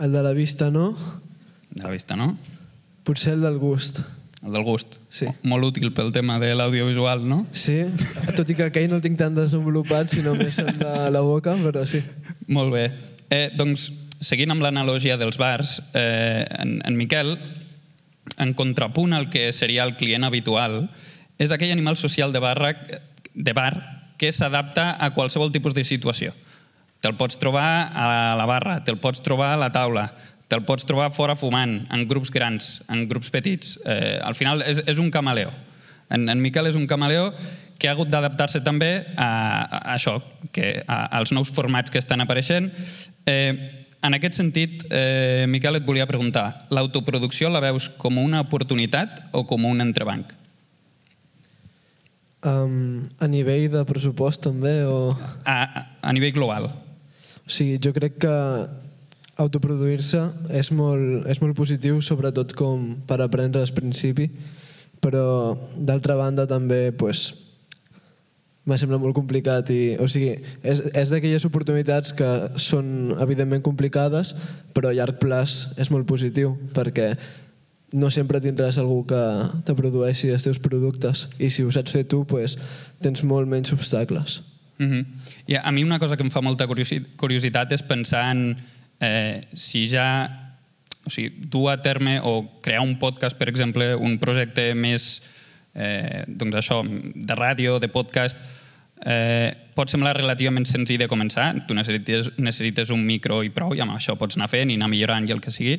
El 0.00 0.10
de 0.10 0.24
la 0.24 0.32
vista, 0.34 0.72
no? 0.74 0.88
De 1.70 1.84
la 1.84 1.92
vista, 1.92 2.16
no? 2.16 2.32
Potser 3.04 3.36
el 3.36 3.44
del 3.44 3.60
gust. 3.62 4.00
El 4.44 4.52
del 4.52 4.64
gust. 4.66 4.98
Sí. 5.08 5.26
Molt 5.48 5.64
útil 5.64 5.90
pel 5.96 6.12
tema 6.12 6.36
de 6.42 6.52
l'audiovisual, 6.54 7.22
no? 7.24 7.42
Sí, 7.56 7.78
tot 8.36 8.50
i 8.52 8.56
que 8.58 8.68
aquell 8.68 8.90
no 8.92 8.98
el 9.00 9.04
tinc 9.04 9.16
tan 9.20 9.36
desenvolupat, 9.36 10.10
sinó 10.12 10.34
més 10.36 10.58
en 10.60 10.68
de 10.80 10.94
la 11.14 11.22
boca, 11.24 11.56
però 11.62 11.86
sí. 11.88 12.02
Molt 12.52 12.74
bé. 12.74 12.84
Eh, 13.32 13.48
doncs, 13.56 13.88
seguint 14.20 14.52
amb 14.52 14.64
l'analogia 14.64 15.16
dels 15.20 15.40
bars, 15.40 15.78
eh, 15.96 16.44
en, 16.60 16.76
en 16.84 16.98
Miquel, 17.00 17.32
en 18.36 18.52
contrapunt 18.58 19.16
al 19.16 19.30
que 19.32 19.48
seria 19.56 19.84
el 19.88 19.96
client 19.96 20.28
habitual, 20.28 20.84
és 21.40 21.50
aquell 21.50 21.72
animal 21.72 21.96
social 21.96 22.32
de, 22.32 22.44
barra, 22.44 22.74
de 23.32 23.56
bar 23.56 23.72
que 24.20 24.30
s'adapta 24.32 24.92
a 25.00 25.10
qualsevol 25.16 25.52
tipus 25.52 25.74
de 25.74 25.86
situació. 25.88 26.34
Te'l 27.00 27.16
pots 27.20 27.36
trobar 27.40 27.92
a 27.92 28.36
la 28.36 28.46
barra, 28.48 28.78
te'l 28.84 29.00
pots 29.00 29.24
trobar 29.24 29.54
a 29.54 29.60
la 29.60 29.72
taula, 29.72 30.06
te'l 30.48 30.64
pots 30.66 30.86
trobar 30.88 31.10
fora 31.14 31.36
fumant, 31.36 31.78
en 31.92 32.06
grups 32.08 32.32
grans, 32.34 32.82
en 32.92 33.06
grups 33.08 33.30
petits. 33.32 33.78
Eh, 33.84 34.18
al 34.22 34.36
final 34.38 34.62
és, 34.66 34.82
és 34.86 35.00
un 35.00 35.10
camaleó. 35.10 35.52
En, 36.12 36.28
en 36.28 36.42
Miquel 36.42 36.68
és 36.68 36.76
un 36.78 36.86
camaleó 36.86 37.30
que 37.78 37.88
ha 37.88 37.94
hagut 37.94 38.10
d'adaptar-se 38.12 38.60
també 38.64 38.92
a, 39.16 39.28
a, 39.64 39.80
això, 39.96 40.18
que, 40.54 40.76
a, 40.86 41.00
als 41.18 41.32
nous 41.34 41.50
formats 41.50 41.90
que 41.90 41.98
estan 41.98 42.22
apareixent. 42.22 42.70
Eh, 43.26 43.82
en 44.04 44.16
aquest 44.16 44.36
sentit, 44.36 44.84
eh, 44.92 45.46
Miquel, 45.48 45.80
et 45.80 45.86
volia 45.88 46.06
preguntar, 46.06 46.66
l'autoproducció 46.70 47.48
la 47.48 47.62
veus 47.64 47.88
com 47.98 48.20
una 48.20 48.42
oportunitat 48.44 49.30
o 49.32 49.46
com 49.48 49.64
un 49.64 49.80
entrebanc? 49.80 50.34
Um, 52.44 53.08
a 53.24 53.26
nivell 53.32 53.70
de 53.72 53.80
pressupost 53.88 54.44
també 54.44 54.82
o... 54.84 55.14
A, 55.48 55.54
a, 55.64 55.84
a 56.04 56.12
nivell 56.12 56.34
global. 56.36 56.68
O 56.68 57.52
sigui, 57.52 57.78
jo 57.80 57.94
crec 57.96 58.18
que 58.20 58.34
autoproduir-se 59.36 60.20
és 60.54 60.70
molt, 60.70 61.26
és 61.30 61.40
molt 61.42 61.56
positiu, 61.58 62.00
sobretot 62.02 62.54
com 62.54 62.92
per 63.06 63.20
aprendre 63.24 63.62
al 63.62 63.72
principi, 63.74 64.28
però 65.02 65.56
d'altra 65.76 66.16
banda 66.16 66.46
també 66.46 66.92
pues, 66.96 67.26
m'ha 68.64 68.78
semblat 68.80 69.02
molt 69.02 69.16
complicat 69.16 69.68
i, 69.74 69.96
o 70.00 70.08
sigui, 70.08 70.32
és, 70.64 70.80
és 70.96 71.12
d'aquelles 71.12 71.44
oportunitats 71.44 72.14
que 72.16 72.28
són 72.56 73.12
evidentment 73.20 73.64
complicades 73.64 74.32
però 74.76 74.90
a 74.90 74.96
llarg 74.96 75.20
plaç 75.20 75.74
és 75.80 75.92
molt 75.92 76.08
positiu 76.08 76.54
perquè 76.76 77.12
no 77.94 78.08
sempre 78.10 78.40
tindràs 78.42 78.80
algú 78.80 79.02
que 79.10 79.20
te 79.68 79.76
produeixi 79.76 80.32
els 80.32 80.46
teus 80.46 80.58
productes 80.58 81.28
i 81.38 81.50
si 81.52 81.62
ho 81.62 81.70
saps 81.74 81.92
fer 81.94 82.06
tu 82.08 82.24
pues, 82.28 82.56
tens 83.04 83.22
molt 83.22 83.50
menys 83.50 83.74
obstacles 83.76 84.40
mm 84.78 84.88
-hmm. 84.88 85.04
I 85.46 85.56
a 85.62 85.70
mi 85.70 85.84
una 85.84 85.98
cosa 85.98 86.16
que 86.16 86.22
em 86.22 86.30
fa 86.30 86.40
molta 86.40 86.66
curiositat 86.66 87.72
és 87.72 87.82
pensar 87.82 88.30
en 88.30 88.56
eh, 89.00 89.42
si 89.54 89.86
ja 89.90 90.08
o 91.04 91.10
sigui, 91.10 91.30
dur 91.50 91.70
a 91.70 91.82
terme 91.82 92.18
o 92.22 92.60
crear 92.62 92.82
un 92.82 92.98
podcast, 92.98 93.36
per 93.36 93.48
exemple, 93.48 93.94
un 93.96 94.18
projecte 94.18 94.72
més 94.74 95.22
eh, 95.74 96.24
doncs 96.26 96.56
això, 96.62 96.80
de 96.84 97.36
ràdio, 97.36 97.78
de 97.80 97.90
podcast, 97.92 98.40
eh, 99.04 99.52
pot 99.76 99.90
semblar 99.90 100.16
relativament 100.16 100.64
senzill 100.68 101.02
de 101.02 101.10
començar. 101.10 101.50
Tu 101.68 101.76
necessites, 101.76 102.32
necessites 102.38 102.94
un 102.94 103.04
micro 103.04 103.42
i 103.44 103.52
prou, 103.52 103.74
i 103.76 103.84
amb 103.84 103.96
això 103.96 104.16
pots 104.16 104.38
anar 104.38 104.48
fent 104.48 104.72
i 104.72 104.78
anar 104.78 104.88
millorant 104.92 105.28
i 105.28 105.36
el 105.36 105.44
que 105.44 105.52
sigui. 105.52 105.76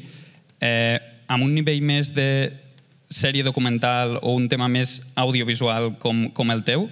Eh, 0.61 0.99
amb 1.27 1.43
un 1.43 1.55
nivell 1.57 1.81
més 1.81 2.13
de 2.13 2.29
sèrie 3.09 3.45
documental 3.45 4.19
o 4.21 4.35
un 4.35 4.47
tema 4.49 4.67
més 4.69 5.13
audiovisual 5.17 5.95
com, 6.01 6.27
com 6.35 6.51
el 6.53 6.63
teu, 6.67 6.89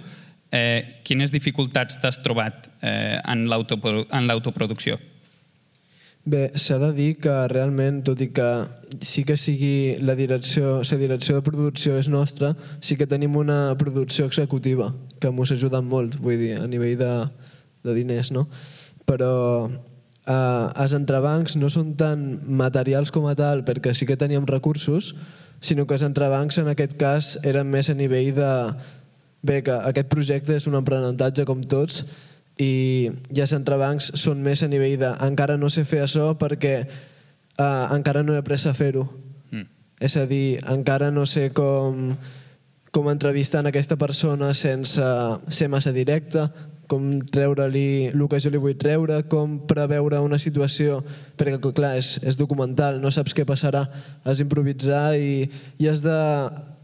eh, 0.53 1.01
quines 1.05 1.33
dificultats 1.33 1.99
t'has 2.01 2.21
trobat 2.25 2.69
eh, 2.81 3.19
en 3.21 3.45
l'autoproducció? 3.49 4.97
Bé, 6.23 6.53
s'ha 6.55 6.77
de 6.79 6.93
dir 6.95 7.09
que 7.19 7.31
realment, 7.51 7.97
tot 8.07 8.21
i 8.23 8.29
que 8.31 8.47
sí 9.03 9.25
que 9.27 9.35
sigui 9.35 9.97
la 9.99 10.15
direcció, 10.15 10.77
la 10.79 10.99
direcció 11.01 11.35
de 11.35 11.43
producció 11.43 11.97
és 11.99 12.07
nostra, 12.07 12.53
sí 12.79 12.95
que 12.95 13.09
tenim 13.11 13.35
una 13.35 13.75
producció 13.75 14.29
executiva 14.31 14.93
que 15.19 15.33
mos 15.35 15.51
ajuda 15.51 15.81
molt, 15.83 16.15
vull 16.23 16.39
dir, 16.39 16.53
a 16.61 16.67
nivell 16.71 16.95
de, 16.95 17.11
de 17.83 17.97
diners, 17.99 18.31
no? 18.31 18.45
Però 19.03 19.67
eh, 19.67 20.65
els 20.79 20.95
entrebancs 20.95 21.57
no 21.59 21.67
són 21.67 21.91
tan 21.99 22.39
materials 22.47 23.11
com 23.11 23.27
a 23.27 23.35
tal 23.35 23.67
perquè 23.67 23.91
sí 23.91 24.07
que 24.07 24.15
teníem 24.15 24.47
recursos, 24.47 25.11
sinó 25.59 25.83
que 25.83 25.99
els 25.99 26.07
entrebancs 26.07 26.61
en 26.63 26.71
aquest 26.71 26.95
cas 26.95 27.37
eren 27.43 27.67
més 27.67 27.91
a 27.91 27.99
nivell 27.99 28.31
de... 28.39 28.51
Bé, 29.43 29.59
que 29.59 29.75
aquest 29.75 30.07
projecte 30.07 30.55
és 30.55 30.69
un 30.71 30.79
aprenentatge 30.79 31.43
com 31.43 31.59
tots 31.67 32.05
i, 32.61 33.09
els 33.33 33.53
entrebancs 33.55 34.11
són 34.21 34.43
més 34.45 34.61
a 34.63 34.69
nivell 34.69 34.99
de 35.01 35.09
encara 35.25 35.57
no 35.57 35.71
sé 35.73 35.85
fer 35.89 36.03
això 36.03 36.33
perquè 36.37 36.75
uh, 36.83 37.95
encara 37.95 38.23
no 38.23 38.35
he 38.35 38.41
après 38.41 38.61
a 38.69 38.73
fer-ho. 38.77 39.07
Mm. 39.51 39.65
És 39.99 40.17
a 40.17 40.27
dir, 40.29 40.59
encara 40.69 41.11
no 41.11 41.25
sé 41.25 41.49
com, 41.55 42.13
com 42.91 43.09
entrevistar 43.09 43.63
en 43.63 43.71
aquesta 43.71 43.97
persona 43.97 44.53
sense 44.53 45.09
ser 45.49 45.69
massa 45.69 45.93
directe, 45.95 46.45
com 46.87 47.23
treure-li 47.31 48.11
el 48.11 48.23
que 48.29 48.39
jo 48.43 48.51
li 48.53 48.59
vull 48.61 48.77
treure, 48.77 49.23
com 49.31 49.55
preveure 49.65 50.19
una 50.21 50.37
situació, 50.37 50.99
perquè 51.39 51.57
clar, 51.73 51.95
és, 51.97 52.19
és 52.21 52.37
documental, 52.37 52.99
no 53.01 53.09
saps 53.09 53.33
què 53.33 53.47
passarà, 53.49 53.87
has 54.23 54.41
d'improvisar 54.41 55.15
i, 55.17 55.47
i 55.79 55.89
has 55.89 56.03
de 56.05 56.17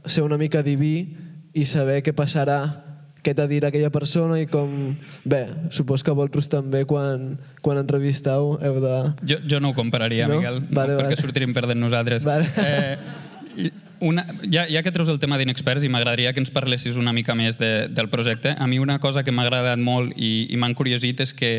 ser 0.09 0.23
una 0.23 0.39
mica 0.39 0.63
diví 0.65 1.11
i 1.53 1.65
saber 1.67 1.99
què 2.01 2.15
passarà 2.15 2.88
què 3.23 3.33
t'ha 3.35 3.47
dit 3.49 3.63
aquella 3.65 3.91
persona 3.93 4.39
i 4.41 4.47
com... 4.49 4.95
Bé, 5.27 5.43
supos 5.75 6.03
que 6.05 6.15
vosaltres 6.15 6.49
també 6.51 6.85
quan, 6.89 7.33
quan 7.65 7.79
entrevisteu 7.81 8.55
heu 8.63 8.79
de... 8.83 8.95
Jo, 9.27 9.39
jo 9.43 9.59
no 9.63 9.73
ho 9.73 9.77
compararia, 9.77 10.27
No? 10.29 10.39
Miquel, 10.39 10.61
no, 10.61 10.67
Vale, 10.71 10.95
perquè 10.99 11.15
vale. 11.15 11.21
sortirem 11.21 11.55
perdent 11.55 11.81
nosaltres. 11.81 12.27
Vale. 12.27 12.47
Eh, 13.59 13.71
una, 13.99 14.23
ja, 14.47 14.65
ja 14.71 14.83
que 14.85 14.91
treus 14.95 15.09
el 15.11 15.19
tema 15.19 15.37
d'Inexperts 15.39 15.83
i 15.83 15.91
m'agradaria 15.91 16.31
que 16.31 16.39
ens 16.39 16.51
parlessis 16.53 16.95
una 16.99 17.11
mica 17.15 17.35
més 17.35 17.57
de, 17.59 17.89
del 17.91 18.07
projecte, 18.11 18.55
a 18.55 18.67
mi 18.71 18.79
una 18.79 18.99
cosa 19.03 19.23
que 19.23 19.33
m'ha 19.35 19.43
agradat 19.47 19.81
molt 19.81 20.15
i, 20.15 20.47
i 20.53 20.59
m'ha 20.59 20.69
encuriosit 20.71 21.25
és 21.25 21.33
que 21.35 21.51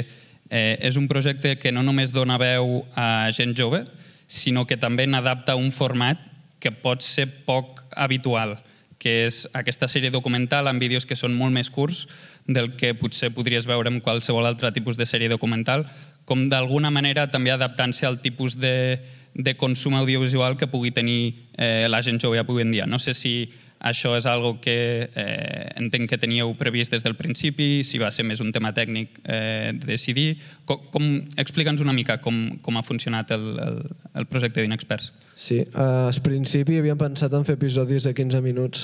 eh, 0.50 0.76
és 0.80 0.96
un 0.96 1.08
projecte 1.08 1.58
que 1.60 1.72
no 1.72 1.84
només 1.84 2.14
dona 2.16 2.38
veu 2.40 2.80
a 2.96 3.28
gent 3.36 3.52
jove, 3.58 3.84
sinó 4.30 4.64
que 4.64 4.78
també 4.80 5.06
n'adapta 5.06 5.58
un 5.58 5.70
format 5.74 6.22
que 6.60 6.72
pot 6.72 7.02
ser 7.04 7.26
poc 7.46 7.82
habitual, 7.96 8.56
que 9.00 9.24
és 9.26 9.46
aquesta 9.56 9.88
sèrie 9.88 10.12
documental 10.12 10.68
amb 10.68 10.82
vídeos 10.82 11.08
que 11.08 11.16
són 11.16 11.32
molt 11.34 11.56
més 11.56 11.72
curts 11.72 12.04
del 12.46 12.74
que 12.76 12.92
potser 12.94 13.32
podries 13.32 13.66
veure 13.66 13.88
en 13.88 14.02
qualsevol 14.04 14.46
altre 14.46 14.70
tipus 14.76 15.00
de 15.00 15.08
sèrie 15.08 15.32
documental, 15.32 15.86
com 16.28 16.48
d'alguna 16.52 16.92
manera 16.92 17.30
també 17.32 17.54
adaptant-se 17.54 18.06
al 18.06 18.20
tipus 18.20 18.58
de, 18.60 19.00
de 19.34 19.56
consum 19.56 19.96
audiovisual 19.96 20.58
que 20.60 20.68
pugui 20.68 20.92
tenir 20.92 21.48
eh, 21.56 21.88
la 21.88 22.02
gent 22.04 22.20
jove 22.20 22.38
avui 22.38 22.62
en 22.62 22.76
dia. 22.76 22.86
No 22.86 23.00
sé 23.00 23.16
si 23.16 23.48
això 23.80 24.12
és 24.18 24.26
algo 24.28 24.58
que 24.60 25.08
eh, 25.08 25.64
entenc 25.80 26.10
que 26.10 26.20
teníeu 26.20 26.52
previst 26.60 26.92
des 26.92 27.02
del 27.02 27.16
principi, 27.16 27.80
si 27.88 27.98
va 27.98 28.10
ser 28.12 28.26
més 28.28 28.42
un 28.44 28.52
tema 28.52 28.74
tècnic 28.76 29.22
eh, 29.24 29.72
de 29.72 29.94
decidir. 29.94 30.34
Com, 30.68 30.84
com, 30.92 31.08
Explica'ns 31.40 31.80
una 31.80 31.96
mica 31.96 32.18
com, 32.20 32.60
com 32.60 32.76
ha 32.76 32.84
funcionat 32.84 33.32
el, 33.32 33.48
el, 33.64 33.80
el 34.20 34.28
projecte 34.28 34.60
d'Inexperts. 34.60 35.14
Sí, 35.40 35.62
al 35.72 36.12
principi 36.20 36.76
havíem 36.76 36.98
pensat 37.00 37.32
en 37.32 37.46
fer 37.48 37.54
episodis 37.56 38.04
de 38.04 38.12
15 38.12 38.42
minuts, 38.44 38.82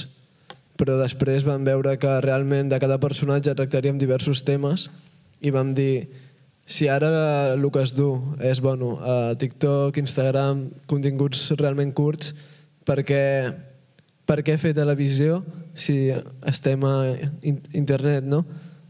però 0.80 0.94
després 0.96 1.44
vam 1.44 1.66
veure 1.68 1.98
que 2.00 2.14
realment 2.24 2.70
de 2.72 2.78
cada 2.80 2.96
personatge 2.96 3.52
tractaríem 3.58 3.98
diversos 4.00 4.40
temes 4.46 4.86
i 5.44 5.52
vam 5.52 5.74
dir 5.76 6.08
si 6.64 6.88
ara 6.88 7.52
el 7.52 7.68
que 7.70 7.84
es 7.84 7.92
du 7.92 8.08
és 8.40 8.62
bueno, 8.64 8.96
a 9.04 9.36
TikTok, 9.36 10.00
Instagram, 10.00 10.64
continguts 10.88 11.50
realment 11.60 11.92
curts, 11.92 12.32
per 12.88 13.02
què, 13.04 13.52
per 14.24 14.40
què 14.40 14.56
fer 14.56 14.72
televisió 14.72 15.42
si 15.76 16.08
estem 16.48 16.88
a 16.88 16.96
in- 17.44 17.60
internet, 17.76 18.24
no? 18.24 18.46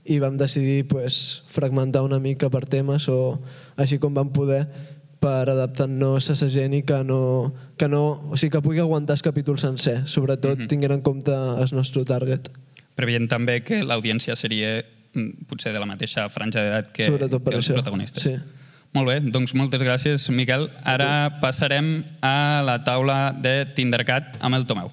I 0.06 0.20
vam 0.22 0.38
decidir 0.38 0.86
pues, 0.86 1.42
fragmentar 1.50 2.06
una 2.06 2.22
mica 2.22 2.46
per 2.46 2.62
temes 2.70 3.08
o 3.10 3.40
així 3.74 3.98
com 3.98 4.14
vam 4.14 4.30
poder 4.30 4.68
per 5.26 5.50
adaptar-nos 5.50 6.30
a 6.30 6.36
la 6.38 6.48
gent 6.54 6.76
i 6.78 6.82
que 6.86 7.02
no, 7.04 7.20
que 7.76 7.88
no, 7.90 8.02
o 8.30 8.38
sigui, 8.38 8.52
que 8.54 8.62
pugui 8.62 8.78
aguantar 8.84 9.18
el 9.18 9.24
capítol 9.26 9.58
sencer, 9.58 9.98
sobretot 10.06 10.58
Mhm. 10.62 10.68
tinguent 10.70 10.94
en 11.00 11.02
compte 11.02 11.34
el 11.34 11.72
nostre 11.74 12.04
target. 12.06 12.46
Preveient 12.96 13.26
també 13.28 13.58
que 13.66 13.82
l'audiència 13.84 14.36
seria 14.38 14.84
mm, 15.16 15.46
potser 15.50 15.72
de 15.74 15.80
la 15.82 15.86
mateixa 15.90 16.28
franja 16.30 16.62
d'edat 16.62 16.92
que, 16.92 17.04
que 17.10 17.26
els 17.56 17.66
això, 17.66 17.74
protagonistes. 17.80 18.22
sí. 18.22 18.36
Molt 18.96 19.08
bé, 19.10 19.16
doncs 19.20 19.52
moltes 19.52 19.82
gràcies, 19.82 20.30
Miquel. 20.32 20.70
Ara 20.88 21.28
passarem 21.42 22.04
a 22.24 22.62
la 22.64 22.78
taula 22.86 23.34
de 23.36 23.66
Tindercat 23.76 24.38
amb 24.40 24.54
el 24.56 24.64
Tomeu. 24.64 24.88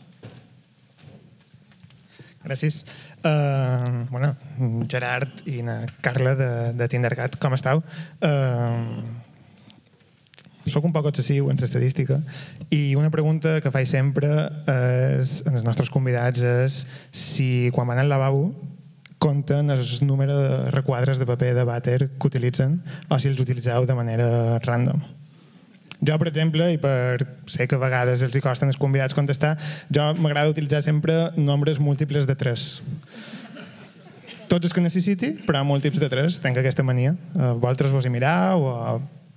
Gràcies. 2.44 2.82
Uh, 3.24 4.04
bueno, 4.12 4.34
Gerard 4.92 5.46
i 5.48 5.62
na 5.64 5.86
Carla 6.04 6.34
de, 6.36 6.50
de 6.76 6.88
Tindercat, 6.92 7.38
com 7.40 7.54
esteu? 7.56 7.80
Uh, 8.20 9.00
soc 10.70 10.86
un 10.88 10.94
poc 10.96 11.10
obsessiu 11.10 11.50
en 11.52 11.60
l'estadística 11.60 12.20
i 12.72 12.96
una 12.96 13.12
pregunta 13.12 13.58
que 13.64 13.72
faig 13.74 13.90
sempre 13.90 14.30
és, 14.70 15.42
els 15.50 15.66
nostres 15.68 15.92
convidats 15.92 16.44
és 16.44 16.84
si 17.12 17.70
quan 17.76 17.90
van 17.90 18.00
al 18.04 18.12
lavabo 18.12 18.52
compten 19.24 19.72
el 19.72 19.84
número 20.04 20.38
de 20.38 20.72
requadres 20.72 21.20
de 21.20 21.28
paper 21.28 21.54
de 21.56 21.64
vàter 21.68 22.00
que 22.12 22.28
utilitzen 22.28 22.80
o 23.08 23.20
si 23.20 23.32
els 23.32 23.40
utilitzeu 23.40 23.86
de 23.88 23.96
manera 23.96 24.60
random. 24.66 25.00
Jo, 26.04 26.18
per 26.20 26.28
exemple, 26.28 26.68
i 26.74 26.80
per 26.82 27.24
sé 27.48 27.64
que 27.70 27.78
a 27.78 27.80
vegades 27.80 28.24
els 28.26 28.36
hi 28.36 28.42
costen 28.44 28.68
els 28.68 28.80
convidats 28.80 29.16
contestar, 29.16 29.54
jo 29.88 30.10
m'agrada 30.20 30.52
utilitzar 30.52 30.82
sempre 30.84 31.32
nombres 31.40 31.80
múltiples 31.80 32.28
de 32.28 32.36
3. 32.36 32.66
Tots 34.52 34.68
els 34.68 34.76
que 34.76 34.84
necessiti, 34.84 35.32
però 35.48 35.64
múltiples 35.64 36.04
de 36.04 36.12
3. 36.12 36.42
Tenc 36.44 36.60
aquesta 36.60 36.84
mania. 36.84 37.16
Uh, 37.32 37.54
vosaltres 37.56 37.96
vos 37.96 38.04
hi 38.04 38.12
mirau 38.12 38.68
o, 38.68 38.76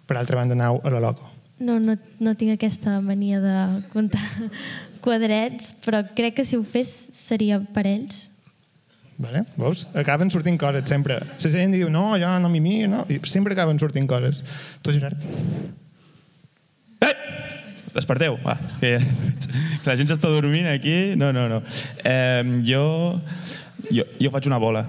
per 0.07 0.17
altra 0.17 0.39
banda, 0.39 0.55
aneu 0.55 0.81
a 0.83 0.93
lo 0.93 1.01
loco. 1.01 1.33
No, 1.59 1.79
no, 1.81 1.97
no 2.21 2.35
tinc 2.37 2.53
aquesta 2.53 2.99
mania 3.01 3.41
de 3.41 3.57
comptar 3.93 4.23
quadrets, 5.05 5.73
però 5.85 6.03
crec 6.17 6.37
que 6.41 6.45
si 6.45 6.59
ho 6.59 6.65
fes 6.65 6.91
seria 7.17 7.61
per 7.61 7.87
ells. 7.89 8.27
Vale? 9.17 9.47
Veus? 9.57 9.87
Acaben 9.97 10.29
sortint 10.31 10.59
coses, 10.61 10.85
sempre. 10.89 11.17
La 11.25 11.51
gent 11.53 11.73
diu, 11.73 11.89
no, 11.89 12.11
jo 12.21 12.35
no 12.43 12.53
m'hi 12.53 12.61
miro, 12.61 12.91
no? 12.93 13.05
I 13.09 13.17
sempre 13.25 13.57
acaben 13.57 13.81
sortint 13.81 14.09
coses. 14.11 14.43
Tu, 14.85 14.93
Gerard? 14.93 15.23
Desperteu, 17.97 18.37
va. 18.45 18.59
Que, 18.81 18.99
que 19.81 19.89
la 19.89 19.97
gent 19.97 20.11
s'està 20.11 20.29
dormint 20.29 20.69
aquí. 20.69 21.17
No, 21.17 21.33
no, 21.33 21.47
no. 21.49 21.63
Eh, 22.05 22.45
jo, 22.69 22.85
jo, 23.89 24.05
jo 24.21 24.33
faig 24.35 24.51
una 24.51 24.61
bola. 24.61 24.85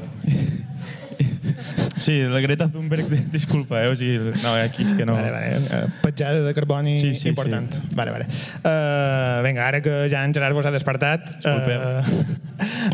Sí, 1.99 2.21
la 2.21 2.39
Greta 2.39 2.67
Thunberg, 2.69 3.07
disculpa, 3.31 3.83
eh? 3.83 3.87
O 3.89 3.95
sigui, 3.95 4.17
no, 4.43 4.53
aquí 4.61 4.85
és 4.85 4.93
que 4.97 5.05
no... 5.05 5.15
Vale, 5.17 5.31
vale. 5.33 5.57
Uh, 5.57 5.89
petjada 6.03 6.43
de 6.45 6.53
carboni 6.53 6.97
Sí, 7.01 7.15
sí, 7.15 7.29
important. 7.29 7.73
sí. 7.73 7.95
Vale, 7.97 8.11
vale. 8.11 8.27
Uh, 8.61 9.43
vinga, 9.45 9.67
ara 9.67 9.81
que 9.81 10.05
ja 10.11 10.23
en 10.25 10.35
Gerard 10.35 10.57
vos 10.57 10.65
ha 10.65 10.73
despertat... 10.75 11.25
Uh, 11.45 12.01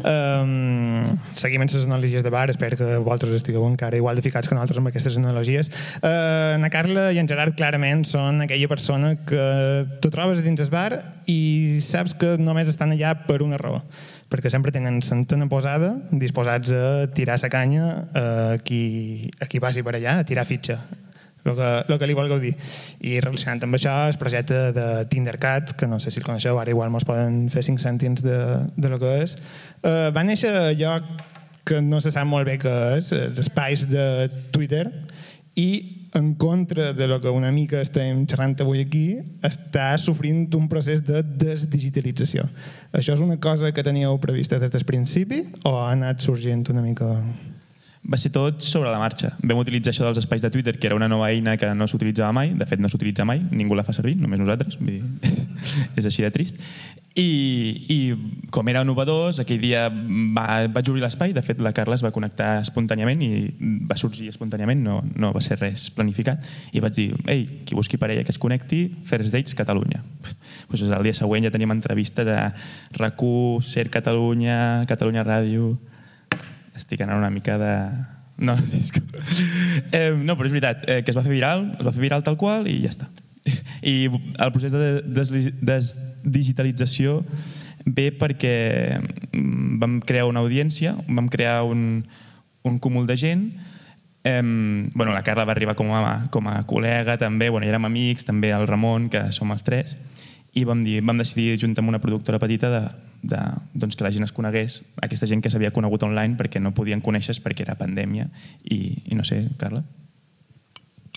um, 0.08 1.20
seguim 1.44 1.64
amb 1.64 1.74
les 1.74 1.86
analogies 1.86 2.24
de 2.24 2.32
bar. 2.34 2.48
Espero 2.54 2.80
que 2.80 2.98
vosaltres 3.04 3.36
estigueu 3.42 3.68
encara 3.68 4.00
igual 4.00 4.16
de 4.16 4.24
ficats 4.26 4.48
que 4.48 4.56
nosaltres 4.56 4.80
amb 4.80 4.92
aquestes 4.92 5.20
analogies. 5.20 5.72
Uh, 6.00 6.56
na 6.64 6.72
Carla 6.74 7.12
i 7.12 7.20
en 7.22 7.30
Gerard 7.30 7.58
clarament 7.60 8.06
són 8.08 8.44
aquella 8.48 8.72
persona 8.72 9.16
que 9.28 9.46
tu 10.02 10.14
trobes 10.14 10.44
dins 10.46 10.64
el 10.64 10.72
bar 10.74 10.92
i 11.30 11.80
saps 11.84 12.16
que 12.20 12.36
només 12.40 12.72
estan 12.72 12.96
allà 12.96 13.16
per 13.28 13.42
una 13.44 13.60
raó 13.60 13.84
perquè 14.34 14.50
sempre 14.50 14.74
tenen 14.74 14.98
l'antena 14.98 15.46
posada, 15.50 15.94
disposats 16.10 16.74
a 16.74 17.06
tirar 17.14 17.38
la 17.38 17.50
canya 17.54 17.88
a 18.18 18.26
qui, 18.66 19.30
a 19.38 19.46
qui 19.46 19.62
passi 19.62 19.86
per 19.86 19.94
allà, 20.00 20.18
a 20.20 20.26
tirar 20.26 20.48
fitxa, 20.50 20.80
el 21.46 21.56
que, 21.56 21.70
el 21.86 22.00
que 22.00 22.10
li 22.10 22.16
vulgueu 22.18 22.42
dir. 22.42 22.56
I 23.06 23.20
relacionant 23.22 23.62
amb 23.68 23.78
això, 23.78 23.94
el 24.10 24.18
projecte 24.18 24.72
de 24.74 24.88
Tindercat, 25.12 25.76
que 25.78 25.90
no 25.90 26.00
sé 26.02 26.10
si 26.10 26.22
el 26.24 26.26
coneixeu, 26.26 26.58
ara 26.58 26.74
igual 26.74 26.90
mos 26.90 27.06
poden 27.06 27.46
fer 27.54 27.62
cinc 27.68 27.84
cèntims 27.84 28.26
de, 28.26 28.40
de 28.74 28.90
lo 28.90 28.98
que 29.02 29.20
és, 29.22 29.38
eh, 29.86 30.10
va 30.16 30.26
néixer 30.26 30.54
a 30.58 30.72
lloc 30.80 31.10
que 31.64 31.84
no 31.84 32.02
se 32.04 32.12
sap 32.12 32.26
molt 32.28 32.50
bé 32.50 32.58
què 32.60 32.78
és, 32.98 33.14
els 33.16 33.38
espais 33.40 33.86
de 33.92 34.08
Twitter, 34.56 34.88
i 35.56 36.03
en 36.14 36.36
contra 36.36 36.94
de 36.94 37.08
lo 37.08 37.20
que 37.22 37.30
una 37.30 37.52
mica 37.52 37.82
estem 37.82 38.26
xerrant 38.30 38.56
avui 38.62 38.84
aquí, 38.84 39.06
està 39.42 39.94
sofrint 39.98 40.46
un 40.58 40.68
procés 40.70 41.02
de 41.08 41.24
desdigitalització. 41.24 42.46
Això 42.94 43.16
és 43.18 43.24
una 43.26 43.40
cosa 43.42 43.72
que 43.74 43.86
teníeu 43.86 44.20
prevista 44.22 44.60
des 44.62 44.72
del 44.74 44.86
principi 44.86 45.42
o 45.66 45.78
ha 45.82 45.90
anat 45.92 46.22
sorgint 46.22 46.66
una 46.70 46.86
mica... 46.86 47.10
Va 48.04 48.18
ser 48.20 48.34
tot 48.36 48.60
sobre 48.60 48.92
la 48.92 49.00
marxa. 49.00 49.30
Vam 49.40 49.62
utilitzar 49.62 49.94
això 49.94 50.04
dels 50.04 50.20
espais 50.20 50.44
de 50.44 50.50
Twitter, 50.52 50.74
que 50.76 50.90
era 50.90 50.96
una 50.98 51.08
nova 51.08 51.30
eina 51.32 51.56
que 51.56 51.70
no 51.72 51.88
s'utilitzava 51.88 52.34
mai, 52.36 52.52
de 52.52 52.66
fet 52.68 52.82
no 52.84 52.92
s'utilitza 52.92 53.24
mai, 53.24 53.40
ningú 53.56 53.78
la 53.80 53.86
fa 53.88 53.96
servir, 53.96 54.18
només 54.20 54.42
nosaltres, 54.42 54.76
vull 54.82 54.98
dir, 54.98 55.32
és 56.02 56.10
així 56.10 56.26
de 56.26 56.32
trist. 56.36 56.60
I, 57.16 57.86
i 57.94 57.98
com 58.50 58.70
era 58.72 58.82
novedós, 58.82 59.38
aquell 59.38 59.62
dia 59.62 59.84
va, 60.34 60.64
vaig 60.74 60.88
obrir 60.90 61.04
l'espai, 61.04 61.34
de 61.36 61.44
fet 61.46 61.60
la 61.62 61.70
Carla 61.78 61.94
es 61.94 62.02
va 62.02 62.10
connectar 62.16 62.56
espontàniament 62.64 63.22
i 63.22 63.30
va 63.86 63.98
sorgir 64.02 64.32
espontàniament, 64.32 64.82
no, 64.82 64.96
no 65.22 65.30
va 65.36 65.44
ser 65.46 65.60
res 65.62 65.92
planificat, 65.94 66.42
i 66.74 66.82
vaig 66.82 66.98
dir, 66.98 67.06
ei, 67.30 67.46
qui 67.70 67.78
busqui 67.78 68.02
parella 68.02 68.26
que 68.26 68.34
es 68.34 68.42
connecti, 68.42 68.88
First 69.06 69.30
Dates 69.30 69.54
Catalunya. 69.54 70.02
Pues 70.72 70.82
el 70.82 71.06
dia 71.06 71.14
següent 71.14 71.46
ja 71.46 71.54
teníem 71.54 71.76
entrevistes 71.78 72.26
a 72.34 72.50
RAC1, 72.98 73.62
Ser 73.62 73.90
Catalunya, 73.94 74.60
Catalunya 74.90 75.26
Ràdio... 75.28 75.76
Estic 76.74 77.04
anant 77.06 77.20
una 77.22 77.30
mica 77.30 77.60
de... 77.62 77.74
No, 78.42 78.56
eh, 79.94 80.10
no, 80.18 80.34
però 80.34 80.50
és 80.50 80.56
veritat, 80.56 80.88
eh, 80.90 81.04
que 81.06 81.14
es 81.14 81.18
va 81.18 81.22
fer 81.22 81.36
viral, 81.36 81.68
es 81.78 81.86
va 81.86 81.94
fer 81.94 82.02
viral 82.02 82.26
tal 82.26 82.42
qual 82.42 82.66
i 82.66 82.80
ja 82.82 82.90
està. 82.90 83.13
I 83.84 84.08
el 84.08 84.52
procés 84.56 84.72
de 84.72 85.02
des- 85.04 85.52
desdigitalització 85.60 87.22
ve 87.86 88.12
perquè 88.16 88.56
mm, 89.34 89.80
vam 89.82 90.00
crear 90.00 90.30
una 90.30 90.40
audiència, 90.40 90.96
vam 91.10 91.28
crear 91.28 91.64
un, 91.68 92.06
un 92.64 92.80
cúmul 92.80 93.08
de 93.08 93.18
gent 93.18 93.46
Eh, 94.26 94.40
bueno, 94.96 95.12
la 95.12 95.22
Carla 95.22 95.44
va 95.44 95.52
arribar 95.52 95.76
com 95.76 95.90
a, 95.92 96.30
com 96.32 96.48
a 96.48 96.62
col·lega 96.64 97.18
també, 97.20 97.50
bueno, 97.52 97.68
érem 97.68 97.84
amics, 97.84 98.24
també 98.24 98.54
el 98.56 98.68
Ramon, 98.70 99.10
que 99.12 99.20
som 99.36 99.52
els 99.52 99.66
tres, 99.68 99.98
i 100.56 100.64
vam, 100.64 100.80
dir, 100.86 101.02
vam 101.04 101.20
decidir 101.20 101.58
junt 101.60 101.76
amb 101.82 101.92
una 101.92 102.00
productora 102.00 102.40
petita 102.40 102.70
de, 102.72 102.82
de, 103.34 103.42
doncs 103.74 103.98
que 104.00 104.06
la 104.08 104.14
gent 104.16 104.24
es 104.24 104.32
conegués, 104.32 104.78
aquesta 105.04 105.28
gent 105.28 105.44
que 105.44 105.52
s'havia 105.52 105.74
conegut 105.76 106.08
online 106.08 106.38
perquè 106.40 106.62
no 106.64 106.72
podien 106.72 107.04
conèixer 107.04 107.36
perquè 107.44 107.66
era 107.68 107.76
pandèmia 107.76 108.30
i, 108.64 108.80
i 109.12 109.20
no 109.20 109.28
sé, 109.28 109.42
Carla? 109.60 109.84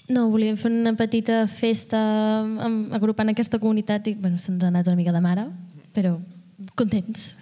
No, 0.09 0.29
volíem 0.31 0.59
fer 0.59 0.71
una 0.71 0.95
petita 0.99 1.45
festa 1.51 1.99
amb, 2.67 2.93
agrupant 2.95 3.33
aquesta 3.33 3.59
comunitat 3.63 4.07
i 4.13 4.15
bueno, 4.15 4.39
se'ns 4.39 4.63
ha 4.63 4.71
anat 4.71 4.87
una 4.87 4.99
mica 4.99 5.15
de 5.15 5.23
mare, 5.25 5.49
però 5.97 6.15
contents. 6.79 7.33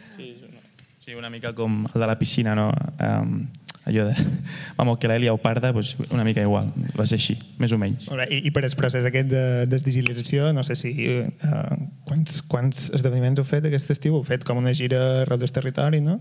Sí, 1.04 1.12
una 1.12 1.28
mica 1.28 1.52
com 1.52 1.84
el 1.92 2.00
de 2.00 2.06
la 2.06 2.16
piscina, 2.18 2.54
no? 2.56 2.70
Um, 2.96 3.44
allò 3.84 4.06
de... 4.06 4.14
Vamos, 4.78 4.96
que 4.98 5.30
ho 5.30 5.36
parda, 5.36 5.72
doncs 5.72 5.96
una 6.10 6.24
mica 6.24 6.40
igual. 6.40 6.72
Va 6.96 7.04
ser 7.04 7.18
així, 7.20 7.36
més 7.60 7.72
o 7.72 7.78
menys. 7.78 8.08
Bé, 8.08 8.24
i, 8.32 8.40
I 8.48 8.50
per 8.50 8.64
el 8.64 8.76
procés 8.78 9.04
aquest 9.04 9.28
de 9.28 9.44
desdigitalització, 9.68 10.52
no 10.56 10.64
sé 10.64 10.74
si... 10.80 10.94
Uh, 11.44 11.76
quants, 12.08 12.40
quants 12.48 12.88
esdeveniments 12.96 13.42
heu 13.42 13.44
fet 13.44 13.68
aquest 13.68 13.92
estiu? 13.92 14.16
Heu 14.16 14.24
fet 14.24 14.48
com 14.48 14.62
una 14.62 14.72
gira 14.72 15.02
arreu 15.26 15.42
del 15.42 15.52
territori, 15.52 16.00
no? 16.00 16.16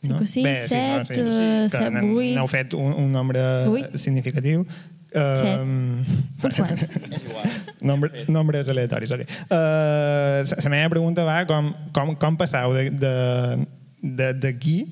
Cinc 0.00 0.20
o 0.20 0.24
sis, 0.24 0.44
Bé, 0.44 0.54
set, 0.56 1.10
sí, 1.10 1.20
no, 1.20 1.32
eh, 1.36 1.66
que 1.66 1.76
set, 1.76 1.90
n'he- 1.92 2.06
vuit. 2.14 2.32
N'heu 2.36 2.46
fet 2.48 2.72
un, 2.78 2.94
un 3.02 3.10
nombre 3.12 3.42
Vuit. 3.68 3.96
significatiu. 4.00 4.64
Set. 5.12 5.58
Um, 5.60 6.04
Uns 6.44 6.54
quants. 6.54 6.92
Nombre, 7.82 8.10
nombres 8.28 8.68
aleatoris, 8.68 9.10
ok. 9.10 9.22
Uh, 9.48 10.44
la 10.44 10.56
la 10.62 10.70
meva 10.70 10.88
pregunta 10.92 11.24
va 11.24 11.38
com, 11.48 11.72
com, 11.96 12.14
com 12.14 12.36
passau 12.36 12.74
de- 12.76 12.90
de- 12.90 13.66
de- 14.02 14.34
d'aquí 14.34 14.86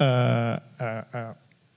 a, 0.00 0.60
a, 0.78 0.88
a, 1.12 1.22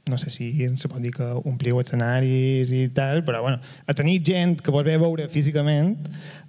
no 0.10 0.18
sé 0.18 0.30
si 0.30 0.50
se 0.78 0.88
pot 0.90 1.02
dir 1.04 1.12
que 1.16 1.26
ompliu 1.46 1.80
escenaris 1.82 2.72
i 2.72 2.88
tal, 2.96 3.24
però 3.28 3.42
bueno, 3.42 3.60
a 3.86 3.94
tenir 3.94 4.22
gent 4.26 4.58
que 4.62 4.72
a 4.72 4.84
veure 4.84 5.28
físicament 5.30 5.96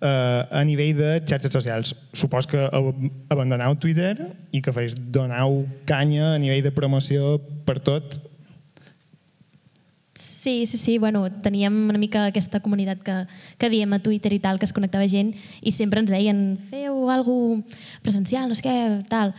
uh, 0.03 0.47
a 0.51 0.65
nivell 0.65 0.97
de 0.97 1.11
xarxes 1.27 1.53
socials. 1.53 1.95
Supos 2.13 2.47
que 2.47 2.59
ab- 2.71 2.95
abandoneu 3.29 3.75
Twitter 3.77 4.15
i 4.53 4.63
que 4.63 4.73
feis 4.73 4.95
donau 4.97 5.65
canya 5.87 6.35
a 6.35 6.39
nivell 6.39 6.63
de 6.63 6.73
promoció 6.73 7.39
per 7.65 7.81
tot 7.81 8.21
Sí, 10.19 10.67
sí, 10.67 10.79
sí, 10.79 10.99
bueno, 10.99 11.31
teníem 11.31 11.89
una 11.91 11.99
mica 11.99 12.25
aquesta 12.27 12.59
comunitat 12.59 13.05
que, 13.07 13.15
que 13.55 13.69
diem 13.71 13.93
a 13.95 14.01
Twitter 14.03 14.33
i 14.35 14.41
tal, 14.43 14.59
que 14.59 14.67
es 14.67 14.73
connectava 14.75 15.07
gent 15.07 15.31
i 15.63 15.71
sempre 15.71 16.03
ens 16.03 16.11
deien, 16.11 16.59
feu 16.73 17.07
alguna 17.13 17.63
presencial, 18.03 18.49
no 18.51 18.57
sé 18.59 18.65
què, 18.67 18.75
tal. 19.07 19.31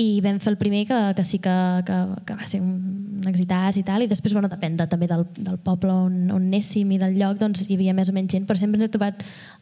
I 0.00 0.20
vam 0.24 0.38
fer 0.40 0.52
el 0.54 0.56
primer 0.56 0.86
que, 0.88 0.98
que 1.18 1.24
sí 1.28 1.38
que, 1.38 1.52
que, 1.84 1.96
que 2.24 2.34
va 2.38 2.46
ser 2.48 2.62
un, 2.64 3.20
exitàs 3.28 3.76
i 3.76 3.82
tal, 3.84 4.02
i 4.02 4.08
després, 4.08 4.32
bueno, 4.32 4.48
depèn 4.48 4.74
de, 4.78 4.86
també 4.88 5.06
del, 5.06 5.26
del 5.36 5.58
poble 5.62 5.92
on, 5.92 6.14
on 6.32 6.46
anéssim 6.48 6.90
i 6.94 6.98
del 6.98 7.18
lloc, 7.20 7.36
doncs 7.38 7.66
hi 7.68 7.76
havia 7.76 7.92
més 7.94 8.08
o 8.08 8.14
menys 8.16 8.32
gent, 8.32 8.46
però 8.48 8.56
sempre 8.58 8.80
ens 8.80 8.88
he 8.88 8.92
trobat 8.94 9.20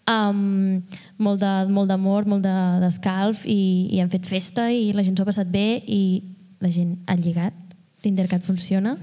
um, 0.08 0.78
molt 1.18 1.42
de- 1.42 1.66
molt 1.74 1.90
d'amor, 1.90 2.28
molt 2.30 2.46
de- 2.46 2.78
d'escalf 2.84 3.42
i, 3.50 3.58
i 3.90 3.98
hem 4.00 4.08
fet 4.12 4.24
festa 4.30 4.68
i 4.72 4.92
la 4.94 5.02
gent 5.02 5.18
s'ho 5.18 5.26
ha 5.26 5.32
passat 5.32 5.50
bé 5.50 5.82
i 5.86 6.22
la 6.62 6.70
gent 6.70 6.94
ha 7.10 7.18
lligat, 7.18 7.56
Tindercat 8.00 8.40
funciona. 8.46 8.94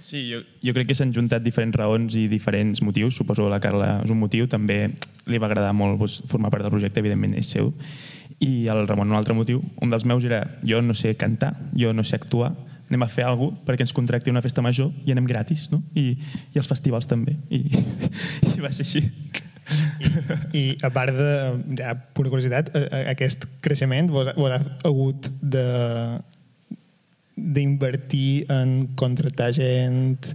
Sí, 0.00 0.24
jo, 0.32 0.40
jo 0.64 0.72
crec 0.74 0.88
que 0.88 0.96
s'han 0.96 1.12
juntat 1.14 1.44
diferents 1.44 1.76
raons 1.76 2.16
i 2.18 2.24
diferents 2.32 2.80
motius. 2.82 3.14
Suposo 3.20 3.44
que 3.44 3.52
la 3.52 3.60
Carla 3.62 3.90
és 4.02 4.10
un 4.10 4.18
motiu. 4.18 4.48
També 4.50 4.78
li 5.28 5.38
va 5.38 5.46
agradar 5.50 5.74
molt 5.76 6.00
doncs, 6.00 6.22
formar 6.30 6.50
part 6.50 6.64
del 6.64 6.72
projecte, 6.72 6.98
evidentment 7.04 7.36
és 7.38 7.50
seu. 7.52 7.68
I 8.38 8.66
el 8.72 8.86
Ramon 8.88 9.10
un 9.10 9.16
altre 9.18 9.34
motiu. 9.34 9.62
Un 9.82 9.90
dels 9.90 10.04
meus 10.06 10.24
era 10.24 10.44
jo 10.64 10.80
no 10.82 10.94
sé 10.94 11.16
cantar, 11.16 11.54
jo 11.76 11.92
no 11.92 12.04
sé 12.04 12.16
actuar, 12.16 12.52
anem 12.90 13.02
a 13.04 13.08
fer 13.10 13.24
alguna 13.26 13.52
cosa 13.54 13.66
perquè 13.68 13.84
ens 13.86 13.92
contracti 13.94 14.30
una 14.32 14.42
festa 14.42 14.62
major 14.62 14.90
i 15.06 15.12
anem 15.12 15.26
gratis, 15.28 15.68
no? 15.70 15.82
I, 15.94 16.16
i 16.54 16.58
els 16.58 16.66
festivals 16.70 17.06
també. 17.10 17.36
I, 17.50 17.60
i 18.56 18.60
va 18.62 18.70
ser 18.72 18.86
així. 18.86 19.04
I 20.56 20.64
a 20.82 20.88
part 20.90 21.14
de, 21.14 21.28
ja, 21.78 21.92
pura 22.16 22.30
curiositat, 22.32 22.72
a- 22.74 22.86
a- 22.90 23.02
aquest 23.12 23.44
creixement 23.62 24.08
vos, 24.10 24.32
vos 24.34 24.50
ha 24.56 24.62
hagut 24.88 25.28
de 25.42 25.66
d'invertir 27.40 28.44
en 28.52 28.88
contractar 29.00 29.52
gent, 29.56 30.26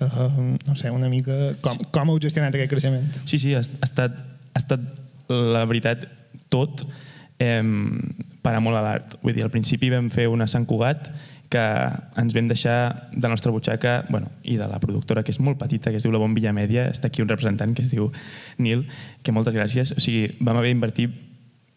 uh, 0.00 0.56
no 0.66 0.74
sé, 0.78 0.90
una 0.90 1.10
mica... 1.12 1.34
Com, 1.60 1.76
com 1.92 2.12
heu 2.14 2.20
gestionat 2.22 2.54
aquest 2.56 2.70
creixement? 2.72 3.04
Sí, 3.28 3.36
sí, 3.42 3.52
ha, 3.54 3.60
ha, 3.60 3.84
estat, 3.88 4.14
ha 4.54 4.62
estat, 4.62 4.86
la 5.28 5.64
veritat, 5.68 6.06
tot 6.52 6.86
eh, 7.44 7.62
parar 8.42 8.62
molt 8.64 8.80
a 8.80 8.82
l'art. 8.84 9.16
Vull 9.22 9.36
dir, 9.36 9.44
al 9.44 9.52
principi 9.52 9.92
vam 9.92 10.10
fer 10.12 10.26
una 10.32 10.48
Sant 10.50 10.66
Cugat 10.68 11.12
que 11.54 11.62
ens 12.18 12.34
vam 12.34 12.48
deixar 12.50 13.08
de 13.12 13.22
la 13.22 13.30
nostra 13.34 13.52
butxaca 13.54 14.04
bueno, 14.08 14.30
i 14.42 14.56
de 14.58 14.66
la 14.66 14.80
productora, 14.82 15.22
que 15.22 15.30
és 15.30 15.38
molt 15.38 15.60
petita, 15.60 15.92
que 15.92 16.00
es 16.00 16.06
diu 16.06 16.12
La 16.14 16.18
Bombilla 16.18 16.54
Mèdia, 16.56 16.88
està 16.90 17.10
aquí 17.12 17.22
un 17.22 17.30
representant 17.30 17.76
que 17.76 17.84
es 17.84 17.92
diu 17.92 18.08
Nil, 18.58 18.86
que 19.22 19.34
moltes 19.34 19.54
gràcies. 19.54 19.94
O 19.94 20.02
sigui, 20.02 20.26
vam 20.40 20.58
haver 20.58 20.72
d'invertir 20.72 21.10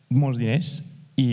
molts 0.09 0.39
diners 0.41 0.79
i 1.19 1.29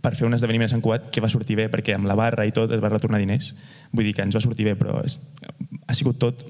per 0.00 0.14
fer 0.14 0.28
un 0.28 0.36
esdeveniment 0.36 0.70
a 0.70 0.74
Sant 0.76 0.84
Cugat 0.84 1.10
que 1.12 1.20
va 1.20 1.30
sortir 1.32 1.58
bé, 1.58 1.66
perquè 1.72 1.96
amb 1.96 2.08
la 2.08 2.16
barra 2.18 2.46
i 2.46 2.54
tot 2.56 2.72
es 2.72 2.80
va 2.82 2.92
retornar 2.92 3.20
diners. 3.20 3.52
Vull 3.92 4.06
dir 4.06 4.14
que 4.14 4.24
ens 4.24 4.36
va 4.36 4.44
sortir 4.44 4.68
bé, 4.68 4.76
però 4.78 5.00
és, 5.04 5.18
ha 5.86 5.96
sigut 5.98 6.20
tot 6.22 6.46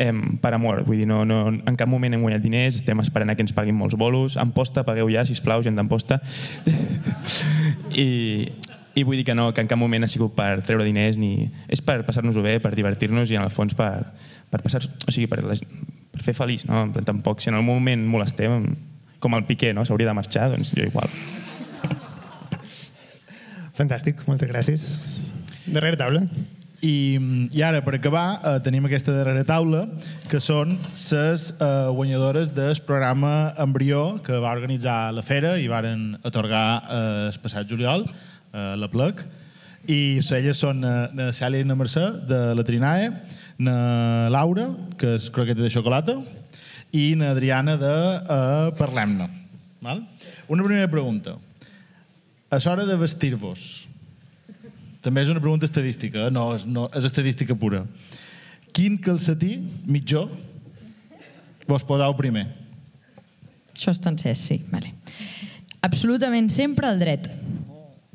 eh, 0.00 0.12
per 0.40 0.54
amor. 0.54 0.82
Vull 0.86 1.02
dir, 1.02 1.06
no, 1.06 1.24
no, 1.28 1.42
en 1.52 1.76
cap 1.78 1.88
moment 1.88 2.16
hem 2.16 2.24
guanyat 2.24 2.42
diners, 2.42 2.80
estem 2.80 2.98
esperant 3.04 3.30
a 3.30 3.36
que 3.36 3.44
ens 3.44 3.52
paguin 3.54 3.76
molts 3.76 3.98
bolos. 4.00 4.38
Amposta, 4.40 4.84
pagueu 4.88 5.10
ja, 5.12 5.26
sisplau, 5.28 5.62
gent 5.66 5.76
d'Amposta. 5.76 6.18
I, 8.04 8.08
I 8.96 9.04
vull 9.04 9.20
dir 9.20 9.26
que 9.28 9.36
no, 9.36 9.50
que 9.54 9.62
en 9.62 9.68
cap 9.70 9.78
moment 9.78 10.06
ha 10.06 10.10
sigut 10.10 10.34
per 10.36 10.64
treure 10.66 10.86
diners, 10.88 11.20
ni... 11.20 11.50
és 11.68 11.84
per 11.84 12.00
passar-nos-ho 12.08 12.44
bé, 12.44 12.58
per 12.64 12.72
divertir-nos 12.74 13.30
i 13.30 13.38
en 13.38 13.44
el 13.44 13.52
fons 13.52 13.76
per, 13.76 14.08
per 14.50 14.62
passar... 14.64 14.82
O 15.06 15.12
sigui, 15.12 15.28
per, 15.30 15.42
la, 15.44 15.58
per 16.16 16.24
fer 16.24 16.34
feliç, 16.38 16.64
no? 16.70 16.86
En 16.86 16.94
plan, 16.96 17.06
Tampoc, 17.12 17.44
si 17.44 17.52
en 17.52 17.58
el 17.60 17.66
moment 17.66 18.06
molestem, 18.08 18.64
com 19.20 19.36
el 19.36 19.44
Piqué, 19.44 19.74
no? 19.76 19.84
S'hauria 19.84 20.08
de 20.08 20.16
marxar, 20.16 20.48
doncs 20.54 20.72
jo 20.72 20.86
igual. 20.88 21.12
Fantàstic, 23.76 24.24
moltes 24.28 24.48
gràcies. 24.48 24.88
Darrere 25.68 26.00
taula. 26.00 26.24
I, 26.80 27.20
I 27.52 27.60
ara, 27.60 27.82
per 27.84 27.98
acabar, 27.98 28.40
eh, 28.40 28.58
tenim 28.64 28.86
aquesta 28.88 29.12
darrera 29.12 29.44
taula, 29.44 29.82
que 30.30 30.38
són 30.40 30.78
les 30.78 31.42
eh, 31.52 31.66
guanyadores 31.92 32.54
del 32.56 32.80
programa 32.86 33.52
Embrió, 33.60 34.20
que 34.24 34.38
va 34.40 34.54
organitzar 34.56 35.12
la 35.12 35.20
Fera 35.20 35.58
i 35.60 35.68
varen 35.68 36.14
atorgar 36.24 36.64
eh, 36.80 37.28
el 37.28 37.38
passat 37.42 37.68
juliol, 37.68 38.06
eh, 38.08 38.74
la 38.80 38.88
PLEC. 38.88 39.20
I 39.92 40.00
elles 40.38 40.56
són 40.56 40.80
eh, 40.80 40.94
na 41.12 41.28
Cèlia 41.36 41.60
i 41.60 41.68
na 41.68 41.76
Mercè, 41.76 42.06
de 42.30 42.40
la 42.56 42.64
Trinae, 42.64 43.12
na 43.60 43.76
Laura, 44.32 44.70
que 44.96 45.18
és 45.18 45.28
croqueta 45.28 45.60
de 45.60 45.68
xocolata, 45.72 46.16
i 46.96 47.12
na 47.12 47.34
Adriana 47.34 47.76
de 47.76 47.92
eh, 47.92 48.72
Parlem-ne. 48.80 49.28
Una 50.48 50.64
primera 50.64 50.88
pregunta. 50.88 51.36
A 52.50 52.58
l'hora 52.64 52.88
de 52.88 52.96
vestir-vos, 52.96 53.89
també 55.04 55.22
és 55.24 55.30
una 55.32 55.40
pregunta 55.40 55.66
estadística, 55.68 56.26
eh? 56.28 56.30
no, 56.34 56.50
és, 56.56 56.66
no, 56.66 56.88
és 56.94 57.04
estadística 57.08 57.54
pura. 57.56 57.84
Quin 58.76 58.98
calcetí 59.02 59.56
mitjó 59.86 60.26
vos 61.68 61.84
posau 61.86 62.14
primer? 62.18 62.46
Això 63.74 63.92
està 63.94 64.10
encès, 64.12 64.38
sí. 64.50 64.58
Vale. 64.72 64.92
Absolutament 65.86 66.50
sempre 66.52 66.88
al 66.90 66.98
dret. 67.00 67.28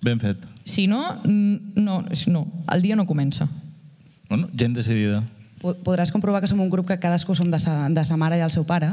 Ben 0.06 0.20
fet. 0.22 0.44
Si 0.66 0.86
no, 0.88 1.22
no, 1.26 2.04
no, 2.06 2.42
el 2.74 2.82
dia 2.82 2.96
no 2.96 3.06
comença. 3.10 3.48
Bueno, 4.30 4.50
gent 4.58 4.76
decidida. 4.78 5.24
Po- 5.62 5.76
Podràs 5.86 6.12
comprovar 6.14 6.42
que 6.44 6.50
som 6.50 6.60
un 6.62 6.70
grup 6.70 6.88
que 6.90 7.00
cadascú 7.02 7.36
som 7.38 7.50
de 7.50 7.60
sa, 7.62 7.88
de 7.90 8.04
sa 8.06 8.18
mare 8.18 8.38
i 8.38 8.44
el 8.46 8.52
seu 8.54 8.66
pare. 8.68 8.92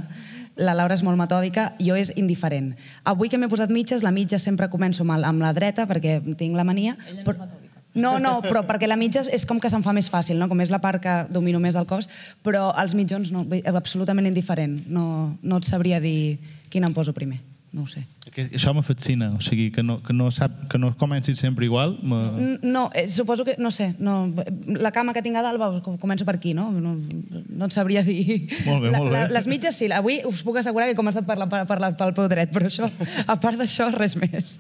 La 0.57 0.75
Laura 0.77 0.95
és 0.95 1.03
molt 1.05 1.17
metòdica, 1.21 1.73
jo 1.81 1.97
és 1.97 2.13
indiferent. 2.21 2.73
Avui 3.09 3.29
que 3.33 3.39
m'he 3.41 3.49
posat 3.49 3.73
mitges, 3.73 4.05
la 4.05 4.13
mitja 4.13 4.39
sempre 4.41 4.69
començo 4.73 5.05
amb, 5.05 5.17
amb 5.25 5.41
la 5.45 5.53
dreta 5.57 5.87
perquè 5.89 6.19
tinc 6.37 6.57
la 6.57 6.65
mania. 6.65 6.97
Ella 7.09 7.25
però... 7.25 7.49
No, 7.95 8.19
no, 8.19 8.39
però 8.41 8.63
perquè 8.65 8.89
la 8.89 8.97
mitja 8.97 9.21
és 9.29 9.45
com 9.45 9.59
que 9.61 9.69
se'm 9.69 9.83
fa 9.85 9.93
més 9.93 10.09
fàcil, 10.09 10.39
no? 10.41 10.49
com 10.49 10.61
és 10.65 10.71
la 10.73 10.79
part 10.81 11.03
que 11.03 11.17
domino 11.31 11.61
més 11.61 11.75
del 11.77 11.85
cos, 11.87 12.09
però 12.43 12.71
els 12.81 12.95
mitjons 12.97 13.33
no, 13.35 13.45
absolutament 13.75 14.27
indiferent. 14.31 14.79
No, 14.89 15.37
no 15.43 15.59
et 15.61 15.69
sabria 15.69 16.01
dir 16.01 16.39
quin 16.73 16.85
em 16.89 16.95
poso 16.97 17.13
primer. 17.13 17.41
No 17.73 17.85
ho 17.85 17.89
sé. 17.89 18.03
Que 18.33 18.51
això 18.53 18.75
me 18.77 18.83
fascina, 18.85 19.31
o 19.33 19.41
sigui, 19.41 19.71
que 19.73 19.81
no, 19.83 20.03
que 20.05 20.13
no, 20.13 20.27
sap, 20.31 20.53
que 20.69 20.77
no 20.77 20.91
comenci 21.01 21.33
sempre 21.35 21.65
igual. 21.65 21.95
Me... 22.03 22.59
No, 22.61 22.91
eh, 22.93 23.09
suposo 23.09 23.47
que, 23.49 23.55
no 23.59 23.71
sé, 23.71 23.95
no, 23.99 24.29
la 24.67 24.91
cama 24.93 25.15
que 25.17 25.23
tinc 25.25 25.37
a 25.41 25.43
dalt, 25.45 25.57
va, 25.61 25.71
com- 25.81 25.97
començo 25.97 26.27
per 26.29 26.35
aquí, 26.37 26.53
no? 26.53 26.71
No, 26.73 26.93
no 27.01 27.65
et 27.69 27.73
sabria 27.73 28.03
dir... 28.05 28.43
Molt 28.67 28.85
bé, 28.85 28.91
La- 28.93 28.99
molt 29.01 29.09
bé. 29.13 29.23
La, 29.23 29.29
les 29.39 29.49
mitges 29.49 29.77
sí, 29.81 29.89
avui 29.93 30.21
us 30.29 30.45
puc 30.45 30.61
assegurar 30.61 30.89
que 30.91 30.93
he 30.93 31.01
començat 31.01 31.25
per 31.25 31.39
la, 31.41 31.49
per, 31.49 31.63
per 31.69 31.79
la, 31.81 31.93
pel 31.97 32.13
peu 32.17 32.29
dret, 32.29 32.53
però 32.53 32.69
això, 32.69 32.91
a 33.25 33.37
part 33.41 33.57
d'això, 33.61 33.89
res 33.97 34.17
més. 34.21 34.53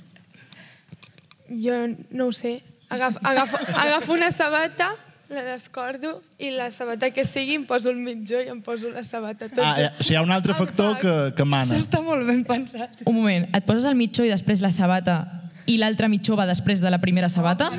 Jo 1.53 1.83
no 2.17 2.31
ho 2.31 2.33
sé. 2.33 2.63
Agaf, 2.93 3.17
agafo, 3.23 3.57
agafo 3.81 4.13
una 4.13 4.29
sabata, 4.33 4.91
la 5.33 5.43
descordo 5.47 6.19
i 6.39 6.51
la 6.53 6.67
sabata 6.71 7.09
que 7.11 7.25
sigui 7.25 7.55
em 7.57 7.63
poso 7.65 7.89
el 7.91 7.97
mitjó 8.05 8.43
i 8.45 8.51
em 8.53 8.59
poso 8.61 8.91
la 8.93 9.01
sabata. 9.03 9.49
Tot 9.49 9.63
Ah, 9.65 9.73
eh, 9.81 9.87
o 9.99 10.03
sigui, 10.03 10.13
hi 10.13 10.19
ha 10.21 10.23
un 10.27 10.33
altre 10.35 10.53
factor 10.59 10.99
que, 11.01 11.15
que 11.39 11.45
mana. 11.49 11.65
Això 11.71 11.81
està 11.81 12.03
molt 12.05 12.27
ben 12.29 12.43
pensat. 12.45 13.01
Un 13.09 13.17
moment, 13.17 13.47
et 13.57 13.65
poses 13.65 13.87
el 13.89 13.97
mitjó 13.97 14.27
i 14.29 14.33
després 14.35 14.61
la 14.61 14.71
sabata 14.75 15.23
i 15.67 15.79
l'altre 15.81 16.11
mitjó 16.13 16.37
va 16.37 16.45
després 16.51 16.83
de 16.85 16.91
la 16.93 16.99
primera 17.01 17.31
sabata? 17.33 17.71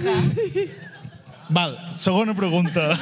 Val, 1.54 1.76
segona 1.94 2.34
pregunta. 2.34 2.94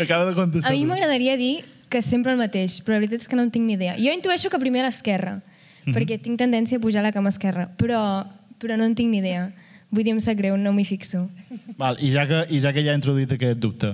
Acaba 0.00 0.26
de 0.26 0.34
contestar. 0.34 0.70
A 0.72 0.74
mi 0.74 0.84
m'agradaria 0.84 1.36
dir 1.40 1.64
que 1.88 2.02
sempre 2.02 2.32
el 2.34 2.38
mateix, 2.38 2.80
però 2.84 2.96
la 2.98 3.04
veritat 3.04 3.22
és 3.24 3.28
que 3.30 3.36
no 3.38 3.44
en 3.46 3.52
tinc 3.54 3.64
ni 3.64 3.76
idea. 3.78 3.94
Jo 3.96 4.12
intueixo 4.12 4.50
que 4.50 4.58
primer 4.60 4.82
a 4.82 4.88
l'esquerra, 4.90 5.38
Mhm. 5.86 5.94
perquè 5.94 6.18
tinc 6.20 6.36
tendència 6.38 6.78
a 6.78 6.80
pujar 6.82 7.00
a 7.00 7.06
la 7.06 7.12
cama 7.14 7.30
esquerra, 7.30 7.68
però, 7.78 8.26
però 8.58 8.76
no 8.76 8.84
en 8.84 8.94
tinc 8.98 9.08
ni 9.08 9.18
idea. 9.22 9.52
Vull 9.94 10.04
dir, 10.04 10.12
em 10.16 10.20
sap 10.20 10.36
greu, 10.38 10.56
no 10.58 10.72
m'hi 10.74 10.84
fixo. 10.84 11.24
Val, 11.78 11.98
i, 12.02 12.10
ja 12.14 12.26
que, 12.28 12.42
I 12.50 12.60
ja 12.62 12.72
que 12.74 12.82
ja 12.84 12.92
he 12.92 12.98
introduït 12.98 13.32
aquest 13.36 13.60
dubte, 13.62 13.92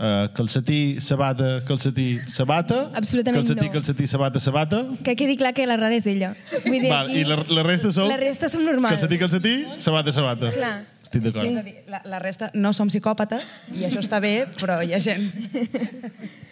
uh, 0.00 0.28
calcetí, 0.36 1.00
sabata, 1.00 1.62
calcetí, 1.68 2.18
sabata... 2.28 2.82
Absolutament 3.00 3.40
calcetí, 3.40 3.66
no. 3.66 3.72
Calcetí, 3.72 4.06
sabata, 4.10 4.40
sabata... 4.40 4.82
Que 5.06 5.16
quedi 5.16 5.38
clar 5.40 5.54
que 5.56 5.66
la 5.68 5.78
rara 5.80 5.96
és 5.96 6.06
ella. 6.10 6.34
Vull 6.66 6.78
dir, 6.78 6.92
Val, 6.92 7.08
aquí... 7.08 7.22
I 7.22 7.24
la, 7.28 7.40
la 7.48 7.64
resta 7.66 7.92
sou... 7.96 8.08
La 8.10 8.20
resta 8.20 8.52
som 8.52 8.64
normals. 8.66 8.98
Calcetí, 8.98 9.20
calcetí, 9.20 9.54
sabata, 9.78 10.12
sabata. 10.16 10.52
Clar. 10.56 10.76
Estic 11.04 11.24
d'acord. 11.26 11.48
A 11.48 11.64
dir, 11.66 11.80
la, 11.90 12.04
la 12.12 12.20
resta 12.22 12.52
no 12.54 12.74
som 12.76 12.92
psicòpates, 12.92 13.60
i 13.74 13.88
això 13.88 14.04
està 14.04 14.20
bé, 14.22 14.44
però 14.60 14.82
hi 14.84 14.94
ha 14.94 15.02
gent... 15.02 15.26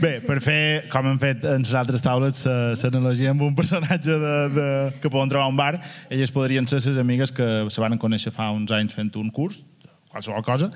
Bé, 0.00 0.18
per 0.24 0.38
fer, 0.44 0.60
com 0.92 1.06
hem 1.10 1.18
fet 1.22 1.44
en 1.48 1.64
les 1.64 1.74
altres 1.78 2.04
taules, 2.04 2.44
l'analogia 2.82 3.32
amb 3.34 3.42
un 3.48 3.54
personatge 3.58 4.18
de, 4.22 4.34
de, 4.54 4.66
que 5.02 5.10
poden 5.10 5.32
trobar 5.32 5.46
a 5.48 5.52
un 5.52 5.58
bar, 5.58 5.72
elles 6.10 6.32
podrien 6.34 6.66
ser 6.70 6.80
les 6.84 6.98
amigues 7.00 7.32
que 7.34 7.48
se 7.70 7.82
van 7.82 7.98
conèixer 7.98 8.32
fa 8.34 8.50
uns 8.54 8.72
anys 8.74 8.94
fent 8.96 9.10
un 9.20 9.30
curs, 9.34 9.62
qualsevol 10.08 10.44
cosa, 10.46 10.70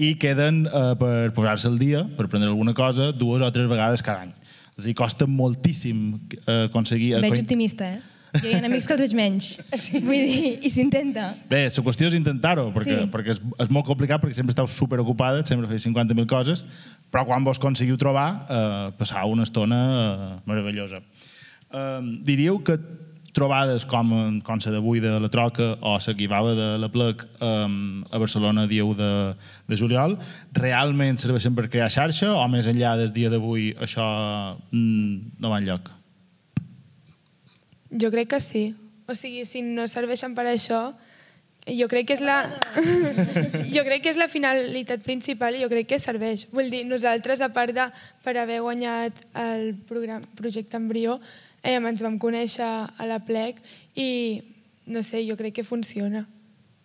i 0.00 0.14
queden 0.20 0.64
eh, 0.66 0.92
per 1.00 1.30
posar-se 1.36 1.68
al 1.68 1.78
dia, 1.80 2.04
per 2.16 2.28
prendre 2.28 2.48
alguna 2.50 2.74
cosa, 2.74 3.10
dues 3.12 3.42
o 3.44 3.50
tres 3.52 3.68
vegades 3.70 4.04
cada 4.04 4.26
any. 4.28 4.36
Els 4.78 4.86
hi 4.86 4.94
costa 4.94 5.26
moltíssim 5.26 6.06
eh, 6.44 6.68
aconseguir... 6.68 7.16
Veig 7.24 7.42
optimista, 7.42 7.90
eh? 7.96 8.14
Jo 8.36 8.50
hi 8.50 8.58
ha 8.58 8.60
amics 8.66 8.84
que 8.86 8.92
els 8.92 9.00
veig 9.06 9.14
menys. 9.16 9.46
Sí. 9.80 10.00
Vull 10.04 10.20
dir, 10.28 10.50
i 10.60 10.70
s'intenta. 10.70 11.30
Bé, 11.48 11.62
la 11.72 11.84
qüestió 11.84 12.10
és 12.10 12.16
intentar-ho, 12.18 12.66
perquè, 12.74 12.98
Sí. 13.00 13.06
perquè 13.12 13.32
és, 13.32 13.40
és 13.64 13.70
molt 13.72 13.86
complicat, 13.88 14.20
perquè 14.22 14.36
sempre 14.36 14.52
esteu 14.52 14.68
superocupades, 14.68 15.48
sempre 15.48 15.68
feu 15.70 15.80
50.000 15.88 16.28
coses, 16.28 16.64
però 17.12 17.24
quan 17.28 17.44
vos 17.44 17.60
conseguiu 17.60 17.96
trobar, 18.00 18.46
eh, 18.48 18.88
passar 18.98 19.24
una 19.26 19.46
estona 19.46 19.82
eh, 19.88 20.32
meravellosa. 20.48 21.00
Eh, 21.70 22.00
diríeu 22.24 22.62
que 22.64 22.78
trobades 23.38 23.84
com, 23.86 24.40
com 24.42 24.60
la 24.64 24.72
d'avui 24.72 25.00
de 25.00 25.12
la 25.20 25.28
Troca 25.30 25.76
o 25.80 25.94
la 25.94 26.14
que 26.14 26.24
hi 26.24 26.28
va 26.30 26.40
haver 26.42 26.56
de 26.58 26.68
la 26.80 26.88
Plec 26.90 27.24
eh, 27.40 28.04
a 28.10 28.18
Barcelona 28.18 28.66
dieu 28.66 28.94
de, 28.98 29.34
de 29.68 29.76
juliol, 29.76 30.18
realment 30.52 31.20
serveixen 31.20 31.54
per 31.54 31.68
crear 31.68 31.90
xarxa 31.92 32.32
o 32.34 32.48
més 32.48 32.66
enllà 32.66 32.96
del 32.98 33.12
dia 33.12 33.30
d'avui 33.30 33.72
això 33.78 34.08
mm, 34.72 35.38
no 35.38 35.52
va 35.52 35.60
enlloc? 35.62 35.92
Jo 37.88 38.10
crec 38.12 38.34
que 38.34 38.40
sí. 38.40 38.64
O 39.08 39.14
sigui, 39.16 39.46
si 39.48 39.62
no 39.64 39.86
serveixen 39.88 40.34
per 40.36 40.44
això, 40.50 40.90
jo 41.76 41.88
crec 41.90 42.08
que 42.08 42.16
és 42.16 42.22
la... 42.24 42.38
jo 43.76 43.84
crec 43.86 44.04
que 44.04 44.12
és 44.12 44.20
la 44.20 44.28
finalitat 44.30 45.02
principal 45.04 45.56
i 45.56 45.62
jo 45.62 45.70
crec 45.72 45.90
que 45.92 46.00
serveix. 46.02 46.46
Vull 46.54 46.70
dir, 46.72 46.84
nosaltres, 46.88 47.42
a 47.44 47.50
part 47.54 47.74
de 47.76 47.88
per 48.24 48.36
haver 48.40 48.60
guanyat 48.64 49.20
el 49.42 49.74
programa, 49.88 50.26
projecte 50.38 50.80
Embrió, 50.80 51.18
eh, 51.62 51.76
ens 51.76 52.04
vam 52.04 52.18
conèixer 52.20 52.66
a 52.66 53.08
la 53.08 53.20
plec 53.24 53.60
i, 53.94 54.08
no 54.88 55.02
sé, 55.02 55.24
jo 55.28 55.36
crec 55.36 55.60
que 55.60 55.66
funciona. 55.66 56.24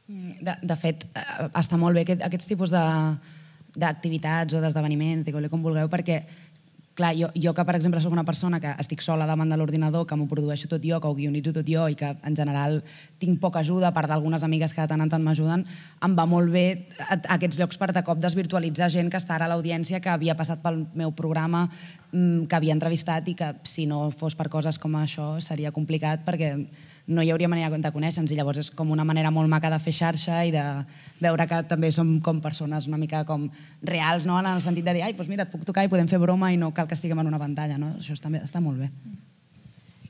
De, 0.07 0.57
de 0.59 0.75
fet, 0.79 1.05
eh, 1.15 1.47
està 1.59 1.79
molt 1.79 1.95
bé 1.95 2.03
aquest, 2.03 2.25
aquests 2.25 2.51
tipus 2.51 2.73
de 2.73 2.84
d'activitats 3.73 4.53
o 4.53 4.59
d'esdeveniments, 4.61 5.25
digueu-li 5.25 5.49
com 5.49 5.63
vulgueu, 5.65 5.88
perquè 5.89 6.19
clar, 6.93 7.15
jo, 7.17 7.29
jo 7.33 7.53
que, 7.57 7.65
per 7.65 7.75
exemple, 7.75 8.01
sóc 8.01 8.13
una 8.13 8.23
persona 8.23 8.59
que 8.61 8.69
estic 8.77 9.01
sola 9.01 9.25
davant 9.25 9.49
de 9.49 9.57
l'ordinador, 9.57 10.05
que 10.05 10.15
m'ho 10.15 10.27
produeixo 10.29 10.67
tot 10.69 10.83
jo, 10.85 10.99
que 11.01 11.09
ho 11.09 11.15
guionitzo 11.17 11.53
tot 11.55 11.65
jo 11.67 11.87
i 11.89 11.95
que, 11.97 12.11
en 12.23 12.35
general, 12.37 12.83
tinc 13.17 13.39
poca 13.41 13.63
ajuda, 13.63 13.89
a 13.89 13.93
part 13.95 14.11
d'algunes 14.11 14.43
amigues 14.45 14.73
que 14.73 14.81
de 14.81 14.87
tant 14.91 15.01
en 15.01 15.09
tant 15.09 15.23
m'ajuden, 15.25 15.65
em 16.05 16.15
va 16.17 16.25
molt 16.29 16.51
bé 16.53 16.87
a- 17.09 17.19
aquests 17.37 17.57
llocs 17.59 17.77
per 17.81 17.91
de 17.93 18.03
cop 18.05 18.19
desvirtualitzar 18.21 18.91
gent 18.93 19.09
que 19.09 19.17
està 19.17 19.35
ara 19.35 19.45
a 19.45 19.53
l'audiència, 19.53 19.99
que 20.01 20.09
havia 20.13 20.35
passat 20.37 20.61
pel 20.61 20.85
meu 20.93 21.11
programa, 21.11 21.69
mm, 22.11 22.45
que 22.45 22.55
havia 22.55 22.73
entrevistat 22.77 23.27
i 23.27 23.33
que, 23.33 23.55
si 23.63 23.85
no 23.85 24.11
fos 24.11 24.35
per 24.35 24.49
coses 24.49 24.77
com 24.77 24.93
això, 24.93 25.39
seria 25.41 25.71
complicat 25.71 26.23
perquè 26.25 26.67
no 27.08 27.24
hi 27.24 27.32
hauria 27.34 27.49
manera 27.51 27.70
de 27.74 27.91
conèixer-nos 27.91 28.32
i 28.32 28.38
llavors 28.38 28.62
és 28.62 28.72
com 28.72 28.91
una 28.91 29.04
manera 29.04 29.32
molt 29.32 29.49
maca 29.51 29.72
de 29.74 29.80
fer 29.80 29.93
xarxa 29.95 30.43
i 30.47 30.54
de 30.56 30.64
veure 31.20 31.47
que 31.47 31.64
també 31.68 31.91
som 31.91 32.20
com 32.24 32.39
persones 32.41 32.88
una 32.88 32.97
mica 32.97 33.26
com 33.26 33.49
reals, 33.82 34.26
no? 34.26 34.39
en 34.39 34.47
el 34.47 34.62
sentit 34.62 34.86
de 34.86 34.93
dir, 34.93 35.04
ai, 35.04 35.14
doncs 35.14 35.30
mira, 35.30 35.43
et 35.43 35.51
puc 35.51 35.66
tocar 35.68 35.84
i 35.84 35.91
podem 35.91 36.08
fer 36.08 36.22
broma 36.22 36.54
i 36.54 36.58
no 36.58 36.72
cal 36.72 36.88
que 36.88 36.95
estiguem 36.95 37.20
en 37.20 37.28
una 37.34 37.41
pantalla, 37.41 37.78
no? 37.78 37.95
Això 37.99 38.16
està, 38.16 38.32
està 38.39 38.64
molt 38.64 38.80
bé. 38.80 38.91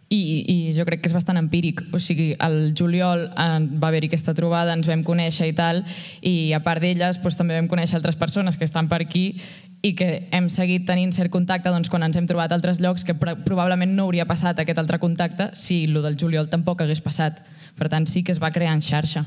I, 0.10 0.20
I 0.46 0.56
jo 0.76 0.86
crec 0.86 1.02
que 1.02 1.10
és 1.10 1.16
bastant 1.16 1.40
empíric. 1.40 1.82
O 1.94 2.00
sigui, 2.00 2.34
el 2.44 2.74
juliol 2.78 3.28
eh, 3.32 3.60
va 3.82 3.90
haver-hi 3.90 4.12
aquesta 4.12 4.36
trobada, 4.38 4.76
ens 4.78 4.88
vam 4.90 5.02
conèixer 5.04 5.48
i 5.50 5.56
tal, 5.58 5.84
i 6.22 6.54
a 6.54 6.62
part 6.66 6.84
d'elles 6.84 7.22
doncs, 7.22 7.38
també 7.40 7.58
vam 7.58 7.70
conèixer 7.72 7.98
altres 7.98 8.20
persones 8.20 8.58
que 8.58 8.68
estan 8.68 8.90
per 8.92 9.02
aquí 9.02 9.40
i 9.84 9.94
que 10.00 10.30
hem 10.32 10.48
seguit 10.54 10.86
tenint 10.88 11.12
cert 11.12 11.32
contacte 11.32 11.72
doncs, 11.74 11.90
quan 11.90 12.06
ens 12.06 12.16
hem 12.16 12.28
trobat 12.30 12.54
a 12.54 12.56
altres 12.56 12.80
llocs 12.80 13.04
que 13.04 13.16
pr- 13.18 13.42
probablement 13.44 13.96
no 13.98 14.06
hauria 14.06 14.28
passat 14.30 14.60
aquest 14.60 14.80
altre 14.80 15.00
contacte 15.00 15.50
si 15.60 15.86
el 15.90 16.02
del 16.04 16.20
juliol 16.20 16.48
tampoc 16.50 16.82
hagués 16.82 17.02
passat. 17.04 17.42
Per 17.76 17.90
tant, 17.90 18.06
sí 18.08 18.24
que 18.24 18.32
es 18.32 18.40
va 18.40 18.54
crear 18.54 18.76
en 18.78 18.86
xarxa. 18.86 19.26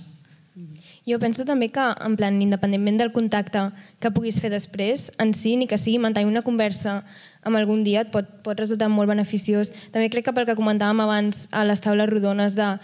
Jo 1.06 1.20
penso 1.22 1.44
també 1.46 1.68
que, 1.70 1.82
en 2.02 2.16
plan, 2.18 2.40
independentment 2.42 2.96
del 2.98 3.12
contacte 3.14 3.68
que 4.02 4.10
puguis 4.10 4.40
fer 4.42 4.50
després, 4.50 5.12
en 5.22 5.34
si, 5.38 5.52
ni 5.54 5.68
que 5.70 5.78
sigui 5.78 6.00
mantenir 6.02 6.26
una 6.26 6.42
conversa 6.42 7.04
amb 7.46 7.60
algun 7.60 7.84
dia 7.86 8.02
et 8.02 8.12
pot, 8.12 8.26
pot 8.42 8.58
resultar 8.58 8.90
molt 8.90 9.08
beneficiós. 9.08 9.70
També 9.94 10.10
crec 10.10 10.26
que 10.28 10.34
pel 10.36 10.48
que 10.48 10.58
comentàvem 10.58 11.04
abans 11.04 11.46
a 11.54 11.64
les 11.64 11.82
taules 11.82 12.10
rodones 12.10 12.58
de 12.58 12.74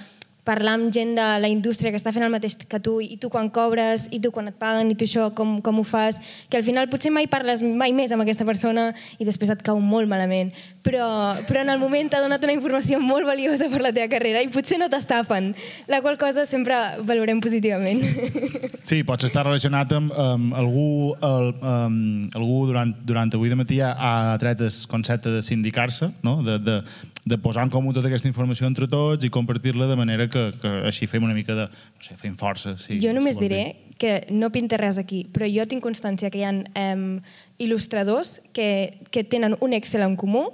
parlar 0.44 0.74
amb 0.74 0.90
gent 0.94 1.14
de 1.14 1.26
la 1.38 1.48
indústria 1.50 1.92
que 1.92 1.98
està 2.00 2.12
fent 2.14 2.24
el 2.26 2.32
mateix 2.32 2.56
que 2.58 2.80
tu 2.82 2.96
i 3.02 3.16
tu 3.20 3.30
quan 3.30 3.50
cobres 3.54 4.08
i 4.10 4.18
tu 4.22 4.32
quan 4.34 4.50
et 4.50 4.56
paguen 4.58 4.90
i 4.90 4.96
tu 4.98 5.06
això 5.06 5.28
com, 5.38 5.60
com 5.62 5.78
ho 5.78 5.84
fas 5.86 6.18
que 6.50 6.58
al 6.58 6.66
final 6.66 6.88
potser 6.90 7.12
mai 7.14 7.28
parles 7.30 7.62
mai 7.62 7.94
més 7.94 8.10
amb 8.10 8.24
aquesta 8.24 8.46
persona 8.48 8.90
i 9.22 9.28
després 9.28 9.52
et 9.54 9.62
cau 9.62 9.78
molt 9.78 10.10
malament 10.10 10.50
però, 10.82 11.06
però 11.46 11.62
en 11.62 11.70
el 11.70 11.78
moment 11.78 12.10
t'ha 12.10 12.22
donat 12.24 12.42
una 12.42 12.56
informació 12.56 12.98
molt 12.98 13.28
valiosa 13.28 13.70
per 13.70 13.82
la 13.84 13.94
teva 13.94 14.10
carrera 14.10 14.42
i 14.42 14.50
potser 14.50 14.80
no 14.82 14.90
t'estafen 14.90 15.52
la 15.92 16.02
qual 16.02 16.18
cosa 16.18 16.46
sempre 16.46 16.80
valorem 17.06 17.40
positivament 17.40 18.02
Sí, 18.82 19.04
pots 19.06 19.28
estar 19.28 19.44
relacionat 19.46 19.92
amb, 19.94 20.10
amb 20.18 20.56
algú, 20.58 21.14
el, 21.22 21.52
amb, 21.62 22.34
algú 22.34 22.64
durant, 22.66 22.90
durant 23.06 23.30
avui 23.38 23.52
de 23.52 23.58
matí 23.60 23.78
ha, 23.78 23.92
ha 23.94 24.38
tret 24.42 24.60
el 24.66 24.74
concepte 24.90 25.30
de 25.30 25.42
sindicar-se, 25.46 26.10
no? 26.26 26.40
de, 26.42 26.58
de, 26.58 26.80
de 27.24 27.38
posar 27.38 27.62
en 27.62 27.70
comú 27.70 27.92
tota 27.94 28.10
aquesta 28.10 28.26
informació 28.26 28.66
entre 28.66 28.88
tots 28.90 29.22
i 29.24 29.30
compartir-la 29.30 29.86
de 29.86 29.96
manera 29.98 30.26
que, 30.30 30.48
que 30.58 30.72
així 30.88 31.06
fem 31.06 31.22
una 31.22 31.36
mica 31.36 31.54
de... 31.54 31.68
No 31.70 32.02
sé, 32.02 32.16
fem 32.18 32.34
força. 32.38 32.74
Sí, 32.82 32.98
jo 33.02 33.14
només 33.14 33.38
si 33.38 33.46
diré 33.46 33.62
que 34.02 34.26
no 34.34 34.50
pinta 34.50 34.80
res 34.80 34.98
aquí, 34.98 35.22
però 35.30 35.46
jo 35.46 35.66
tinc 35.70 35.84
constància 35.84 36.32
que 36.34 36.42
hi 36.42 36.46
ha 36.48 36.52
eh, 36.58 37.20
il·lustradors 37.62 38.40
que, 38.56 38.98
que 39.14 39.22
tenen 39.22 39.54
un 39.62 39.76
Excel 39.78 40.02
en 40.02 40.18
comú 40.18 40.48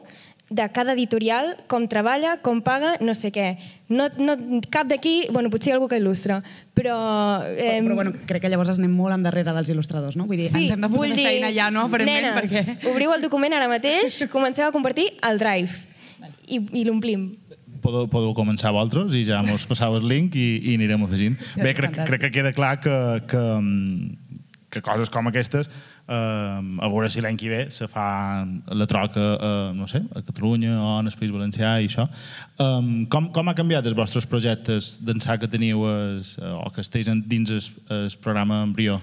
de 0.50 0.64
cada 0.72 0.94
editorial, 0.96 1.56
com 1.68 1.84
treballa, 1.88 2.38
com 2.44 2.62
paga, 2.64 2.94
no 3.04 3.12
sé 3.16 3.28
què. 3.32 3.58
No, 3.92 4.06
no, 4.16 4.36
cap 4.72 4.88
d'aquí, 4.88 5.28
bueno, 5.32 5.52
potser 5.52 5.70
hi 5.70 5.74
ha 5.74 5.76
algú 5.76 5.90
que 5.90 5.98
il·lustra, 6.00 6.38
però... 6.76 6.96
Eh, 7.44 7.58
però, 7.80 7.82
però 7.84 7.98
bueno, 8.00 8.14
crec 8.28 8.44
que 8.44 8.52
llavors 8.52 8.72
anem 8.76 8.92
molt 8.96 9.16
endarrere 9.16 9.52
dels 9.56 9.72
il·lustradors, 9.72 10.16
no? 10.16 10.24
Vull 10.28 10.40
dir, 10.40 10.48
Sí, 10.48 10.64
ens 10.64 10.76
hem 10.76 10.84
de 10.84 10.92
posar 10.92 11.12
dir, 11.12 11.28
feina 11.28 11.52
ja, 11.52 11.68
no? 11.72 11.84
Aparentment, 11.88 12.30
nenes, 12.30 12.56
perquè... 12.56 12.92
obriu 12.94 13.12
el 13.12 13.24
document 13.24 13.56
ara 13.56 13.68
mateix, 13.68 14.24
comenceu 14.32 14.68
a 14.68 14.72
compartir 14.72 15.10
el 15.28 15.40
Drive 15.40 15.88
i, 16.48 16.62
i 16.80 16.84
l'omplim. 16.88 17.28
podeu, 17.82 18.08
podeu 18.10 18.32
començar 18.36 18.72
vosaltres 18.74 19.14
i 19.14 19.24
ja 19.28 19.42
mos 19.46 19.66
passau 19.68 19.96
el 19.98 20.08
link 20.08 20.34
i, 20.36 20.48
i 20.72 20.78
anirem 20.80 21.04
afegint. 21.06 21.38
Sí, 21.38 21.62
Bé, 21.62 21.74
crec, 21.74 21.92
fantàstic. 21.92 22.08
crec 22.10 22.26
que 22.26 22.32
queda 22.40 22.52
clar 22.56 22.74
que, 22.82 22.96
que, 23.30 23.44
que 24.74 24.84
coses 24.84 25.12
com 25.12 25.30
aquestes 25.30 25.70
Uh, 26.08 26.62
a 26.80 26.88
veure 26.88 27.10
si 27.12 27.20
l'any 27.20 27.36
que 27.36 27.50
ve 27.52 27.58
se 27.68 27.84
fa 27.84 28.40
la 28.72 28.86
troca 28.88 29.20
uh, 29.20 29.74
no 29.76 29.84
sé, 29.84 29.98
a 30.16 30.22
Catalunya 30.24 30.78
o 30.80 30.94
en 31.02 31.10
el 31.10 31.16
País 31.20 31.34
Valencià 31.34 31.74
i 31.84 31.90
això. 31.90 32.06
Um, 32.64 33.02
com, 33.12 33.26
com 33.28 33.50
ha 33.52 33.54
canviat 33.58 33.84
els 33.90 33.98
vostres 33.98 34.24
projectes 34.24 34.94
d'ençà 35.04 35.36
que 35.36 35.50
teniu 35.52 35.84
es, 35.90 36.38
o 36.40 36.72
que 36.72 36.80
esteu 36.80 37.04
dins 37.28 37.52
el, 37.52 37.60
el 37.92 38.08
programa 38.24 38.62
Embrió? 38.64 38.96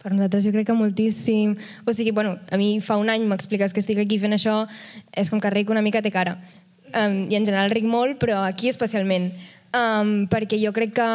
Per 0.00 0.14
nosaltres 0.14 0.46
jo 0.46 0.52
crec 0.54 0.70
que 0.70 0.76
moltíssim. 0.76 1.52
O 1.84 1.92
sigui, 1.92 2.14
bueno, 2.16 2.38
a 2.50 2.56
mi 2.56 2.78
fa 2.80 2.96
un 2.96 3.10
any 3.12 3.26
m'expliques 3.28 3.74
que 3.76 3.82
estic 3.82 4.00
aquí 4.00 4.18
fent 4.18 4.32
això, 4.32 4.64
és 5.12 5.28
com 5.28 5.40
que 5.40 5.52
ric 5.52 5.70
una 5.70 5.84
mica 5.84 6.00
té 6.00 6.12
cara. 6.12 6.38
Um, 6.94 7.26
I 7.30 7.36
en 7.36 7.44
general 7.44 7.70
ric 7.70 7.84
molt, 7.84 8.18
però 8.22 8.40
aquí 8.46 8.72
especialment. 8.72 9.30
Um, 9.76 10.24
perquè 10.30 10.58
jo 10.58 10.72
crec 10.74 10.96
que 10.96 11.10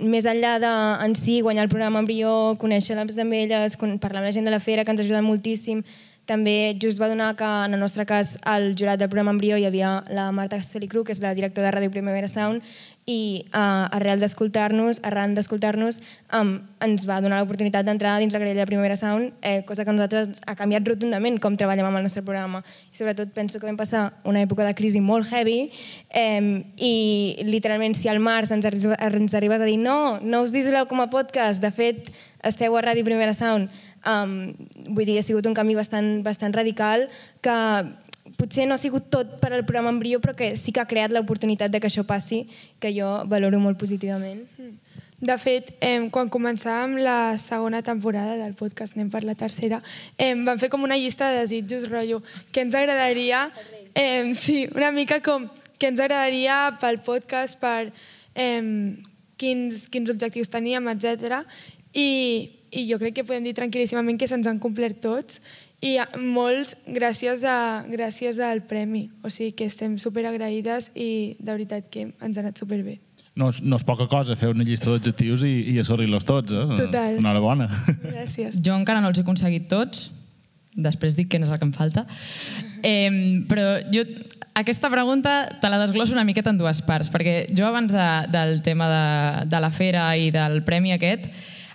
més 0.00 0.24
enllà 0.24 0.54
de 0.62 0.70
en 1.04 1.14
si 1.18 1.40
guanyar 1.44 1.66
el 1.66 1.72
programa 1.72 2.00
Embrió, 2.00 2.54
conèixer 2.60 2.96
les 2.96 3.18
amb 3.18 3.34
elles, 3.36 3.76
parlar 4.00 4.22
amb 4.22 4.30
la 4.30 4.32
gent 4.32 4.46
de 4.46 4.54
la 4.54 4.60
fera, 4.60 4.84
que 4.84 4.94
ens 4.94 5.02
ajuda 5.02 5.20
moltíssim, 5.26 5.82
també 6.26 6.76
just 6.80 7.00
va 7.00 7.08
donar 7.10 7.34
que, 7.36 7.44
en 7.44 7.74
el 7.74 7.80
nostre 7.80 8.06
cas, 8.06 8.38
al 8.44 8.74
jurat 8.78 9.00
del 9.00 9.08
programa 9.08 9.32
Embrió 9.34 9.58
hi 9.58 9.66
havia 9.66 10.04
la 10.10 10.30
Marta 10.32 10.60
Celicru, 10.62 11.02
que 11.04 11.12
és 11.12 11.22
la 11.22 11.34
directora 11.34 11.70
de 11.70 11.76
Ràdio 11.76 11.90
Primavera 11.90 12.28
Sound, 12.30 12.62
i 13.10 13.42
uh, 13.50 13.88
arrel 13.96 14.20
d'escoltar-nos, 14.22 15.00
arran 15.08 15.32
d'escoltar-nos, 15.34 15.98
um, 16.36 16.52
ens 16.84 17.06
va 17.08 17.18
donar 17.24 17.40
l'oportunitat 17.40 17.86
d'entrar 17.88 18.18
dins 18.20 18.36
la 18.36 18.42
grella 18.42 18.62
de 18.62 18.68
Primavera 18.68 18.96
Sound, 18.96 19.32
eh, 19.42 19.64
cosa 19.66 19.84
que 19.84 19.94
nosaltres 19.96 20.42
ha 20.46 20.54
canviat 20.54 20.86
rotundament 20.86 21.40
com 21.42 21.56
treballem 21.58 21.88
amb 21.88 21.98
el 21.98 22.06
nostre 22.06 22.22
programa. 22.22 22.62
I 22.92 22.96
sobretot 23.00 23.32
penso 23.34 23.58
que 23.58 23.66
vam 23.66 23.80
passar 23.80 24.12
una 24.22 24.44
època 24.44 24.66
de 24.68 24.76
crisi 24.78 25.00
molt 25.00 25.32
heavy 25.32 25.70
eh, 26.14 26.62
i 26.76 26.94
literalment 27.48 27.96
si 27.98 28.08
al 28.12 28.20
març 28.22 28.52
ens, 28.54 28.68
ens 28.68 29.34
arribes 29.34 29.60
a 29.60 29.66
dir 29.66 29.78
no, 29.80 30.20
no 30.22 30.44
us 30.44 30.54
disoleu 30.54 30.86
com 30.86 31.02
a 31.02 31.10
podcast, 31.10 31.64
de 31.64 31.72
fet 31.74 32.12
esteu 32.44 32.76
a 32.76 32.82
Ràdio 32.82 33.04
Primavera 33.04 33.34
Sound, 33.34 33.70
um, 34.06 34.52
vull 34.94 35.06
dir, 35.06 35.18
ha 35.20 35.26
sigut 35.26 35.46
un 35.46 35.56
canvi 35.56 35.76
bastant, 35.78 36.20
bastant 36.26 36.54
radical 36.56 37.08
que 37.44 37.56
potser 38.36 38.66
no 38.68 38.76
ha 38.76 38.80
sigut 38.80 39.08
tot 39.12 39.38
per 39.40 39.52
al 39.52 39.64
programa 39.64 39.92
Embrió, 39.92 40.20
però 40.20 40.34
que 40.36 40.54
sí 40.56 40.72
que 40.72 40.80
ha 40.80 40.88
creat 40.88 41.12
l'oportunitat 41.12 41.72
de 41.72 41.80
que 41.80 41.88
això 41.88 42.04
passi, 42.06 42.44
que 42.80 42.92
jo 42.96 43.08
valoro 43.28 43.60
molt 43.60 43.78
positivament. 43.80 44.44
Mm. 44.58 44.76
De 45.20 45.36
fet, 45.36 45.74
eh, 45.84 46.08
quan 46.08 46.30
començàvem 46.32 46.96
la 47.04 47.36
segona 47.36 47.82
temporada 47.84 48.38
del 48.40 48.54
podcast, 48.56 48.96
anem 48.96 49.10
per 49.12 49.20
la 49.24 49.34
tercera, 49.34 49.82
eh, 50.16 50.32
vam 50.34 50.58
fer 50.58 50.70
com 50.70 50.82
una 50.82 50.96
llista 50.96 51.28
de 51.28 51.42
desitjos, 51.42 51.90
rotllo, 51.90 52.22
que 52.52 52.62
ens 52.62 52.74
agradaria, 52.74 53.50
eh, 53.94 54.32
sí, 54.34 54.66
una 54.74 54.90
mica 54.92 55.20
com 55.20 55.50
que 55.78 55.88
ens 55.88 56.00
agradaria 56.00 56.78
pel 56.80 57.00
podcast, 57.00 57.60
per 57.60 57.92
eh, 58.34 58.96
quins, 59.36 59.88
quins 59.88 60.08
objectius 60.08 60.48
teníem, 60.48 60.88
etc. 60.88 61.44
I, 61.94 62.50
I 62.70 62.86
jo 62.90 63.00
crec 63.00 63.18
que 63.18 63.26
podem 63.26 63.48
dir 63.48 63.56
tranquil·líssimament 63.58 64.20
que 64.20 64.28
se'ns 64.30 64.48
han 64.50 64.60
complert 64.62 65.00
tots 65.02 65.40
i 65.80 65.96
molts 66.20 66.74
gràcies, 66.92 67.42
a, 67.48 67.84
gràcies 67.88 68.40
al 68.44 68.62
premi. 68.68 69.08
O 69.24 69.32
sigui 69.32 69.54
que 69.56 69.68
estem 69.70 69.96
super 69.98 70.26
agraïdes 70.28 70.92
i 70.94 71.36
de 71.40 71.52
veritat 71.52 71.88
que 71.92 72.10
ens 72.12 72.36
ha 72.36 72.44
anat 72.44 72.60
superbé. 72.60 72.98
No 73.38 73.48
és, 73.48 73.60
no 73.64 73.78
és 73.78 73.84
poca 73.86 74.08
cosa 74.10 74.36
fer 74.36 74.50
una 74.52 74.66
llista 74.66 74.90
d'objectius 74.90 75.44
i, 75.46 75.54
i 75.72 75.78
assolir-los 75.80 76.26
tots. 76.28 76.52
Eh? 76.52 76.66
Total. 76.82 77.20
Enhorabona. 77.22 77.70
Gràcies. 78.04 78.58
Jo 78.60 78.76
encara 78.76 79.00
no 79.00 79.12
els 79.12 79.20
he 79.20 79.24
aconseguit 79.24 79.70
tots, 79.70 80.10
després 80.76 81.16
dic 81.16 81.30
que 81.30 81.40
no 81.40 81.48
és 81.48 81.54
el 81.54 81.62
que 81.62 81.68
em 81.68 81.72
falta. 81.72 82.04
Eh, 82.84 83.40
però 83.48 83.78
jo 83.94 84.04
aquesta 84.60 84.90
pregunta 84.92 85.58
te 85.60 85.70
la 85.70 85.78
desglosso 85.80 86.12
una 86.12 86.26
miqueta 86.28 86.52
en 86.52 86.58
dues 86.60 86.82
parts, 86.84 87.08
perquè 87.12 87.46
jo 87.56 87.64
abans 87.68 87.92
de, 87.94 88.08
del 88.34 88.60
tema 88.66 88.90
de, 88.90 89.48
de 89.48 89.60
la 89.62 89.70
fera 89.72 90.10
i 90.18 90.28
del 90.34 90.60
premi 90.66 90.92
aquest, 90.92 91.30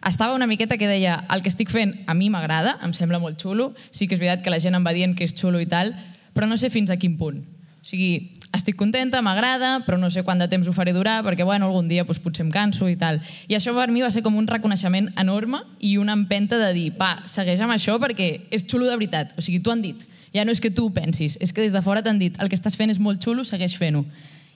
estava 0.09 0.35
una 0.35 0.47
miqueta 0.47 0.77
que 0.77 0.87
deia 0.87 1.23
el 1.33 1.41
que 1.41 1.49
estic 1.49 1.71
fent 1.73 1.95
a 2.05 2.13
mi 2.13 2.29
m'agrada, 2.29 2.77
em 2.85 2.93
sembla 2.93 3.19
molt 3.19 3.41
xulo, 3.41 3.73
sí 3.91 4.07
que 4.07 4.15
és 4.15 4.21
veritat 4.21 4.43
que 4.45 4.53
la 4.53 4.59
gent 4.61 4.77
em 4.77 4.85
va 4.85 4.93
dient 4.93 5.15
que 5.17 5.25
és 5.25 5.33
xulo 5.33 5.59
i 5.59 5.65
tal, 5.65 5.95
però 6.33 6.47
no 6.47 6.57
sé 6.57 6.69
fins 6.69 6.91
a 6.93 6.97
quin 7.01 7.17
punt. 7.17 7.41
O 7.85 7.87
sigui, 7.87 8.33
estic 8.55 8.77
contenta, 8.79 9.21
m'agrada, 9.21 9.79
però 9.85 9.97
no 10.01 10.09
sé 10.09 10.23
quant 10.25 10.39
de 10.41 10.47
temps 10.49 10.67
ho 10.67 10.73
faré 10.73 10.93
durar, 10.93 11.19
perquè 11.25 11.45
bueno, 11.45 11.67
algun 11.67 11.89
dia 11.89 12.05
doncs, 12.05 12.21
potser 12.23 12.45
em 12.45 12.51
canso 12.53 12.89
i 12.89 12.95
tal. 12.97 13.19
I 13.47 13.57
això 13.57 13.75
per 13.77 13.91
mi 13.93 14.01
va 14.01 14.09
ser 14.13 14.23
com 14.25 14.37
un 14.37 14.47
reconeixement 14.49 15.11
enorme 15.21 15.61
i 15.79 15.97
una 16.01 16.15
empenta 16.17 16.57
de 16.61 16.71
dir, 16.73 16.87
pa, 16.97 17.19
segueix 17.25 17.61
amb 17.61 17.75
això 17.75 17.99
perquè 18.01 18.29
és 18.49 18.65
xulo 18.65 18.89
de 18.89 18.95
veritat. 18.95 19.35
O 19.37 19.43
sigui, 19.45 19.61
t'ho 19.61 19.73
han 19.73 19.83
dit. 19.85 20.01
Ja 20.33 20.45
no 20.45 20.51
és 20.51 20.59
que 20.59 20.71
tu 20.73 20.87
ho 20.87 20.93
pensis, 20.93 21.37
és 21.41 21.53
que 21.53 21.61
des 21.61 21.75
de 21.75 21.81
fora 21.81 22.01
t'han 22.03 22.19
dit 22.19 22.35
el 22.41 22.49
que 22.49 22.57
estàs 22.57 22.75
fent 22.75 22.91
és 22.91 22.99
molt 22.99 23.23
xulo, 23.23 23.45
segueix 23.45 23.77
fent-ho. 23.77 24.05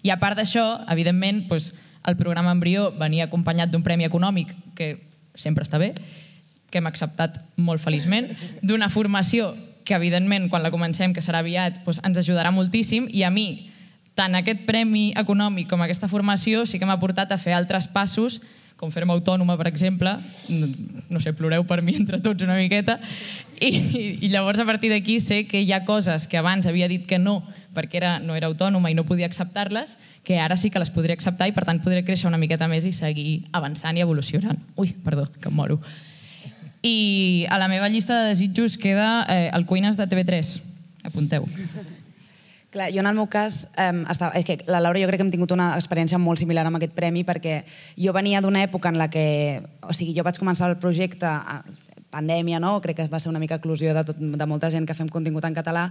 I 0.04 0.12
a 0.12 0.20
part 0.20 0.38
d'això, 0.40 0.66
evidentment, 0.92 1.46
doncs, 1.48 1.74
el 2.08 2.16
programa 2.18 2.52
Embrió 2.56 2.90
venia 2.98 3.28
acompanyat 3.28 3.70
d'un 3.72 3.84
premi 3.84 4.08
econòmic 4.08 4.52
que 4.76 5.09
sempre 5.40 5.66
està 5.66 5.80
bé, 5.82 5.94
que 6.70 6.78
hem 6.80 6.90
acceptat 6.90 7.40
molt 7.58 7.82
feliçment, 7.82 8.30
d'una 8.62 8.92
formació 8.94 9.50
que, 9.88 9.96
evidentment, 9.98 10.50
quan 10.52 10.62
la 10.62 10.70
comencem, 10.70 11.16
que 11.16 11.24
serà 11.26 11.42
aviat, 11.42 11.82
doncs 11.86 12.04
ens 12.06 12.22
ajudarà 12.22 12.52
moltíssim, 12.54 13.08
i 13.10 13.26
a 13.26 13.32
mi, 13.34 13.72
tant 14.20 14.36
aquest 14.38 14.66
premi 14.68 15.10
econòmic 15.18 15.70
com 15.72 15.82
aquesta 15.82 16.10
formació 16.12 16.66
sí 16.68 16.78
que 16.78 16.88
m'ha 16.88 17.00
portat 17.02 17.32
a 17.32 17.40
fer 17.42 17.56
altres 17.58 17.88
passos, 17.90 18.42
com 18.80 18.94
fer-me 18.94 19.12
autònoma, 19.12 19.58
per 19.60 19.68
exemple, 19.68 20.14
no 21.12 21.20
sé, 21.20 21.34
ploreu 21.36 21.66
per 21.68 21.82
mi 21.84 21.98
entre 22.00 22.22
tots 22.24 22.46
una 22.46 22.56
miqueta, 22.56 23.00
i, 23.60 23.72
i 24.24 24.30
llavors 24.32 24.62
a 24.62 24.68
partir 24.68 24.92
d'aquí 24.94 25.20
sé 25.20 25.42
que 25.50 25.64
hi 25.66 25.74
ha 25.76 25.84
coses 25.88 26.30
que 26.32 26.40
abans 26.40 26.68
havia 26.70 26.88
dit 26.88 27.04
que 27.08 27.20
no, 27.20 27.42
perquè 27.76 28.00
era, 28.02 28.12
no 28.20 28.36
era 28.36 28.50
autònoma 28.50 28.92
i 28.92 28.98
no 28.98 29.06
podia 29.08 29.28
acceptar-les, 29.30 29.98
que 30.24 30.40
ara 30.40 30.58
sí 30.58 30.70
que 30.70 30.82
les 30.82 30.92
podré 30.94 31.14
acceptar 31.14 31.50
i 31.50 31.56
per 31.56 31.66
tant 31.68 31.82
podré 31.84 32.04
créixer 32.06 32.30
una 32.30 32.40
miqueta 32.42 32.68
més 32.72 32.88
i 32.90 32.94
seguir 32.94 33.44
avançant 33.52 33.98
i 33.98 34.06
evolucionant. 34.06 34.60
Ui, 34.78 34.94
perdó, 35.06 35.28
que 35.40 35.50
em 35.50 35.56
moro. 35.56 35.80
I 36.82 37.46
a 37.50 37.60
la 37.60 37.68
meva 37.68 37.90
llista 37.90 38.22
de 38.22 38.30
desitjos 38.30 38.78
queda 38.80 39.26
eh, 39.28 39.50
el 39.54 39.66
Cuines 39.66 39.98
de 40.00 40.08
TV3. 40.08 40.54
Apunteu. 41.04 41.48
Clar, 42.70 42.92
jo 42.94 43.02
en 43.02 43.08
el 43.10 43.16
meu 43.18 43.26
cas, 43.26 43.72
eh, 43.82 44.04
estava, 44.12 44.38
és 44.38 44.46
que 44.46 44.60
la 44.70 44.80
Laura 44.80 45.02
jo 45.02 45.08
crec 45.10 45.18
que 45.18 45.26
hem 45.26 45.32
tingut 45.34 45.52
una 45.56 45.72
experiència 45.74 46.20
molt 46.22 46.38
similar 46.38 46.68
amb 46.70 46.78
aquest 46.78 46.94
premi 46.94 47.24
perquè 47.26 47.64
jo 47.98 48.14
venia 48.14 48.44
d'una 48.46 48.62
època 48.62 48.92
en 48.94 49.00
la 49.02 49.10
que, 49.10 49.64
o 49.82 49.96
sigui, 49.98 50.14
jo 50.14 50.24
vaig 50.24 50.38
començar 50.38 50.70
el 50.70 50.78
projecte 50.78 51.32
pandèmia, 52.10 52.60
no? 52.60 52.78
crec 52.82 52.98
que 52.98 53.08
va 53.12 53.20
ser 53.20 53.30
una 53.30 53.40
mica 53.40 53.60
eclusió 53.60 53.94
de, 53.94 54.04
tot, 54.06 54.18
de 54.20 54.48
molta 54.50 54.70
gent 54.74 54.88
que 54.90 54.98
fem 54.98 55.10
contingut 55.10 55.46
en 55.46 55.58
català, 55.58 55.88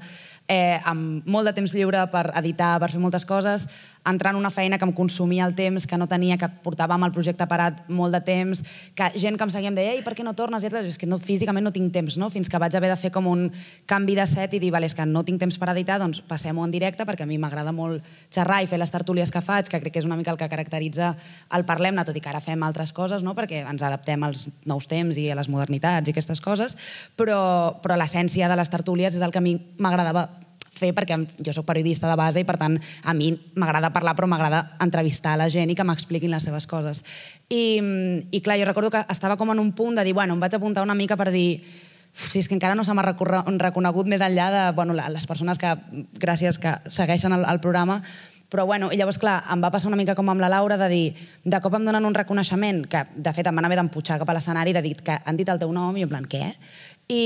eh, 0.48 0.78
amb 0.84 1.26
molt 1.26 1.48
de 1.48 1.54
temps 1.56 1.74
lliure 1.74 2.04
per 2.12 2.28
editar, 2.40 2.76
per 2.82 2.90
fer 2.92 3.02
moltes 3.02 3.26
coses, 3.28 3.68
entrar 4.10 4.32
en 4.34 4.40
una 4.40 4.50
feina 4.50 4.78
que 4.78 4.86
em 4.86 4.92
consumia 4.92 5.46
el 5.46 5.54
temps, 5.54 5.86
que 5.86 5.98
no 5.98 6.08
tenia, 6.08 6.38
que 6.38 6.48
portava 6.64 6.96
amb 6.96 7.06
el 7.06 7.12
projecte 7.12 7.46
parat 7.48 7.84
molt 7.88 8.14
de 8.14 8.20
temps, 8.24 8.62
que 8.96 9.10
gent 9.16 9.38
que 9.38 9.46
em 9.46 9.52
seguia 9.52 9.72
em 9.72 9.76
deia, 9.76 9.94
ei, 9.96 10.02
per 10.06 10.14
què 10.16 10.24
no 10.26 10.34
tornes? 10.38 10.64
I 10.64 10.70
és 10.80 10.98
que 10.98 11.06
no, 11.06 11.18
físicament 11.18 11.64
no 11.64 11.72
tinc 11.74 11.92
temps, 11.92 12.16
no? 12.20 12.30
fins 12.30 12.48
que 12.48 12.60
vaig 12.60 12.74
haver 12.76 12.90
de 12.90 12.98
fer 13.00 13.10
com 13.14 13.26
un 13.26 13.48
canvi 13.86 14.16
de 14.18 14.26
set 14.26 14.54
i 14.54 14.62
dir, 14.62 14.72
vale, 14.74 14.86
és 14.86 14.96
que 14.96 15.06
no 15.06 15.24
tinc 15.24 15.40
temps 15.40 15.58
per 15.58 15.70
editar, 15.74 15.98
doncs 16.00 16.20
passem-ho 16.20 16.64
en 16.64 16.72
directe, 16.74 17.06
perquè 17.08 17.26
a 17.26 17.30
mi 17.30 17.38
m'agrada 17.38 17.72
molt 17.72 18.02
xerrar 18.34 18.62
i 18.62 18.70
fer 18.70 18.80
les 18.80 18.92
tertúlies 18.94 19.32
que 19.34 19.42
faig, 19.44 19.68
que 19.68 19.80
crec 19.82 19.92
que 19.94 20.02
és 20.02 20.08
una 20.08 20.16
mica 20.16 20.32
el 20.32 20.40
que 20.40 20.48
caracteritza 20.48 21.14
el 21.54 21.66
Parlem-ne, 21.68 22.04
tot 22.08 22.16
i 22.16 22.24
que 22.24 22.32
ara 22.32 22.42
fem 22.44 22.62
altres 22.66 22.92
coses, 22.96 23.22
no? 23.22 23.34
perquè 23.38 23.64
ens 23.64 23.84
adaptem 23.84 24.24
als 24.24 24.48
nous 24.66 24.88
temps 24.88 25.18
i 25.18 25.28
a 25.30 25.38
les 25.38 25.48
modernitats 25.52 26.08
i 26.08 26.14
aquestes 26.16 26.42
coses, 26.44 26.76
però, 27.16 27.78
però 27.82 27.98
l'essència 27.98 28.48
de 28.48 28.58
les 28.58 28.70
tertúlies 28.72 29.16
és 29.16 29.24
el 29.24 29.34
que 29.34 29.42
a 29.42 29.44
mi 29.44 29.56
m'agradava 29.78 30.28
fer 30.78 30.92
perquè 30.94 31.18
jo 31.44 31.54
sóc 31.54 31.66
periodista 31.68 32.08
de 32.10 32.16
base 32.18 32.40
i 32.40 32.46
per 32.48 32.56
tant 32.60 32.78
a 32.78 33.14
mi 33.14 33.32
m'agrada 33.58 33.92
parlar 33.92 34.14
però 34.16 34.30
m'agrada 34.30 34.62
entrevistar 34.84 35.36
la 35.38 35.50
gent 35.50 35.70
i 35.70 35.76
que 35.76 35.86
m'expliquin 35.86 36.32
les 36.32 36.46
seves 36.46 36.70
coses. 36.70 37.04
I, 37.50 37.80
I 38.30 38.40
clar, 38.40 38.58
jo 38.60 38.70
recordo 38.70 38.92
que 38.94 39.04
estava 39.10 39.36
com 39.36 39.50
en 39.52 39.60
un 39.60 39.72
punt 39.72 39.98
de 39.98 40.06
dir, 40.06 40.14
bueno, 40.14 40.38
em 40.38 40.40
vaig 40.40 40.54
apuntar 40.54 40.86
una 40.86 40.96
mica 40.96 41.18
per 41.18 41.32
dir 41.34 41.60
si 42.12 42.40
és 42.40 42.48
que 42.48 42.56
encara 42.56 42.74
no 42.74 42.84
se 42.84 42.94
m'ha 42.96 43.04
reconegut 43.04 44.08
més 44.08 44.22
enllà 44.24 44.48
de 44.50 44.64
bueno, 44.74 44.96
les 44.96 45.26
persones 45.28 45.58
que, 45.60 45.74
gràcies, 46.18 46.58
que 46.58 46.74
segueixen 46.88 47.34
el, 47.36 47.44
el 47.46 47.60
programa, 47.60 48.00
però 48.48 48.64
bueno, 48.64 48.88
i 48.92 48.96
llavors, 48.96 49.20
clar, 49.20 49.42
em 49.52 49.60
va 49.60 49.70
passar 49.70 49.90
una 49.90 49.98
mica 50.00 50.14
com 50.16 50.28
amb 50.32 50.40
la 50.40 50.48
Laura 50.48 50.78
de 50.80 50.88
dir, 50.88 51.06
de 51.44 51.60
cop 51.60 51.74
em 51.76 51.84
donen 51.84 52.06
un 52.08 52.16
reconeixement 52.16 52.80
que, 52.88 53.04
de 53.14 53.32
fet, 53.36 53.46
em 53.46 53.60
van 53.60 53.68
haver 53.68 53.76
d'empujar 53.76 54.16
cap 54.20 54.30
a 54.30 54.36
l'escenari 54.36 54.72
de 54.72 54.82
dir 54.82 54.94
que 55.04 55.18
han 55.20 55.36
dit 55.36 55.48
el 55.52 55.60
teu 55.60 55.72
nom 55.72 55.96
i 55.96 56.06
en 56.06 56.10
plan, 56.10 56.24
què? 56.24 56.54
I, 57.12 57.22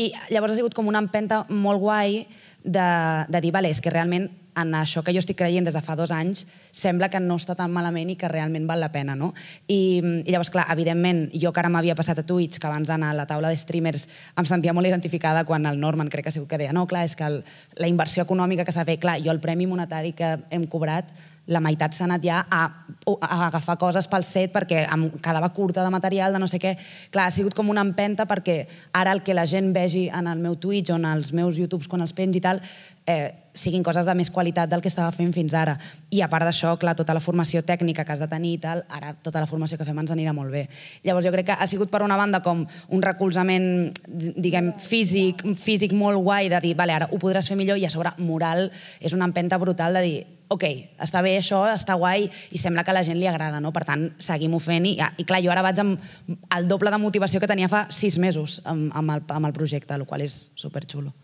I 0.00 0.06
llavors 0.32 0.54
ha 0.54 0.60
sigut 0.60 0.76
com 0.76 0.88
una 0.88 1.00
empenta 1.04 1.44
molt 1.48 1.80
guai 1.80 2.22
de, 2.64 2.90
de 3.28 3.40
dir, 3.40 3.52
vale, 3.52 3.70
és 3.72 3.80
que 3.80 3.92
realment 3.92 4.28
en 4.60 4.74
això 4.74 5.02
que 5.06 5.12
jo 5.14 5.20
estic 5.22 5.38
creient 5.38 5.64
des 5.64 5.76
de 5.76 5.82
fa 5.84 5.94
dos 5.96 6.10
anys 6.12 6.42
sembla 6.74 7.08
que 7.08 7.20
no 7.22 7.36
està 7.38 7.54
tan 7.56 7.72
malament 7.72 8.10
i 8.10 8.16
que 8.18 8.28
realment 8.28 8.66
val 8.68 8.82
la 8.82 8.90
pena, 8.92 9.14
no? 9.16 9.30
I, 9.68 10.00
i 10.26 10.32
llavors, 10.32 10.50
clar, 10.52 10.66
evidentment, 10.74 11.28
jo 11.32 11.52
que 11.54 11.62
ara 11.62 11.70
m'havia 11.72 11.96
passat 11.98 12.20
a 12.20 12.26
Twitch, 12.26 12.58
que 12.58 12.68
abans 12.68 12.90
d'anar 12.90 13.12
a 13.14 13.18
la 13.22 13.26
taula 13.30 13.52
de 13.52 13.58
streamers 13.60 14.08
em 14.36 14.48
sentia 14.48 14.74
molt 14.76 14.90
identificada 14.90 15.44
quan 15.48 15.66
el 15.70 15.80
Norman 15.80 16.10
crec 16.10 16.26
que 16.26 16.34
ha 16.34 16.36
sigut 16.36 16.50
que 16.50 16.60
deia 16.60 16.74
no, 16.76 16.86
clar, 16.90 17.06
és 17.06 17.16
que 17.16 17.26
el, 17.26 17.40
la 17.78 17.90
inversió 17.90 18.26
econòmica 18.26 18.66
que 18.66 18.74
s'ha 18.74 18.86
fet, 18.88 19.00
clar, 19.00 19.20
jo 19.24 19.32
el 19.32 19.40
premi 19.40 19.70
monetari 19.70 20.12
que 20.16 20.36
hem 20.50 20.66
cobrat 20.70 21.14
la 21.46 21.60
meitat 21.60 21.94
s'ha 21.96 22.04
anat 22.06 22.22
ja 22.24 22.40
a, 22.50 22.62
a 22.66 23.38
agafar 23.48 23.76
coses 23.80 24.06
pel 24.10 24.24
set 24.26 24.52
perquè 24.54 24.84
em 24.86 25.08
quedava 25.22 25.48
curta 25.56 25.82
de 25.84 25.90
material, 25.90 26.32
de 26.32 26.40
no 26.42 26.48
sé 26.50 26.60
què. 26.62 26.76
Clar, 27.10 27.26
ha 27.26 27.34
sigut 27.34 27.56
com 27.56 27.72
una 27.72 27.84
empenta 27.86 28.26
perquè 28.30 28.62
ara 28.92 29.14
el 29.16 29.24
que 29.26 29.34
la 29.34 29.46
gent 29.50 29.72
vegi 29.74 30.08
en 30.08 30.28
el 30.30 30.38
meu 30.38 30.56
Twitch 30.60 30.92
o 30.92 30.98
en 31.00 31.08
els 31.10 31.32
meus 31.32 31.58
YouTubes 31.58 31.88
quan 31.88 32.04
els 32.04 32.14
pengi 32.14 32.38
i 32.38 32.44
tal, 32.44 32.62
eh, 33.06 33.39
siguin 33.54 33.82
coses 33.82 34.06
de 34.06 34.14
més 34.14 34.30
qualitat 34.30 34.70
del 34.70 34.82
que 34.82 34.90
estava 34.90 35.12
fent 35.14 35.32
fins 35.34 35.54
ara. 35.54 35.76
I 36.10 36.22
a 36.22 36.28
part 36.30 36.46
d'això, 36.48 36.76
clar, 36.80 36.96
tota 36.98 37.14
la 37.16 37.22
formació 37.22 37.62
tècnica 37.66 38.04
que 38.04 38.14
has 38.14 38.22
de 38.22 38.28
tenir 38.30 38.54
i 38.56 38.60
tal, 38.62 38.84
ara 38.88 39.12
tota 39.14 39.42
la 39.42 39.48
formació 39.50 39.78
que 39.78 39.86
fem 39.88 39.98
ens 40.02 40.14
anirà 40.14 40.34
molt 40.36 40.52
bé. 40.54 40.66
Llavors 41.04 41.26
jo 41.26 41.34
crec 41.34 41.50
que 41.50 41.58
ha 41.58 41.70
sigut 41.70 41.90
per 41.90 42.02
una 42.06 42.18
banda 42.20 42.42
com 42.44 42.64
un 42.88 43.02
recolzament, 43.02 43.90
diguem, 44.08 44.72
físic, 44.78 45.44
físic 45.58 45.94
molt 45.96 46.22
guai 46.22 46.50
de 46.52 46.60
dir, 46.62 46.74
vale, 46.78 46.96
ara 46.96 47.10
ho 47.10 47.18
podràs 47.22 47.48
fer 47.50 47.58
millor 47.58 47.80
i 47.80 47.86
a 47.86 47.92
sobre 47.92 48.14
moral 48.18 48.68
és 49.00 49.14
una 49.16 49.26
empenta 49.28 49.58
brutal 49.58 49.96
de 49.98 50.04
dir, 50.04 50.20
ok, 50.50 50.64
està 50.98 51.22
bé 51.22 51.36
això, 51.38 51.62
està 51.70 51.94
guai 51.98 52.26
i 52.26 52.58
sembla 52.58 52.82
que 52.84 52.90
a 52.90 52.96
la 52.96 53.04
gent 53.06 53.18
li 53.20 53.28
agrada, 53.30 53.62
no? 53.62 53.70
Per 53.72 53.84
tant, 53.86 54.08
seguim-ho 54.18 54.58
fent 54.62 54.88
i, 54.90 54.96
i 54.98 55.26
clar, 55.26 55.42
jo 55.44 55.54
ara 55.54 55.64
vaig 55.66 55.78
amb 55.82 56.36
el 56.56 56.68
doble 56.68 56.90
de 56.90 56.98
motivació 56.98 57.40
que 57.40 57.50
tenia 57.50 57.70
fa 57.70 57.86
sis 57.94 58.18
mesos 58.18 58.60
amb, 58.64 58.90
amb, 58.90 59.16
el, 59.16 59.26
amb 59.30 59.50
el 59.50 59.56
projecte, 59.56 59.94
el 59.94 60.08
qual 60.10 60.26
és 60.26 60.40
superxulo. 60.58 61.14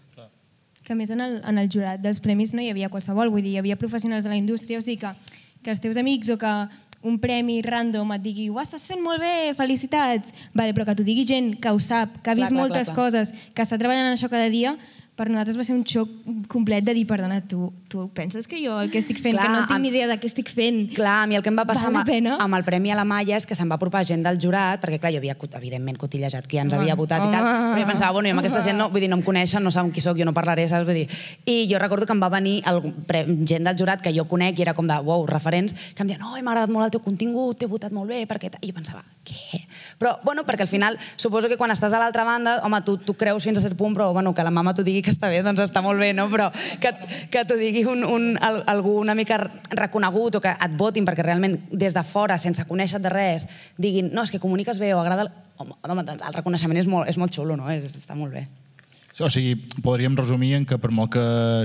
Que 0.87 0.95
més 0.95 1.11
en 1.11 1.21
el, 1.21 1.41
en 1.43 1.59
el 1.59 1.71
jurat 1.73 2.01
dels 2.03 2.23
premis 2.23 2.55
no 2.55 2.63
hi 2.63 2.71
havia 2.71 2.91
qualsevol, 2.93 3.33
vull 3.35 3.43
dir, 3.43 3.57
hi 3.57 3.63
havia 3.63 3.79
professionals 3.81 4.25
de 4.25 4.31
la 4.31 4.39
indústria, 4.39 4.79
o 4.79 4.85
sigui 4.85 5.01
que, 5.03 5.11
que 5.65 5.73
els 5.75 5.83
teus 5.83 5.99
amics 5.99 6.31
o 6.31 6.39
que 6.39 6.53
un 7.07 7.19
premi 7.23 7.61
random 7.63 8.13
et 8.17 8.23
digui 8.23 8.47
ho 8.51 8.61
estàs 8.63 8.87
fent 8.89 9.03
molt 9.03 9.21
bé, 9.23 9.53
felicitats, 9.59 10.35
vale, 10.55 10.75
però 10.75 10.87
que 10.89 10.97
t'ho 10.99 11.07
digui 11.07 11.27
gent 11.29 11.53
que 11.63 11.73
ho 11.75 11.81
sap, 11.83 12.21
que 12.23 12.33
ha 12.33 12.39
vist 12.39 12.55
clar, 12.55 12.61
moltes 12.63 12.91
clar, 12.91 12.95
clar. 12.95 13.05
coses, 13.05 13.35
que 13.55 13.67
està 13.67 13.79
treballant 13.79 14.09
en 14.09 14.17
això 14.17 14.31
cada 14.33 14.49
dia, 14.53 14.75
per 15.17 15.31
nosaltres 15.31 15.57
va 15.57 15.65
ser 15.65 15.75
un 15.75 15.83
xoc 15.89 16.11
complet 16.53 16.85
de 16.85 16.93
dir, 16.93 17.07
perdona, 17.09 17.39
tu, 17.49 17.71
tu 17.89 18.05
penses 18.13 18.45
que 18.47 18.59
jo 18.61 18.75
el 18.83 18.91
que 18.93 19.01
estic 19.01 19.17
fent, 19.23 19.39
Clar, 19.39 19.47
que 19.47 19.53
no 19.55 19.63
tinc 19.71 19.81
ni 19.81 19.89
idea 19.89 20.09
de 20.11 20.19
què 20.21 20.29
estic 20.29 20.51
fent... 20.53 20.83
Clar, 20.93 21.23
a 21.25 21.27
mi 21.31 21.39
el 21.39 21.45
que 21.45 21.49
em 21.49 21.57
va 21.57 21.65
passar 21.69 21.89
Val 21.89 22.03
amb, 22.05 22.29
amb 22.45 22.59
el 22.59 22.67
Premi 22.67 22.93
a 22.93 22.99
la 22.99 23.07
Malla 23.09 23.39
és 23.39 23.49
que 23.49 23.57
se'm 23.57 23.73
va 23.73 23.79
apropar 23.81 24.05
gent 24.09 24.27
del 24.27 24.39
jurat, 24.43 24.83
perquè 24.83 25.01
clar, 25.01 25.15
jo 25.15 25.23
havia, 25.23 25.37
evidentment, 25.61 25.97
cotillejat 26.01 26.47
qui 26.47 26.61
ens 26.61 26.75
Home, 26.75 26.85
havia 26.85 26.99
votat 27.01 27.25
i 27.25 27.33
tal, 27.33 27.49
home. 27.49 27.73
però 27.73 27.81
jo 27.81 27.89
pensava, 27.89 28.13
bueno, 28.13 28.29
jo 28.29 28.37
amb 28.37 28.45
aquesta 28.45 28.63
gent 28.69 28.77
no, 28.77 28.91
vull 28.93 29.05
dir, 29.07 29.11
no 29.13 29.17
em 29.17 29.25
coneixen, 29.25 29.65
no 29.65 29.73
saben 29.73 29.95
qui 29.97 30.05
sóc, 30.05 30.21
jo 30.21 30.29
no 30.29 30.37
parlaré, 30.37 30.69
saps? 30.69 30.85
Vull 30.85 31.01
dir, 31.01 31.09
I 31.49 31.65
jo 31.73 31.81
recordo 31.81 32.05
que 32.05 32.13
em 32.13 32.21
va 32.21 32.29
venir 32.37 32.59
el, 32.69 32.83
pre, 33.09 33.25
gent 33.49 33.65
del 33.65 33.81
jurat 33.81 34.05
que 34.05 34.13
jo 34.13 34.29
conec 34.29 34.61
i 34.61 34.69
era 34.69 34.77
com 34.77 34.87
de, 34.87 35.01
wow, 35.01 35.25
referents, 35.31 35.73
que 35.97 36.05
em 36.05 36.13
deien, 36.13 36.29
oi, 36.29 36.45
m'ha 36.45 36.53
agradat 36.53 36.77
molt 36.77 36.91
el 36.91 36.97
teu 36.99 37.05
contingut, 37.05 37.57
t'he 37.57 37.71
votat 37.73 37.97
molt 37.97 38.13
bé, 38.13 38.27
perquè... 38.29 38.53
tal?" 38.53 38.61
I 38.61 38.75
jo 38.75 38.77
pensava, 38.77 39.05
què? 39.25 39.66
Però, 39.97 40.13
bueno, 40.23 40.43
perquè 40.45 40.67
al 40.67 40.69
final, 40.69 40.99
suposo 41.17 41.49
que 41.49 41.57
quan 41.57 41.73
estàs 41.73 41.95
a 41.97 42.01
l'altra 42.03 42.25
banda, 42.29 42.59
home, 42.67 42.83
tu, 42.85 42.99
tu 43.01 43.15
creus 43.17 43.47
fins 43.49 43.57
a 43.57 43.63
cert 43.65 43.79
punt, 43.79 43.95
però, 43.97 44.11
bueno, 44.13 44.35
que 44.37 44.45
la 44.45 44.53
mama 44.53 44.75
t'ho 44.77 44.85
digui 44.85 45.01
que 45.01 45.15
està 45.15 45.31
bé, 45.33 45.39
doncs 45.47 45.63
està 45.65 45.81
molt 45.81 45.99
bé, 46.03 46.11
no? 46.13 46.27
Però 46.29 46.51
que, 46.83 46.93
que 47.33 47.45
t'ho 47.49 47.57
digui 47.57 47.87
un, 47.89 48.05
un, 48.05 48.29
al- 48.45 48.63
algú 48.69 48.99
una 49.01 49.15
mica 49.17 49.39
reconegut 49.73 50.37
o 50.37 50.43
que 50.45 50.53
et 50.53 50.77
votin 50.77 51.09
perquè 51.09 51.25
realment 51.25 51.57
des 51.73 51.97
de 51.97 52.05
fora, 52.05 52.37
sense 52.37 52.67
conèixer 52.69 53.01
de 53.01 53.13
res, 53.13 53.49
diguin, 53.81 54.13
no, 54.13 54.27
és 54.27 54.35
que 54.35 54.43
comuniques 54.43 54.79
bé 54.83 54.93
o 54.93 55.01
agrada... 55.01 55.29
El... 55.29 55.33
Home, 55.57 55.73
home, 55.89 56.03
doncs 56.05 56.21
el 56.21 56.35
reconeixement 56.37 56.77
és 56.77 56.85
molt, 56.93 57.09
és 57.09 57.17
molt 57.17 57.33
xulo, 57.33 57.57
no? 57.57 57.71
És, 57.73 57.89
està 57.89 58.13
molt 58.13 58.35
bé. 58.37 58.43
O 59.25 59.31
sigui, 59.33 59.55
podríem 59.81 60.13
resumir 60.19 60.51
en 60.59 60.67
que 60.69 60.77
per 60.77 60.91
molt 60.93 61.15
que 61.15 61.23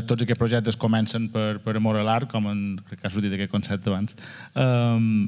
tots 0.08 0.24
aquests 0.24 0.40
projectes 0.40 0.78
comencen 0.80 1.26
per, 1.34 1.58
per 1.60 1.74
amor 1.76 2.00
a 2.00 2.06
l'art, 2.08 2.32
com 2.32 2.48
en, 2.48 2.62
crec 2.88 3.02
que 3.02 3.10
has 3.10 3.18
sortit 3.18 3.36
aquest 3.36 3.52
concepte 3.52 3.92
abans, 3.92 4.16
um, 4.56 5.26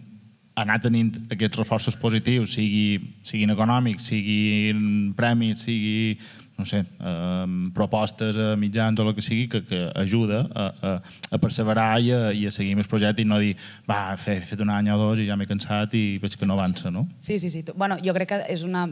anar 0.59 0.79
tenint 0.81 1.11
aquests 1.33 1.57
reforços 1.57 1.97
positius, 1.97 2.53
sigui, 2.57 3.15
siguin 3.25 3.53
econòmics, 3.55 4.11
siguin 4.11 5.13
premis, 5.17 5.65
sigui 5.65 6.17
no 6.57 6.65
sé, 6.69 6.83
um, 7.01 7.71
propostes 7.73 8.37
a 8.37 8.53
mitjans 8.55 8.99
o 9.01 9.07
el 9.07 9.15
que 9.17 9.23
sigui, 9.25 9.47
que, 9.49 9.63
que 9.65 9.79
ajuda 9.97 10.43
a, 10.53 10.65
a, 10.69 10.91
a 11.33 11.39
perseverar 11.41 11.97
i 11.99 12.11
a, 12.13 12.19
i 12.29 12.45
a 12.45 12.51
seguir 12.53 12.75
més 12.77 12.89
projecte 12.89 13.23
i 13.23 13.25
no 13.25 13.39
dir, 13.41 13.55
va, 13.89 14.13
he 14.13 14.37
fet 14.45 14.61
un 14.61 14.69
any 14.69 14.91
o 14.93 14.99
dos 15.01 15.19
i 15.19 15.25
ja 15.27 15.37
m'he 15.39 15.49
cansat 15.49 15.95
i 15.97 16.03
veig 16.21 16.37
que 16.37 16.45
no 16.45 16.53
avança, 16.53 16.93
no? 16.93 17.07
Sí, 17.21 17.39
sí, 17.39 17.49
sí. 17.49 17.65
Bueno, 17.73 17.97
jo 18.05 18.13
crec 18.13 18.29
que 18.35 18.39
és 18.53 18.61
una, 18.67 18.85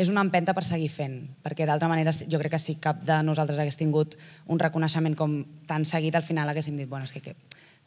és 0.00 0.08
una 0.08 0.24
empenta 0.24 0.56
per 0.56 0.64
seguir 0.64 0.88
fent, 0.90 1.20
perquè 1.44 1.68
d'altra 1.68 1.90
manera 1.92 2.14
jo 2.16 2.40
crec 2.40 2.56
que 2.56 2.62
si 2.62 2.78
cap 2.80 3.04
de 3.04 3.20
nosaltres 3.26 3.60
hagués 3.60 3.78
tingut 3.78 4.16
un 4.48 4.58
reconeixement 4.58 5.14
com 5.18 5.42
tan 5.68 5.84
seguit, 5.84 6.16
al 6.16 6.24
final 6.24 6.48
haguéssim 6.48 6.80
dit, 6.80 6.88
bueno, 6.88 7.04
és 7.04 7.12
que, 7.12 7.20
que 7.20 7.36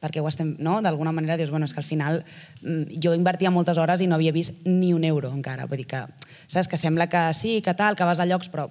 perquè 0.01 0.21
ho 0.21 0.27
estem, 0.29 0.55
no? 0.63 0.77
D'alguna 0.85 1.13
manera 1.15 1.37
dius, 1.39 1.51
bueno, 1.53 1.65
és 1.65 1.73
que 1.73 1.81
al 1.81 1.87
final 1.87 2.21
mm, 2.61 2.99
jo 3.03 3.15
invertia 3.17 3.51
moltes 3.53 3.77
hores 3.81 4.01
i 4.01 4.07
no 4.09 4.17
havia 4.17 4.35
vist 4.35 4.65
ni 4.67 4.93
un 4.93 5.05
euro 5.07 5.31
encara. 5.33 5.65
Vull 5.69 5.83
dir 5.83 5.87
que, 5.89 6.03
saps, 6.47 6.69
que 6.69 6.77
sembla 6.77 7.09
que 7.11 7.23
sí, 7.33 7.61
que 7.65 7.73
tal, 7.73 7.97
que 7.97 8.07
vas 8.07 8.21
a 8.21 8.29
llocs, 8.29 8.51
però 8.53 8.69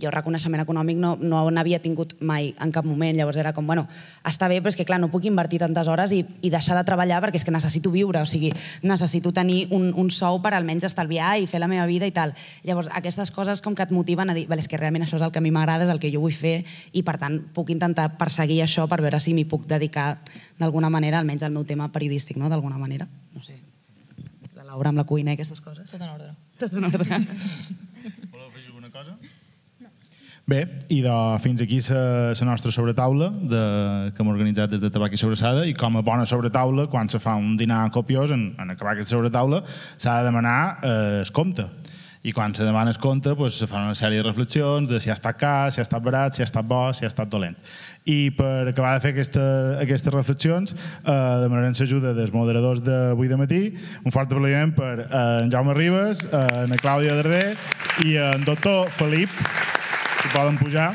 jo 0.00 0.10
reconeixement 0.12 0.62
econòmic 0.62 0.98
no, 1.00 1.14
no 1.20 1.42
n'havia 1.50 1.80
tingut 1.82 2.14
mai 2.20 2.52
en 2.62 2.72
cap 2.74 2.86
moment, 2.86 3.16
llavors 3.16 3.38
era 3.40 3.52
com, 3.56 3.66
bueno, 3.66 3.86
està 4.26 4.48
bé, 4.50 4.60
però 4.60 4.72
és 4.72 4.78
que 4.78 4.86
clar, 4.88 4.98
no 5.02 5.10
puc 5.12 5.26
invertir 5.28 5.60
tantes 5.62 5.88
hores 5.88 6.12
i, 6.12 6.22
i 6.42 6.50
deixar 6.52 6.76
de 6.78 6.84
treballar 6.88 7.20
perquè 7.24 7.40
és 7.40 7.46
que 7.46 7.54
necessito 7.54 7.92
viure, 7.94 8.22
o 8.22 8.28
sigui, 8.28 8.52
necessito 8.86 9.32
tenir 9.36 9.66
un, 9.74 9.90
un 9.96 10.10
sou 10.14 10.40
per 10.44 10.54
almenys 10.56 10.88
estalviar 10.88 11.36
i 11.40 11.48
fer 11.50 11.60
la 11.62 11.70
meva 11.70 11.86
vida 11.88 12.08
i 12.08 12.14
tal. 12.14 12.34
Llavors, 12.66 12.90
aquestes 12.94 13.32
coses 13.34 13.62
com 13.64 13.76
que 13.76 13.86
et 13.86 13.94
motiven 13.94 14.30
a 14.30 14.36
dir, 14.36 14.46
vale, 14.50 14.64
és 14.64 14.70
que 14.70 14.80
realment 14.80 15.06
això 15.06 15.20
és 15.20 15.26
el 15.26 15.32
que 15.34 15.42
a 15.42 15.44
mi 15.44 15.54
m'agrada, 15.54 15.86
és 15.86 15.92
el 15.92 16.02
que 16.02 16.12
jo 16.12 16.22
vull 16.24 16.34
fer 16.36 16.58
i 16.92 17.04
per 17.06 17.16
tant 17.22 17.40
puc 17.56 17.72
intentar 17.74 18.12
perseguir 18.20 18.62
això 18.64 18.86
per 18.90 19.00
veure 19.04 19.20
si 19.22 19.34
m'hi 19.36 19.46
puc 19.48 19.66
dedicar 19.70 20.16
d'alguna 20.58 20.90
manera, 20.92 21.20
almenys 21.20 21.46
al 21.46 21.54
meu 21.54 21.64
tema 21.64 21.90
periodístic, 21.92 22.38
no?, 22.40 22.50
d'alguna 22.52 22.78
manera. 22.80 23.08
No 23.34 23.42
sé, 23.44 23.58
la 24.56 24.64
Laura 24.64 24.92
amb 24.92 25.02
la 25.02 25.08
cuina 25.08 25.32
i 25.32 25.36
aquestes 25.36 25.60
coses. 25.60 25.90
Tot 25.90 26.02
en 26.02 26.10
ordre. 26.10 26.32
Tot 26.60 26.72
en 26.76 26.88
ordre. 26.88 27.20
Voleu 28.32 28.46
afegir 28.48 28.70
alguna 28.70 28.90
cosa? 28.90 29.18
Bé, 30.46 30.60
i 30.94 31.00
de, 31.02 31.12
fins 31.42 31.58
aquí 31.64 31.80
la 31.90 32.46
nostra 32.46 32.70
sobretaula 32.70 33.32
de, 33.34 33.62
que 34.14 34.22
hem 34.22 34.28
organitzat 34.30 34.70
des 34.70 34.80
de 34.80 34.92
Tabac 34.94 35.16
i 35.16 35.18
Sobrassada 35.18 35.64
i 35.66 35.74
com 35.74 35.98
a 35.98 36.04
bona 36.06 36.22
sobretaula, 36.22 36.84
quan 36.86 37.10
se 37.10 37.18
fa 37.18 37.34
un 37.34 37.56
dinar 37.58 37.90
copiós 37.90 38.30
en, 38.30 38.52
en 38.54 38.70
acabar 38.70 38.94
aquesta 38.94 39.16
sobretaula 39.16 39.64
s'ha 39.66 40.20
de 40.20 40.28
demanar 40.28 40.60
eh, 40.86 41.24
es 41.24 41.34
compte 41.34 41.66
i 42.26 42.32
quan 42.34 42.54
se 42.54 42.62
demana 42.62 42.90
es 42.94 42.98
compte 42.98 43.34
pues, 43.34 43.58
se 43.58 43.66
fan 43.66 43.88
una 43.88 43.98
sèrie 43.98 44.22
de 44.22 44.26
reflexions 44.26 44.88
de 44.90 45.00
si 45.02 45.10
ha 45.10 45.18
estat 45.18 45.34
car, 45.38 45.72
si 45.74 45.82
ha 45.82 45.86
estat 45.86 46.02
barat, 46.02 46.34
si 46.34 46.42
ha 46.42 46.46
estat 46.46 46.66
bo, 46.66 46.80
si 46.94 47.06
ha 47.06 47.10
estat 47.10 47.30
dolent. 47.30 47.54
I 48.06 48.32
per 48.34 48.68
acabar 48.70 48.96
de 48.96 49.02
fer 49.02 49.12
aquesta, 49.14 49.44
aquestes 49.82 50.14
reflexions 50.14 50.74
eh, 50.74 51.12
demanarem 51.42 51.74
l'ajuda 51.74 52.14
dels 52.18 52.34
moderadors 52.34 52.82
d'avui 52.86 53.30
de 53.30 53.38
matí. 53.38 53.62
Un 54.02 54.14
fort 54.14 54.30
aplaudiment 54.30 54.74
per 54.74 54.92
eh, 55.06 55.22
en 55.44 55.54
Jaume 55.54 55.78
Ribes, 55.78 56.26
eh, 56.26 56.44
en 56.64 56.74
Clàudia 56.82 57.14
Darder 57.18 57.54
i 58.06 58.18
en 58.18 58.42
doctor 58.46 58.90
Felip, 58.90 59.30
si 60.26 60.36
poden 60.36 60.58
pujar. 60.58 60.94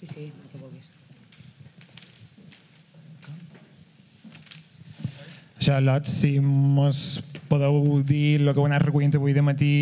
Sí, 0.00 0.06
sí, 0.06 0.32
el 0.32 0.50
que 0.50 0.58
vulguis. 0.58 0.90
Charlotte, 5.58 6.06
si 6.06 6.38
mos 6.40 7.20
podeu 7.48 8.02
dir 8.06 8.40
el 8.40 8.52
que 8.52 8.60
heu 8.60 8.66
anat 8.68 8.84
recollint 8.84 9.14
avui 9.18 9.34
de 9.34 9.42
matí, 9.42 9.72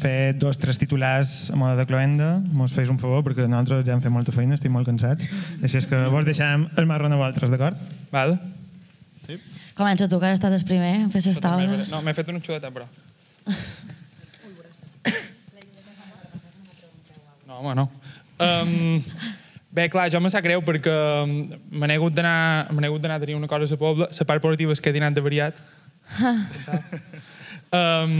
fer 0.00 0.34
dos, 0.40 0.56
tres 0.58 0.80
titulars 0.80 1.50
a 1.52 1.60
moda 1.60 1.76
de 1.76 1.86
cloenda, 1.86 2.38
mos 2.52 2.72
feis 2.72 2.90
un 2.92 2.98
favor, 2.98 3.24
perquè 3.26 3.46
nosaltres 3.46 3.84
ja 3.86 3.96
hem 3.96 4.04
fet 4.04 4.14
molta 4.14 4.32
feina, 4.32 4.56
estem 4.56 4.72
molt 4.72 4.88
cansats. 4.88 5.28
Així 5.62 5.82
és 5.82 5.88
que 5.90 6.06
vos 6.12 6.24
deixem 6.28 6.68
el 6.76 6.88
marrón 6.88 7.12
a 7.12 7.20
vosaltres, 7.20 7.52
d'acord? 7.52 7.80
Val. 8.14 8.38
Comença 9.76 10.08
tu, 10.08 10.18
que 10.18 10.30
has 10.30 10.38
estat 10.38 10.54
el 10.56 10.64
primer 10.64 10.94
fer 11.12 11.20
les 11.26 11.40
taules. 11.42 11.90
No, 11.92 12.00
m'he 12.04 12.14
fet 12.16 12.32
una 12.32 12.40
xuleta, 12.40 12.72
però. 12.72 12.88
No, 17.46 17.60
home, 17.60 17.74
no. 17.78 17.84
Um, 18.42 18.98
bé, 19.72 19.86
clar, 19.88 20.10
jo 20.12 20.18
me 20.20 20.28
sap 20.28 20.44
greu 20.44 20.60
perquè 20.66 20.92
me 21.24 21.86
n'he 21.88 21.96
hagut 21.96 22.12
d'anar 22.12 22.66
me 22.68 22.82
n'he 22.82 22.90
hagut 22.90 23.00
d'anar 23.00 23.16
a 23.16 23.22
tenir 23.22 23.36
una 23.38 23.48
cosa 23.48 23.64
a 23.64 23.70
la 23.70 23.78
pobla. 23.80 24.08
La 24.12 24.26
part 24.28 24.42
positiva 24.42 24.74
és 24.74 24.82
que 24.82 24.90
he 24.90 24.96
dinat 24.96 25.14
de 25.16 25.22
variat. 25.24 25.56
um, 27.78 28.12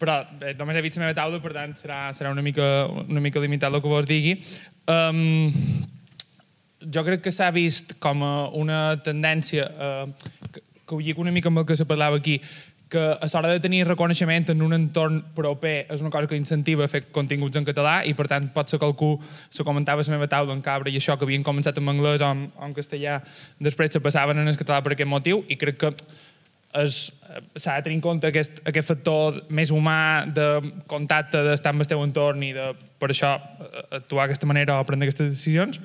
però 0.00 0.16
bé, 0.40 0.56
només 0.58 0.80
he 0.80 0.82
vist 0.82 0.98
la 0.98 1.04
meva 1.04 1.18
taula, 1.20 1.38
per 1.44 1.52
tant 1.54 1.76
serà, 1.76 2.00
serà 2.16 2.32
una, 2.32 2.42
mica, 2.42 2.64
una 3.04 3.20
mica 3.20 3.42
limitat 3.42 3.70
el 3.70 3.82
que 3.84 3.94
vos 3.94 4.08
digui. 4.08 4.38
Um, 4.90 5.52
jo 6.80 7.04
crec 7.04 7.20
que 7.22 7.32
s'ha 7.32 7.50
vist 7.52 7.98
com 8.00 8.22
una 8.56 8.96
tendència 9.04 9.66
eh, 9.68 10.06
que, 10.52 10.60
que 10.86 10.94
ho 10.96 11.00
lligo 11.00 11.20
una 11.22 11.32
mica 11.34 11.48
amb 11.52 11.60
el 11.62 11.66
que 11.68 11.76
se 11.76 11.84
parlava 11.86 12.16
aquí 12.16 12.40
que 12.90 12.98
a 12.98 13.26
l'hora 13.30 13.52
de 13.54 13.60
tenir 13.62 13.84
reconeixement 13.86 14.48
en 14.50 14.62
un 14.66 14.72
entorn 14.74 15.20
proper 15.36 15.86
és 15.94 16.00
una 16.02 16.10
cosa 16.10 16.26
que 16.26 16.34
incentiva 16.34 16.84
a 16.84 16.90
fer 16.90 17.04
continguts 17.14 17.54
en 17.60 17.64
català 17.68 18.00
i 18.02 18.16
per 18.18 18.26
tant 18.26 18.48
pot 18.50 18.66
ser 18.72 18.80
que 18.82 18.88
algú 18.88 19.12
se 19.48 19.62
comentava 19.62 20.02
a 20.02 20.08
la 20.08 20.16
meva 20.16 20.26
taula 20.32 20.56
en 20.56 20.62
cabra 20.64 20.90
i 20.90 20.96
això 20.98 21.14
que 21.16 21.28
havien 21.28 21.44
començat 21.46 21.78
en 21.78 21.86
anglès 21.92 22.24
o 22.24 22.32
en, 22.32 22.48
o 22.58 22.64
en 22.66 22.74
castellà 22.74 23.20
després 23.62 23.92
se 23.94 24.02
passaven 24.02 24.42
en 24.42 24.48
el 24.50 24.58
català 24.58 24.82
per 24.82 24.96
aquest 24.96 25.08
motiu 25.08 25.44
i 25.46 25.56
crec 25.60 25.78
que 25.84 25.92
és- 26.82 27.22
s'ha 27.54 27.76
de 27.76 27.82
tenir 27.82 27.96
en 27.98 28.02
compte 28.02 28.26
aquest, 28.26 28.60
aquest 28.66 28.88
factor 28.88 29.40
més 29.50 29.70
humà 29.70 30.26
de 30.26 30.72
contacte, 30.86 31.42
d'estar 31.46 31.70
amb 31.74 31.82
el 31.82 31.86
teu 31.90 32.02
entorn 32.02 32.42
i 32.42 32.52
de, 32.54 32.72
per 32.98 33.10
això 33.10 33.36
eh, 33.38 33.86
actuar 34.02 34.26
d'aquesta 34.26 34.46
manera 34.50 34.80
o 34.80 34.84
prendre 34.86 35.06
aquestes 35.08 35.30
decisions. 35.30 35.80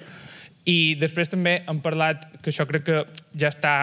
I 0.66 0.96
després 1.00 1.30
també 1.30 1.60
hem 1.70 1.82
parlat, 1.84 2.26
que 2.42 2.54
això 2.54 2.68
crec 2.70 2.88
que 2.88 3.04
ja 3.38 3.52
està... 3.54 3.76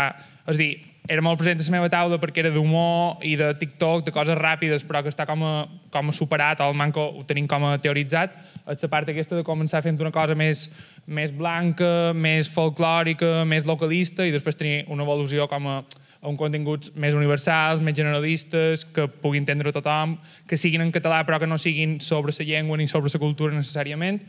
És 0.43 0.57
a 0.57 0.59
dir, 0.59 0.72
era 1.11 1.22
molt 1.22 1.39
present 1.39 1.61
a 1.61 1.66
la 1.66 1.76
meva 1.76 1.91
taula 1.91 2.18
perquè 2.22 2.43
era 2.43 2.51
d'humor 2.55 3.22
i 3.26 3.37
de 3.39 3.53
TikTok, 3.59 4.05
de 4.07 4.14
coses 4.14 4.39
ràpides, 4.39 4.83
però 4.87 5.03
que 5.03 5.11
està 5.11 5.26
com 5.26 5.43
a 5.47 5.55
com 5.93 6.09
a 6.09 6.12
superat 6.16 6.62
el 6.64 6.74
manco 6.74 7.05
ho 7.05 7.22
tenim 7.28 7.47
com 7.47 7.66
a 7.68 7.76
teoritzat, 7.83 8.33
és 8.72 8.85
la 8.87 8.91
part 8.91 9.11
aquesta 9.12 9.37
de 9.37 9.45
començar 9.47 9.83
fent 9.85 10.01
una 10.01 10.12
cosa 10.14 10.35
més, 10.39 10.68
més 11.07 11.35
blanca, 11.37 12.12
més 12.16 12.49
folclòrica, 12.51 13.43
més 13.49 13.68
localista 13.68 14.26
i 14.26 14.33
després 14.33 14.57
tenir 14.57 14.78
una 14.89 15.05
evolució 15.05 15.47
com 15.51 15.68
a, 15.68 15.76
a 16.22 16.30
un 16.30 16.39
continguts 16.41 16.95
més 16.97 17.14
universals, 17.18 17.85
més 17.85 17.97
generalistes, 17.99 18.87
que 18.89 19.07
pugui 19.20 19.43
entendre 19.43 19.74
tothom, 19.74 20.16
que 20.49 20.57
siguin 20.57 20.87
en 20.87 20.95
català 20.95 21.20
però 21.28 21.43
que 21.43 21.51
no 21.51 21.61
siguin 21.61 21.99
sobre 22.01 22.33
la 22.33 22.49
llengua 22.49 22.80
ni 22.80 22.89
sobre 22.89 23.12
la 23.12 23.22
cultura 23.22 23.55
necessàriament, 23.55 24.22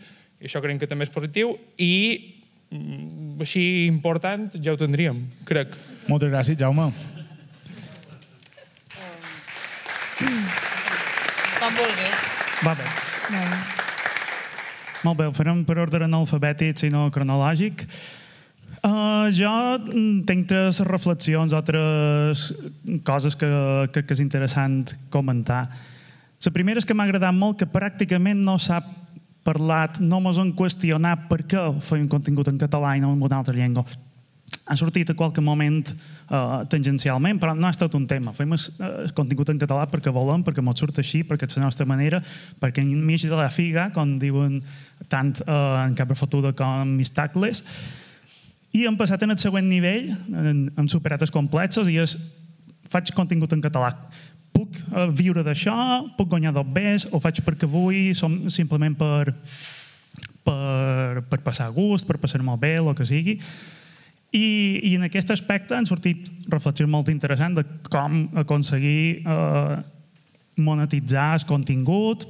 i 0.43 0.49
això 0.49 0.60
creiem 0.60 0.82
que 0.82 0.89
també 0.91 1.08
és 1.08 1.14
positiu, 1.14 1.56
i 1.80 2.32
així 3.43 3.63
important 3.88 4.51
ja 4.59 4.74
ho 4.74 4.80
tindríem, 4.80 5.21
crec. 5.47 5.74
Moltes 6.09 6.32
gràcies, 6.32 6.59
Jaume. 6.59 6.89
Com 11.59 11.80
vulguis. 11.80 12.26
Va 12.63 12.76
bé. 12.80 12.88
Molt 15.03 15.19
bé, 15.19 15.28
ho 15.28 15.36
farem 15.36 15.63
per 15.67 15.78
ordre 15.84 16.07
no 16.07 16.24
alfabètic, 16.24 16.78
sinó 16.80 17.09
cronològic. 17.11 17.86
Uh, 18.84 19.30
jo 19.32 19.49
mm, 19.80 20.24
tinc 20.28 20.47
tres 20.49 20.82
reflexions 20.84 21.53
o 21.55 21.61
tres 21.63 22.49
coses 23.07 23.36
que 23.39 23.47
crec 23.95 24.09
que 24.09 24.15
és 24.15 24.24
interessant 24.24 24.91
comentar. 25.11 25.65
La 26.43 26.51
primera 26.51 26.82
és 26.82 26.88
que 26.88 26.95
m'ha 26.95 27.05
agradat 27.07 27.36
molt 27.36 27.61
que 27.61 27.69
pràcticament 27.71 28.41
no 28.43 28.57
s'ha 28.59 28.82
parlat, 29.44 30.00
no 30.00 30.22
mos 30.24 30.39
han 30.41 30.54
qüestionat 30.56 31.28
per 31.30 31.44
què 31.48 31.62
feim 31.84 32.08
contingut 32.12 32.50
en 32.52 32.60
català 32.62 32.96
i 32.96 33.04
no 33.04 33.14
en 33.14 33.22
una 33.24 33.39
altra 33.41 33.56
llengua. 33.56 33.86
Ha 34.72 34.78
sortit 34.80 35.10
a 35.12 35.16
qualque 35.18 35.41
moment 35.44 35.82
uh, 35.89 36.62
tangencialment, 36.72 37.39
però 37.41 37.52
no 37.58 37.68
ha 37.68 37.74
estat 37.74 37.96
un 37.98 38.06
tema. 38.08 38.32
Fem 38.36 38.54
el 38.56 39.12
contingut 39.18 39.50
en 39.52 39.60
català 39.60 39.89
perquè 39.91 40.14
volem, 40.14 40.46
perquè 40.46 40.64
ens 40.64 40.80
surt 40.80 41.02
així, 41.04 41.24
perquè 41.28 41.50
és 41.50 41.58
la 41.58 41.66
nostra 41.66 41.88
manera, 41.89 42.22
perquè 42.62 42.86
enmig 42.86 43.26
de 43.28 43.36
la 43.36 43.50
figa, 43.52 43.89
com 43.96 44.16
diuen 44.22 44.62
tant 45.12 45.34
uh, 45.44 45.84
en 45.84 45.98
Cabra 46.00 46.16
Fotuda 46.16 46.54
com 46.56 46.96
Mistacles, 46.96 47.66
i 48.74 48.88
hem 48.88 48.96
passat 48.98 49.22
en 49.22 49.36
el 49.36 49.41
següent 49.41 49.68
nivell, 49.70 50.08
hem 50.34 50.88
superat 50.89 51.22
els 51.22 51.34
complexos 51.34 51.91
i 51.91 52.00
és, 52.02 52.16
faig 52.89 53.12
contingut 53.14 53.52
en 53.54 53.62
català. 53.62 53.91
Puc 54.54 54.78
uh, 54.91 55.08
viure 55.14 55.43
d'això, 55.45 55.76
puc 56.18 56.30
guanyar 56.32 56.54
dos 56.56 56.68
bes, 56.70 57.08
o 57.12 57.22
faig 57.24 57.41
perquè 57.45 57.70
vull, 57.70 58.14
som 58.18 58.36
simplement 58.54 58.95
per, 58.97 59.34
per, 60.45 61.24
per 61.30 61.39
passar 61.45 61.72
gust, 61.74 62.08
per 62.08 62.20
passar 62.22 62.43
molt 62.45 62.62
bé, 62.62 62.76
el 62.82 62.93
que 62.97 63.08
sigui. 63.08 63.39
I, 64.34 64.45
I 64.89 64.95
en 64.97 65.06
aquest 65.06 65.30
aspecte 65.34 65.76
han 65.78 65.86
sortit 65.86 66.30
reflexions 66.49 66.89
molt 66.89 67.10
interessants 67.14 67.60
de 67.60 67.89
com 67.93 68.24
aconseguir 68.41 69.22
eh, 69.22 69.76
monetitzar 70.58 71.36
el 71.38 71.45
contingut, 71.49 72.26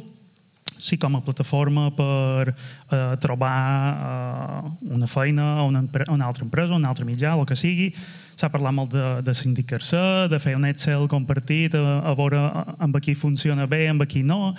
sí 0.84 0.97
com 0.99 1.15
a 1.15 1.21
plataforma 1.23 1.88
per 1.95 2.51
eh, 2.51 3.15
trobar 3.23 3.55
eh, 3.93 4.91
una 4.91 5.07
feina 5.07 5.59
a 5.59 5.63
una, 5.63 5.86
una 6.11 6.25
altra 6.27 6.43
empresa, 6.43 6.75
una 6.75 6.89
altra 6.89 7.07
mitjà, 7.07 7.38
el 7.38 7.47
que 7.47 7.55
sigui. 7.55 7.93
S'ha 8.34 8.49
parlat 8.51 8.73
molt 8.73 8.91
de, 8.91 9.07
de 9.23 9.34
sindicar-se, 9.38 10.27
de 10.27 10.39
fer 10.41 10.57
un 10.57 10.65
Excel 10.67 11.05
compartit, 11.07 11.77
a, 11.77 11.99
a 12.03 12.15
veure 12.17 12.41
amb 12.81 12.97
qui 12.99 13.15
funciona 13.15 13.67
bé, 13.69 13.86
amb 13.88 14.03
qui 14.09 14.25
no. 14.27 14.55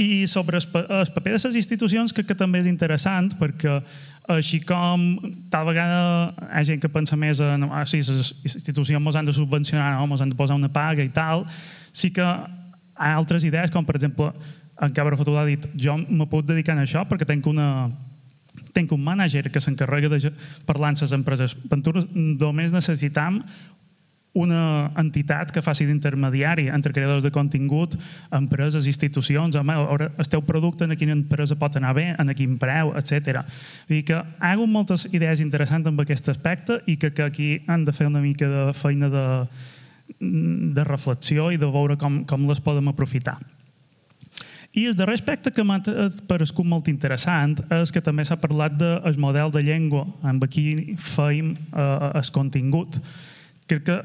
I 0.00 0.26
sobre 0.26 0.58
el, 0.58 0.66
el 0.72 1.12
paper 1.14 1.36
de 1.36 1.42
les 1.44 1.58
institucions, 1.60 2.14
que, 2.16 2.24
que 2.24 2.34
també 2.34 2.64
és 2.64 2.70
interessant, 2.70 3.30
perquè 3.38 3.78
així 4.30 4.60
com 4.62 5.04
tal 5.50 5.68
vegada 5.68 6.30
hi 6.30 6.60
ha 6.60 6.64
gent 6.66 6.80
que 6.82 6.90
pensa 6.92 7.18
més 7.18 7.40
en 7.42 7.66
ah, 7.68 7.84
sí, 7.88 8.00
les 8.02 8.32
institucions 8.46 8.98
ens 8.98 9.18
han 9.18 9.28
de 9.28 9.34
subvencionar, 9.34 9.98
no? 9.98 10.06
ens 10.10 10.22
han 10.22 10.32
de 10.32 10.38
posar 10.38 10.58
una 10.58 10.70
paga 10.72 11.04
i 11.04 11.10
tal, 11.14 11.44
sí 11.92 12.12
que 12.14 12.24
hi 12.24 13.06
ha 13.06 13.14
altres 13.16 13.44
idees, 13.46 13.72
com 13.74 13.86
per 13.86 13.96
exemple 13.98 14.30
en 14.80 14.94
Cabra 14.96 15.16
Fotuda 15.16 15.42
ha 15.42 15.48
dit 15.48 15.66
jo 15.76 15.96
me 16.00 16.26
puc 16.26 16.46
dedicar 16.48 16.78
a 16.78 16.84
això 16.84 17.04
perquè 17.08 17.28
tinc 17.28 17.46
una 17.50 17.90
tinc 18.74 18.92
un 18.92 19.02
mànager 19.02 19.50
que 19.50 19.60
s'encarrega 19.62 20.08
de 20.10 20.30
parlar 20.66 20.92
amb 20.92 21.02
les 21.02 21.12
empreses. 21.12 21.56
Ventura, 21.70 22.02
només 22.14 22.72
necessitam 22.72 23.40
una 24.32 24.92
entitat 25.00 25.50
que 25.50 25.62
faci 25.62 25.86
d'intermediari 25.88 26.68
entre 26.70 26.92
creadors 26.94 27.24
de 27.24 27.32
contingut, 27.34 27.96
empreses, 28.30 28.86
institucions, 28.86 29.56
home, 29.58 29.74
el 29.74 30.30
teu 30.30 30.42
producte 30.46 30.86
en 30.86 30.94
quina 30.94 31.16
empresa 31.16 31.58
pot 31.58 31.76
anar 31.76 31.96
bé, 31.98 32.12
en 32.14 32.30
quin 32.38 32.54
preu, 32.58 32.94
etc. 32.98 33.42
Vull 33.88 33.98
dir 33.98 34.04
que 34.06 34.20
hi 34.20 34.52
ha 34.52 34.70
moltes 34.70 35.08
idees 35.10 35.42
interessants 35.42 35.90
amb 35.90 36.02
aquest 36.04 36.30
aspecte 36.30 36.80
i 36.86 36.96
que, 36.96 37.10
que 37.10 37.26
aquí 37.26 37.50
han 37.66 37.84
de 37.84 37.92
fer 37.96 38.06
una 38.06 38.22
mica 38.22 38.46
de 38.46 38.70
feina 38.74 39.10
de, 39.10 39.26
de 40.20 40.84
reflexió 40.84 41.50
i 41.50 41.58
de 41.58 41.66
veure 41.66 41.98
com, 41.98 42.22
com 42.24 42.46
les 42.48 42.62
podem 42.62 42.92
aprofitar. 42.92 43.40
I 44.72 44.86
el 44.86 44.94
darrer 44.94 45.16
aspecte 45.18 45.50
que 45.50 45.64
m'ha 45.66 45.80
paregut 46.30 46.66
molt 46.66 46.88
interessant 46.92 47.56
és 47.74 47.90
que 47.90 48.02
també 48.04 48.22
s'ha 48.26 48.38
parlat 48.38 48.76
del 48.78 49.02
de 49.02 49.18
model 49.18 49.50
de 49.50 49.64
llengua, 49.66 50.04
amb 50.22 50.46
qui 50.46 50.94
feim 50.94 51.56
eh, 51.56 52.10
el 52.14 52.30
contingut. 52.30 53.00
Crec 53.66 53.82
que 53.88 53.98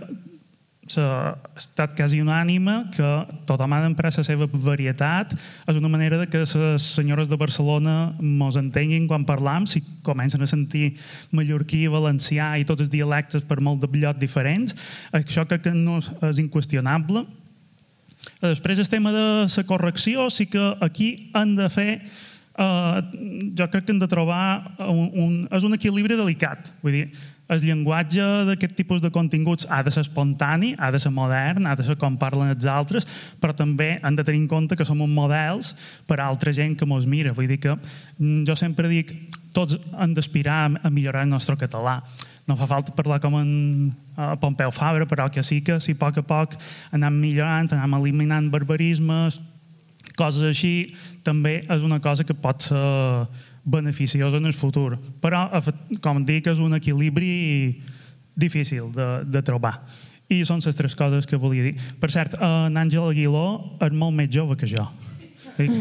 s'ha 0.89 1.35
estat 1.57 1.95
quasi 1.97 2.19
unànime 2.21 2.73
que 2.93 3.11
tothom 3.49 3.73
ha 3.73 3.81
d'emprar 3.81 4.11
la 4.13 4.25
seva 4.25 4.47
varietat. 4.49 5.33
És 5.69 5.77
una 5.77 5.89
manera 5.89 6.17
de 6.17 6.27
que 6.29 6.43
les 6.43 6.89
senyores 6.97 7.29
de 7.29 7.37
Barcelona 7.37 8.13
mos 8.19 8.57
entenguin 8.57 9.07
quan 9.07 9.25
parlam, 9.25 9.65
si 9.65 9.83
comencen 10.05 10.41
a 10.41 10.49
sentir 10.49 10.95
mallorquí, 11.31 11.85
valencià 11.89 12.55
i 12.57 12.65
tots 12.65 12.85
els 12.85 12.93
dialectes 12.93 13.45
per 13.45 13.61
molt 13.61 13.81
de 13.81 13.89
llocs 13.97 14.21
diferents. 14.21 14.77
Això 15.13 15.45
crec 15.45 15.69
que 15.69 15.73
no 15.73 16.01
és 16.01 16.41
inqüestionable 16.41 17.25
Després 18.41 18.79
el 18.79 18.89
tema 18.89 19.11
de 19.15 19.25
la 19.45 19.63
correcció, 19.67 20.29
sí 20.29 20.45
que 20.45 20.75
aquí 20.81 21.31
han 21.33 21.55
de 21.55 21.69
fer 21.69 21.89
Uh, 22.55 23.03
jo 23.51 23.65
crec 23.67 23.83
que 23.83 23.91
hem 23.91 23.97
de 23.99 24.07
trobar 24.07 24.77
un, 24.79 25.09
un, 25.19 25.31
és 25.51 25.65
un 25.67 25.75
equilibri 25.75 26.15
delicat. 26.15 26.69
Vull 26.79 26.93
dir, 26.95 27.01
el 27.51 27.59
llenguatge 27.61 28.23
d'aquest 28.47 28.77
tipus 28.77 29.01
de 29.03 29.11
continguts 29.11 29.67
ha 29.67 29.81
de 29.83 29.91
ser 29.91 30.05
espontani, 30.05 30.71
ha 30.79 30.87
de 30.93 31.01
ser 31.03 31.11
modern, 31.11 31.67
ha 31.67 31.75
de 31.75 31.83
ser 31.83 31.97
com 31.99 32.15
parlen 32.17 32.53
els 32.53 32.65
altres, 32.65 33.05
però 33.43 33.51
també 33.51 33.97
han 34.01 34.15
de 34.15 34.23
tenir 34.23 34.39
en 34.45 34.47
compte 34.47 34.77
que 34.79 34.87
som 34.87 35.03
uns 35.03 35.11
models 35.11 35.73
per 36.07 36.21
a 36.21 36.29
altra 36.29 36.53
gent 36.55 36.77
que 36.79 36.87
mos 36.87 37.03
mira. 37.05 37.35
Vull 37.35 37.51
dir 37.51 37.59
que 37.59 37.75
mm, 37.75 38.45
jo 38.47 38.55
sempre 38.55 38.87
dic 38.87 39.11
tots 39.51 39.75
han 39.99 40.15
d'aspirar 40.15 40.61
a 40.79 40.89
millorar 40.89 41.27
el 41.27 41.35
nostre 41.35 41.59
català 41.59 41.99
no 42.45 42.55
fa 42.57 42.67
falta 42.69 42.93
parlar 42.93 43.19
com 43.23 43.39
en 43.39 43.49
uh, 44.17 44.35
Pompeu 44.41 44.71
Fabra, 44.71 45.07
però 45.09 45.29
que 45.33 45.43
sí 45.43 45.61
que 45.65 45.79
si 45.81 45.95
a 45.95 45.99
poc 45.99 46.19
a 46.21 46.23
poc 46.25 46.55
anem 46.93 47.17
millorant, 47.17 47.71
anem 47.73 47.97
eliminant 47.99 48.51
barbarismes, 48.53 49.41
coses 50.15 50.45
així, 50.45 50.93
també 51.25 51.63
és 51.63 51.83
una 51.83 51.99
cosa 51.99 52.23
que 52.23 52.37
pot 52.37 52.69
ser 52.69 53.27
beneficiosa 53.65 54.37
en 54.37 54.45
el 54.45 54.53
futur. 54.53 54.99
Però, 55.21 55.47
com 56.01 56.21
dic, 56.25 56.47
és 56.47 56.61
un 56.61 56.77
equilibri 56.77 57.81
difícil 58.37 58.91
de, 58.93 59.09
de 59.25 59.41
trobar. 59.41 59.79
I 60.29 60.43
són 60.45 60.61
les 60.61 60.77
tres 60.77 60.95
coses 60.97 61.25
que 61.29 61.37
volia 61.41 61.65
dir. 61.65 61.75
Per 62.01 62.11
cert, 62.13 62.37
en 62.41 62.77
Àngel 62.77 63.09
Aguiló 63.09 63.77
és 63.81 63.93
molt 63.93 64.15
més 64.17 64.29
jove 64.33 64.57
que 64.57 64.69
jo. 64.69 64.85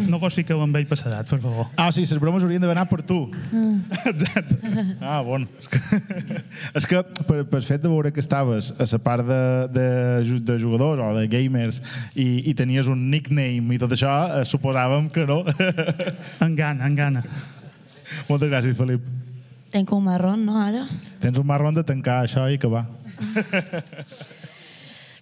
No 0.09 0.21
pots 0.23 0.37
ficar 0.39 0.57
amb 0.63 0.77
ell 0.79 0.87
passadat, 0.87 1.27
per 1.27 1.41
favor. 1.43 1.67
Ah, 1.81 1.89
sí, 1.95 2.05
les 2.07 2.21
bromes 2.23 2.45
haurien 2.47 2.63
d'haver 2.63 2.77
anat 2.77 2.91
per 2.91 3.01
tu. 3.07 3.25
Mm. 3.51 3.81
Exacte. 4.13 4.59
Ah, 5.03 5.21
bon. 5.27 5.47
És 6.79 6.87
que 6.87 7.03
per, 7.27 7.41
per 7.51 7.63
fet 7.67 7.83
de 7.83 7.91
veure 7.91 8.13
que 8.15 8.23
estaves 8.23 8.71
a 8.79 8.87
la 8.87 9.01
part 9.03 9.27
de, 9.27 9.41
de, 9.75 9.89
de 10.47 10.59
jugadors 10.63 11.03
o 11.03 11.11
de 11.19 11.27
gamers 11.33 11.81
i, 12.15 12.45
i 12.51 12.55
tenies 12.55 12.91
un 12.91 13.09
nickname 13.11 13.75
i 13.75 13.81
tot 13.83 13.97
això, 13.97 14.15
eh, 14.39 14.45
suposàvem 14.49 15.11
que 15.15 15.27
no. 15.27 15.43
En 16.45 16.55
gana, 16.59 16.87
en 16.87 16.95
gana. 16.99 17.25
Moltes 18.29 18.51
gràcies, 18.51 18.77
Felip. 18.79 19.03
Tenc 19.75 19.91
un 19.97 20.05
marrón, 20.07 20.45
no, 20.47 20.61
ara? 20.63 20.85
Tens 21.23 21.39
un 21.41 21.47
marrón 21.49 21.75
de 21.75 21.83
tancar 21.87 22.21
això 22.23 22.47
i 22.47 22.61
acabar. 22.61 22.85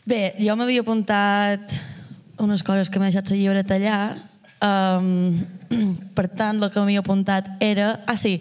Bé, 0.05 0.35
jo 0.43 0.57
m'havia 0.59 0.83
apuntat 0.83 1.79
unes 2.43 2.65
coses 2.67 2.91
que 2.91 3.01
m'ha 3.01 3.09
deixat 3.09 3.31
la 3.31 3.39
llibre 3.39 3.63
tallar 3.65 4.03
Um, 4.63 5.43
per 6.17 6.29
tant, 6.31 6.63
el 6.63 6.71
que 6.71 6.79
m'havia 6.79 7.03
apuntat 7.03 7.51
era... 7.61 7.97
Ah, 8.07 8.17
sí, 8.17 8.39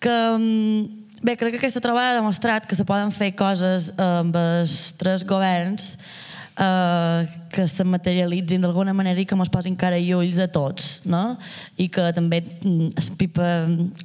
que... 0.00 0.16
Um, 0.34 0.96
bé, 1.20 1.36
crec 1.36 1.52
que 1.52 1.60
aquesta 1.60 1.82
trobada 1.84 2.14
ha 2.14 2.20
demostrat 2.20 2.64
que 2.66 2.78
se 2.78 2.86
poden 2.88 3.12
fer 3.12 3.34
coses 3.36 3.90
amb 4.00 4.36
els 4.40 4.76
tres 4.96 5.26
governs 5.28 5.98
eh, 6.56 7.39
que 7.50 7.66
se 7.68 7.84
materialitzin 7.84 8.62
d'alguna 8.62 8.94
manera 8.94 9.20
i 9.20 9.26
que 9.26 9.34
ens 9.34 9.50
posin 9.50 9.74
cara 9.78 9.98
i 9.98 10.12
ulls 10.14 10.38
a 10.38 10.46
tots, 10.50 11.02
no? 11.10 11.36
I 11.82 11.88
que 11.92 12.06
també 12.14 12.40
mm, 12.42 12.92
es, 13.00 13.10
pipa, 13.18 13.48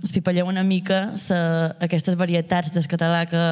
es 0.04 0.14
pipalleu 0.16 0.50
una 0.50 0.64
mica 0.66 1.14
sa, 1.22 1.38
aquestes 1.86 2.18
varietats 2.18 2.74
del 2.74 2.88
català 2.90 3.24
que, 3.30 3.44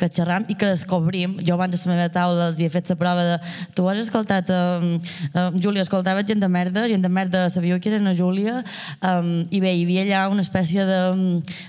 que 0.00 0.08
xerram 0.08 0.46
i 0.48 0.56
que 0.56 0.70
descobrim. 0.72 1.36
Jo 1.44 1.58
abans 1.58 1.76
de 1.76 1.82
la 1.84 1.94
meva 1.94 2.08
taula 2.12 2.48
els 2.50 2.60
hi 2.60 2.66
he 2.66 2.72
fet 2.72 2.88
la 2.94 2.98
prova 3.00 3.28
de... 3.28 3.36
Tu 3.76 3.86
has 3.90 4.02
escoltat... 4.06 4.50
Um, 4.50 4.96
um, 5.34 5.60
Júlia, 5.60 5.84
escoltava 5.84 6.24
gent 6.26 6.40
de 6.40 6.48
merda, 6.48 6.86
gent 6.88 7.04
de 7.04 7.12
merda 7.12 7.46
sabíeu 7.52 7.80
que 7.80 7.92
era 7.92 8.00
una 8.00 8.14
Júlia, 8.16 8.62
um, 9.04 9.30
i 9.50 9.60
bé, 9.60 9.74
hi 9.76 9.84
havia 9.84 10.06
allà 10.06 10.24
una 10.32 10.44
espècie 10.44 10.88
de... 10.88 11.00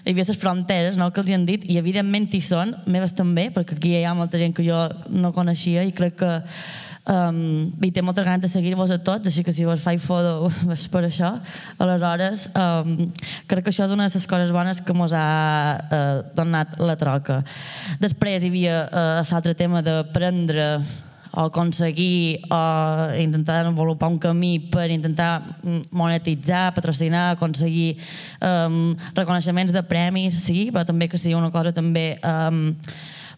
Hi 0.05 0.15
havia 0.15 0.27
les 0.27 0.39
fronteres, 0.39 0.99
no?, 0.99 1.11
que 1.11 1.23
els 1.23 1.31
hi 1.31 1.37
han 1.37 1.47
dit, 1.47 1.67
i 1.67 1.79
evidentment 1.81 2.31
hi 2.31 2.43
són, 2.43 2.75
meves 2.87 3.15
també, 3.17 3.49
perquè 3.53 3.75
aquí 3.75 3.95
hi 3.97 4.05
ha 4.07 4.15
molta 4.17 4.39
gent 4.39 4.55
que 4.55 4.65
jo 4.65 4.85
no 5.11 5.33
coneixia 5.35 5.83
i 5.87 5.95
crec 5.95 6.19
que 6.23 6.31
Um, 7.07 7.71
I 7.79 7.91
té 7.95 8.03
moltes 8.03 8.25
ganes 8.27 8.43
de 8.43 8.49
seguir-vos 8.51 8.91
a 8.91 8.97
tots, 8.99 9.29
així 9.29 9.43
que 9.47 9.53
si 9.55 9.63
vos 9.63 9.79
faig 9.79 10.01
foto 10.03 10.49
és 10.75 10.87
per 10.91 11.05
això. 11.07 11.37
Aleshores, 11.79 12.49
um, 12.59 13.07
crec 13.47 13.63
que 13.63 13.71
això 13.71 13.87
és 13.87 13.95
una 13.95 14.09
de 14.09 14.19
les 14.19 14.27
coses 14.27 14.51
bones 14.51 14.83
que 14.83 14.95
mos 14.97 15.15
ha 15.15 15.27
uh, 15.79 16.21
donat 16.35 16.75
la 16.83 16.97
troca. 16.99 17.39
Després 18.03 18.43
hi 18.43 18.51
havia 18.51 18.79
uh, 18.87 19.21
l'altre 19.23 19.55
tema 19.55 19.83
d'aprendre 19.85 20.67
o 21.37 21.45
aconseguir 21.47 22.41
o 22.49 22.61
intentar 23.21 23.61
desenvolupar 23.61 24.09
un 24.09 24.17
camí 24.17 24.57
per 24.71 24.89
intentar 24.89 25.43
monetitzar, 25.91 26.73
patrocinar, 26.73 27.35
aconseguir 27.35 27.97
um, 28.41 28.95
reconeixements 29.13 29.71
de 29.71 29.83
premis, 29.85 30.39
sí, 30.47 30.71
però 30.73 30.83
també 30.87 31.07
que 31.07 31.19
sigui 31.21 31.37
una 31.37 31.53
cosa 31.53 31.75
també 31.75 32.17
um, 32.25 32.73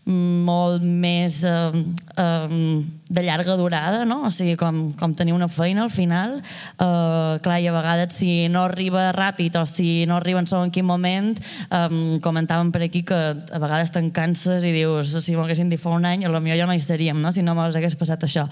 molt 0.10 0.84
més 0.84 1.43
eh, 1.45 1.84
eh, 2.18 2.84
de 3.10 3.24
llarga 3.24 3.55
durada, 3.57 4.03
no? 4.05 4.24
o 4.28 4.32
sigui, 4.34 4.55
com, 4.60 4.89
com 4.97 5.14
tenir 5.18 5.34
una 5.36 5.47
feina 5.49 5.84
al 5.86 5.91
final. 5.93 6.38
Eh, 6.41 7.38
clar, 7.45 7.60
i 7.62 7.70
a 7.70 7.76
vegades 7.76 8.18
si 8.18 8.49
no 8.51 8.66
arriba 8.68 9.10
ràpid 9.16 9.60
o 9.60 9.66
si 9.70 10.05
no 10.10 10.18
arriba 10.18 10.41
en 10.41 10.49
segon 10.49 10.74
quin 10.74 10.88
moment, 10.89 11.36
eh, 11.70 12.20
comentàvem 12.26 12.74
per 12.74 12.84
aquí 12.88 13.03
que 13.07 13.18
a 13.18 13.62
vegades 13.62 13.93
te'n 13.95 14.12
canses 14.16 14.66
i 14.66 14.74
dius, 14.76 15.16
si 15.24 15.38
m'ho 15.38 15.45
haguessin 15.45 15.70
dit 15.70 15.82
fa 15.82 15.93
un 15.93 16.07
any, 16.10 16.26
potser 16.30 16.57
ja 16.57 16.70
no 16.70 16.78
hi 16.78 16.82
seríem, 16.82 17.22
no? 17.22 17.32
si 17.32 17.45
no 17.45 17.55
m'hagués 17.57 17.97
passat 17.99 18.26
això. 18.26 18.47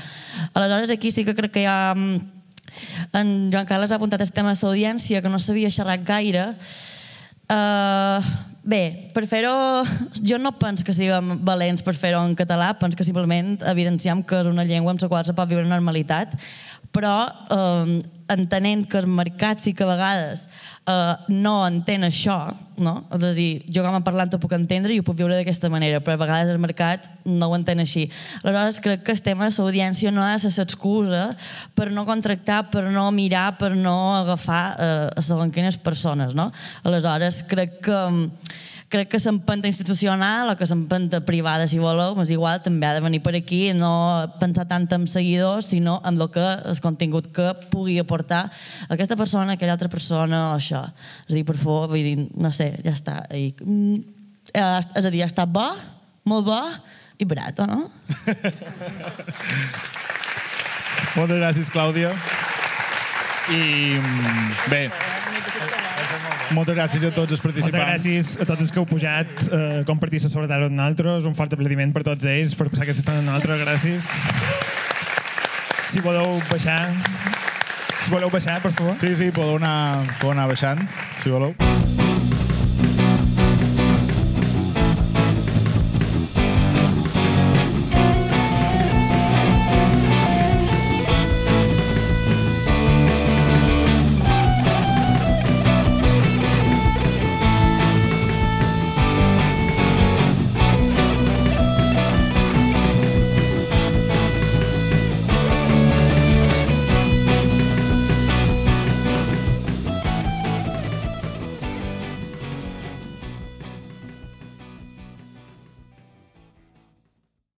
Aleshores, 0.54 0.94
aquí 0.94 1.12
sí 1.12 1.26
que 1.26 1.36
crec 1.38 1.58
que 1.58 1.66
hi 1.66 1.70
ha... 1.70 1.96
En 3.18 3.50
Joan 3.50 3.66
Carles 3.66 3.90
ha 3.90 3.98
apuntat 3.98 4.22
el 4.22 4.30
tema 4.30 4.54
de 4.54 4.60
l'audiència, 4.62 5.24
que 5.24 5.32
no 5.34 5.40
sabia 5.42 5.72
xerrar 5.74 5.98
gaire, 6.06 6.52
Uh, 7.48 8.20
bé, 8.68 9.12
per 9.16 9.24
fer-ho... 9.30 9.54
Jo 10.28 10.38
no 10.42 10.52
penso 10.60 10.84
que 10.84 10.96
siguem 10.96 11.38
valents 11.48 11.86
per 11.86 11.96
fer-ho 11.96 12.20
en 12.26 12.36
català, 12.36 12.74
penso 12.80 13.00
que 13.00 13.08
simplement 13.08 13.56
evidenciem 13.72 14.22
que 14.28 14.42
és 14.44 14.50
una 14.50 14.68
llengua 14.68 14.94
amb 14.94 15.02
la 15.02 15.10
qual 15.12 15.26
se 15.26 15.36
pot 15.38 15.50
viure 15.50 15.64
en 15.64 15.72
normalitat, 15.72 16.36
però 16.92 17.16
eh, 17.56 17.98
entenent 18.30 18.86
que 18.90 19.00
el 19.00 19.08
mercat 19.08 19.62
sí 19.64 19.74
que 19.74 19.86
a 19.86 19.90
vegades 19.90 20.48
eh, 20.88 21.16
no 21.30 21.56
entén 21.68 22.06
això, 22.08 22.38
no? 22.78 22.96
és 23.16 23.26
a 23.28 23.32
dir, 23.36 23.50
jo 23.74 23.84
com 23.86 23.98
a 23.98 24.04
parlant 24.06 24.34
ho 24.34 24.40
puc 24.42 24.56
entendre 24.58 24.94
i 24.94 25.00
ho 25.02 25.06
puc 25.08 25.18
viure 25.20 25.36
d'aquesta 25.36 25.72
manera, 25.74 26.00
però 26.04 26.18
a 26.18 26.24
vegades 26.24 26.52
el 26.54 26.62
mercat 26.64 27.10
no 27.26 27.52
ho 27.52 27.58
entén 27.58 27.84
així. 27.84 28.08
Aleshores, 28.44 28.82
crec 28.84 29.04
que 29.08 29.16
el 29.16 29.24
tema 29.24 29.50
de 29.50 29.56
l'audiència 29.56 30.14
no 30.14 30.24
ha 30.24 30.34
de 30.36 30.44
ser 30.46 30.54
l'excusa 30.58 31.26
per 31.76 31.90
no 31.92 32.06
contractar, 32.08 32.66
per 32.72 32.88
no 32.92 33.10
mirar, 33.16 33.58
per 33.60 33.74
no 33.76 33.98
agafar 34.18 34.64
eh, 34.78 35.10
a 35.16 35.26
segons 35.26 35.54
quines 35.56 35.80
persones. 35.80 36.36
No? 36.38 36.52
Aleshores, 36.84 37.44
crec 37.48 37.80
que 37.88 38.02
crec 38.90 39.10
que 39.12 39.20
l'empenta 39.20 39.68
institucional 39.68 40.50
o 40.50 40.56
que 40.56 40.66
l'empenta 40.66 41.20
privada, 41.26 41.68
si 41.68 41.80
voleu, 41.80 42.16
és 42.24 42.32
igual, 42.32 42.62
també 42.64 42.88
ha 42.88 42.94
de 42.96 43.04
venir 43.04 43.20
per 43.24 43.36
aquí, 43.36 43.74
no 43.76 44.32
pensar 44.40 44.68
tant 44.70 44.88
en 44.96 45.08
seguidors, 45.08 45.68
sinó 45.74 46.02
en 46.06 46.16
el 46.16 46.30
que 46.32 46.46
el 46.46 46.80
contingut 46.80 47.28
que 47.36 47.52
pugui 47.72 48.00
aportar 48.00 48.48
aquesta 48.88 49.18
persona, 49.20 49.54
aquella 49.54 49.76
altra 49.76 49.90
persona 49.92 50.54
o 50.54 50.56
això. 50.56 50.86
És 51.28 51.34
a 51.34 51.36
dir, 51.36 51.44
per 51.44 51.58
favor, 51.58 51.90
vull 51.92 52.04
dir, 52.04 52.30
no 52.40 52.52
sé, 52.56 52.72
ja 52.84 52.96
està. 52.96 53.26
I, 53.36 53.52
mm, 53.60 54.00
eh, 54.54 54.80
és 54.96 55.06
a 55.06 55.12
dir, 55.12 55.24
ha 55.24 55.32
estat 55.32 55.52
bo, 55.52 55.68
molt 56.24 56.48
bo 56.48 56.62
i 57.20 57.26
barat, 57.28 57.60
no? 57.68 57.92
Moltes 61.18 61.40
gràcies, 61.42 61.70
Clàudia. 61.74 62.16
I 63.52 63.96
mm, 64.00 64.72
bé, 64.72 64.88
moltes 66.56 66.76
gràcies 66.78 67.04
a 67.08 67.12
tots 67.16 67.36
els 67.36 67.44
participants. 67.44 67.76
Moltes 67.76 67.92
gràcies 67.92 68.34
a 68.42 68.48
tots 68.48 68.66
els 68.66 68.74
que 68.74 68.82
heu 68.82 68.88
pujat 68.90 69.46
eh, 69.48 69.84
compartir 69.90 70.22
la 70.24 70.32
soledat 70.32 70.68
amb 70.68 70.78
nosaltres. 70.78 71.28
Un 71.30 71.36
fort 71.38 71.54
aplaudiment 71.58 71.94
per 71.96 72.06
tots 72.08 72.28
ells, 72.30 72.56
per 72.58 72.70
passar 72.72 72.88
aquesta 72.88 73.04
estona 73.06 73.24
amb 73.24 73.32
nosaltres. 73.32 73.64
Gràcies. 73.66 74.04
Si 75.88 76.04
voleu 76.06 76.40
baixar... 76.52 76.82
Si 77.98 78.12
voleu 78.14 78.30
baixar, 78.32 78.60
per 78.64 78.72
favor. 78.78 78.96
Sí, 79.02 79.16
sí, 79.18 79.32
podeu 79.36 79.58
anar, 79.58 80.06
podeu 80.22 80.38
anar 80.38 80.48
baixant, 80.54 80.84
si 81.18 81.34
voleu. 81.34 81.58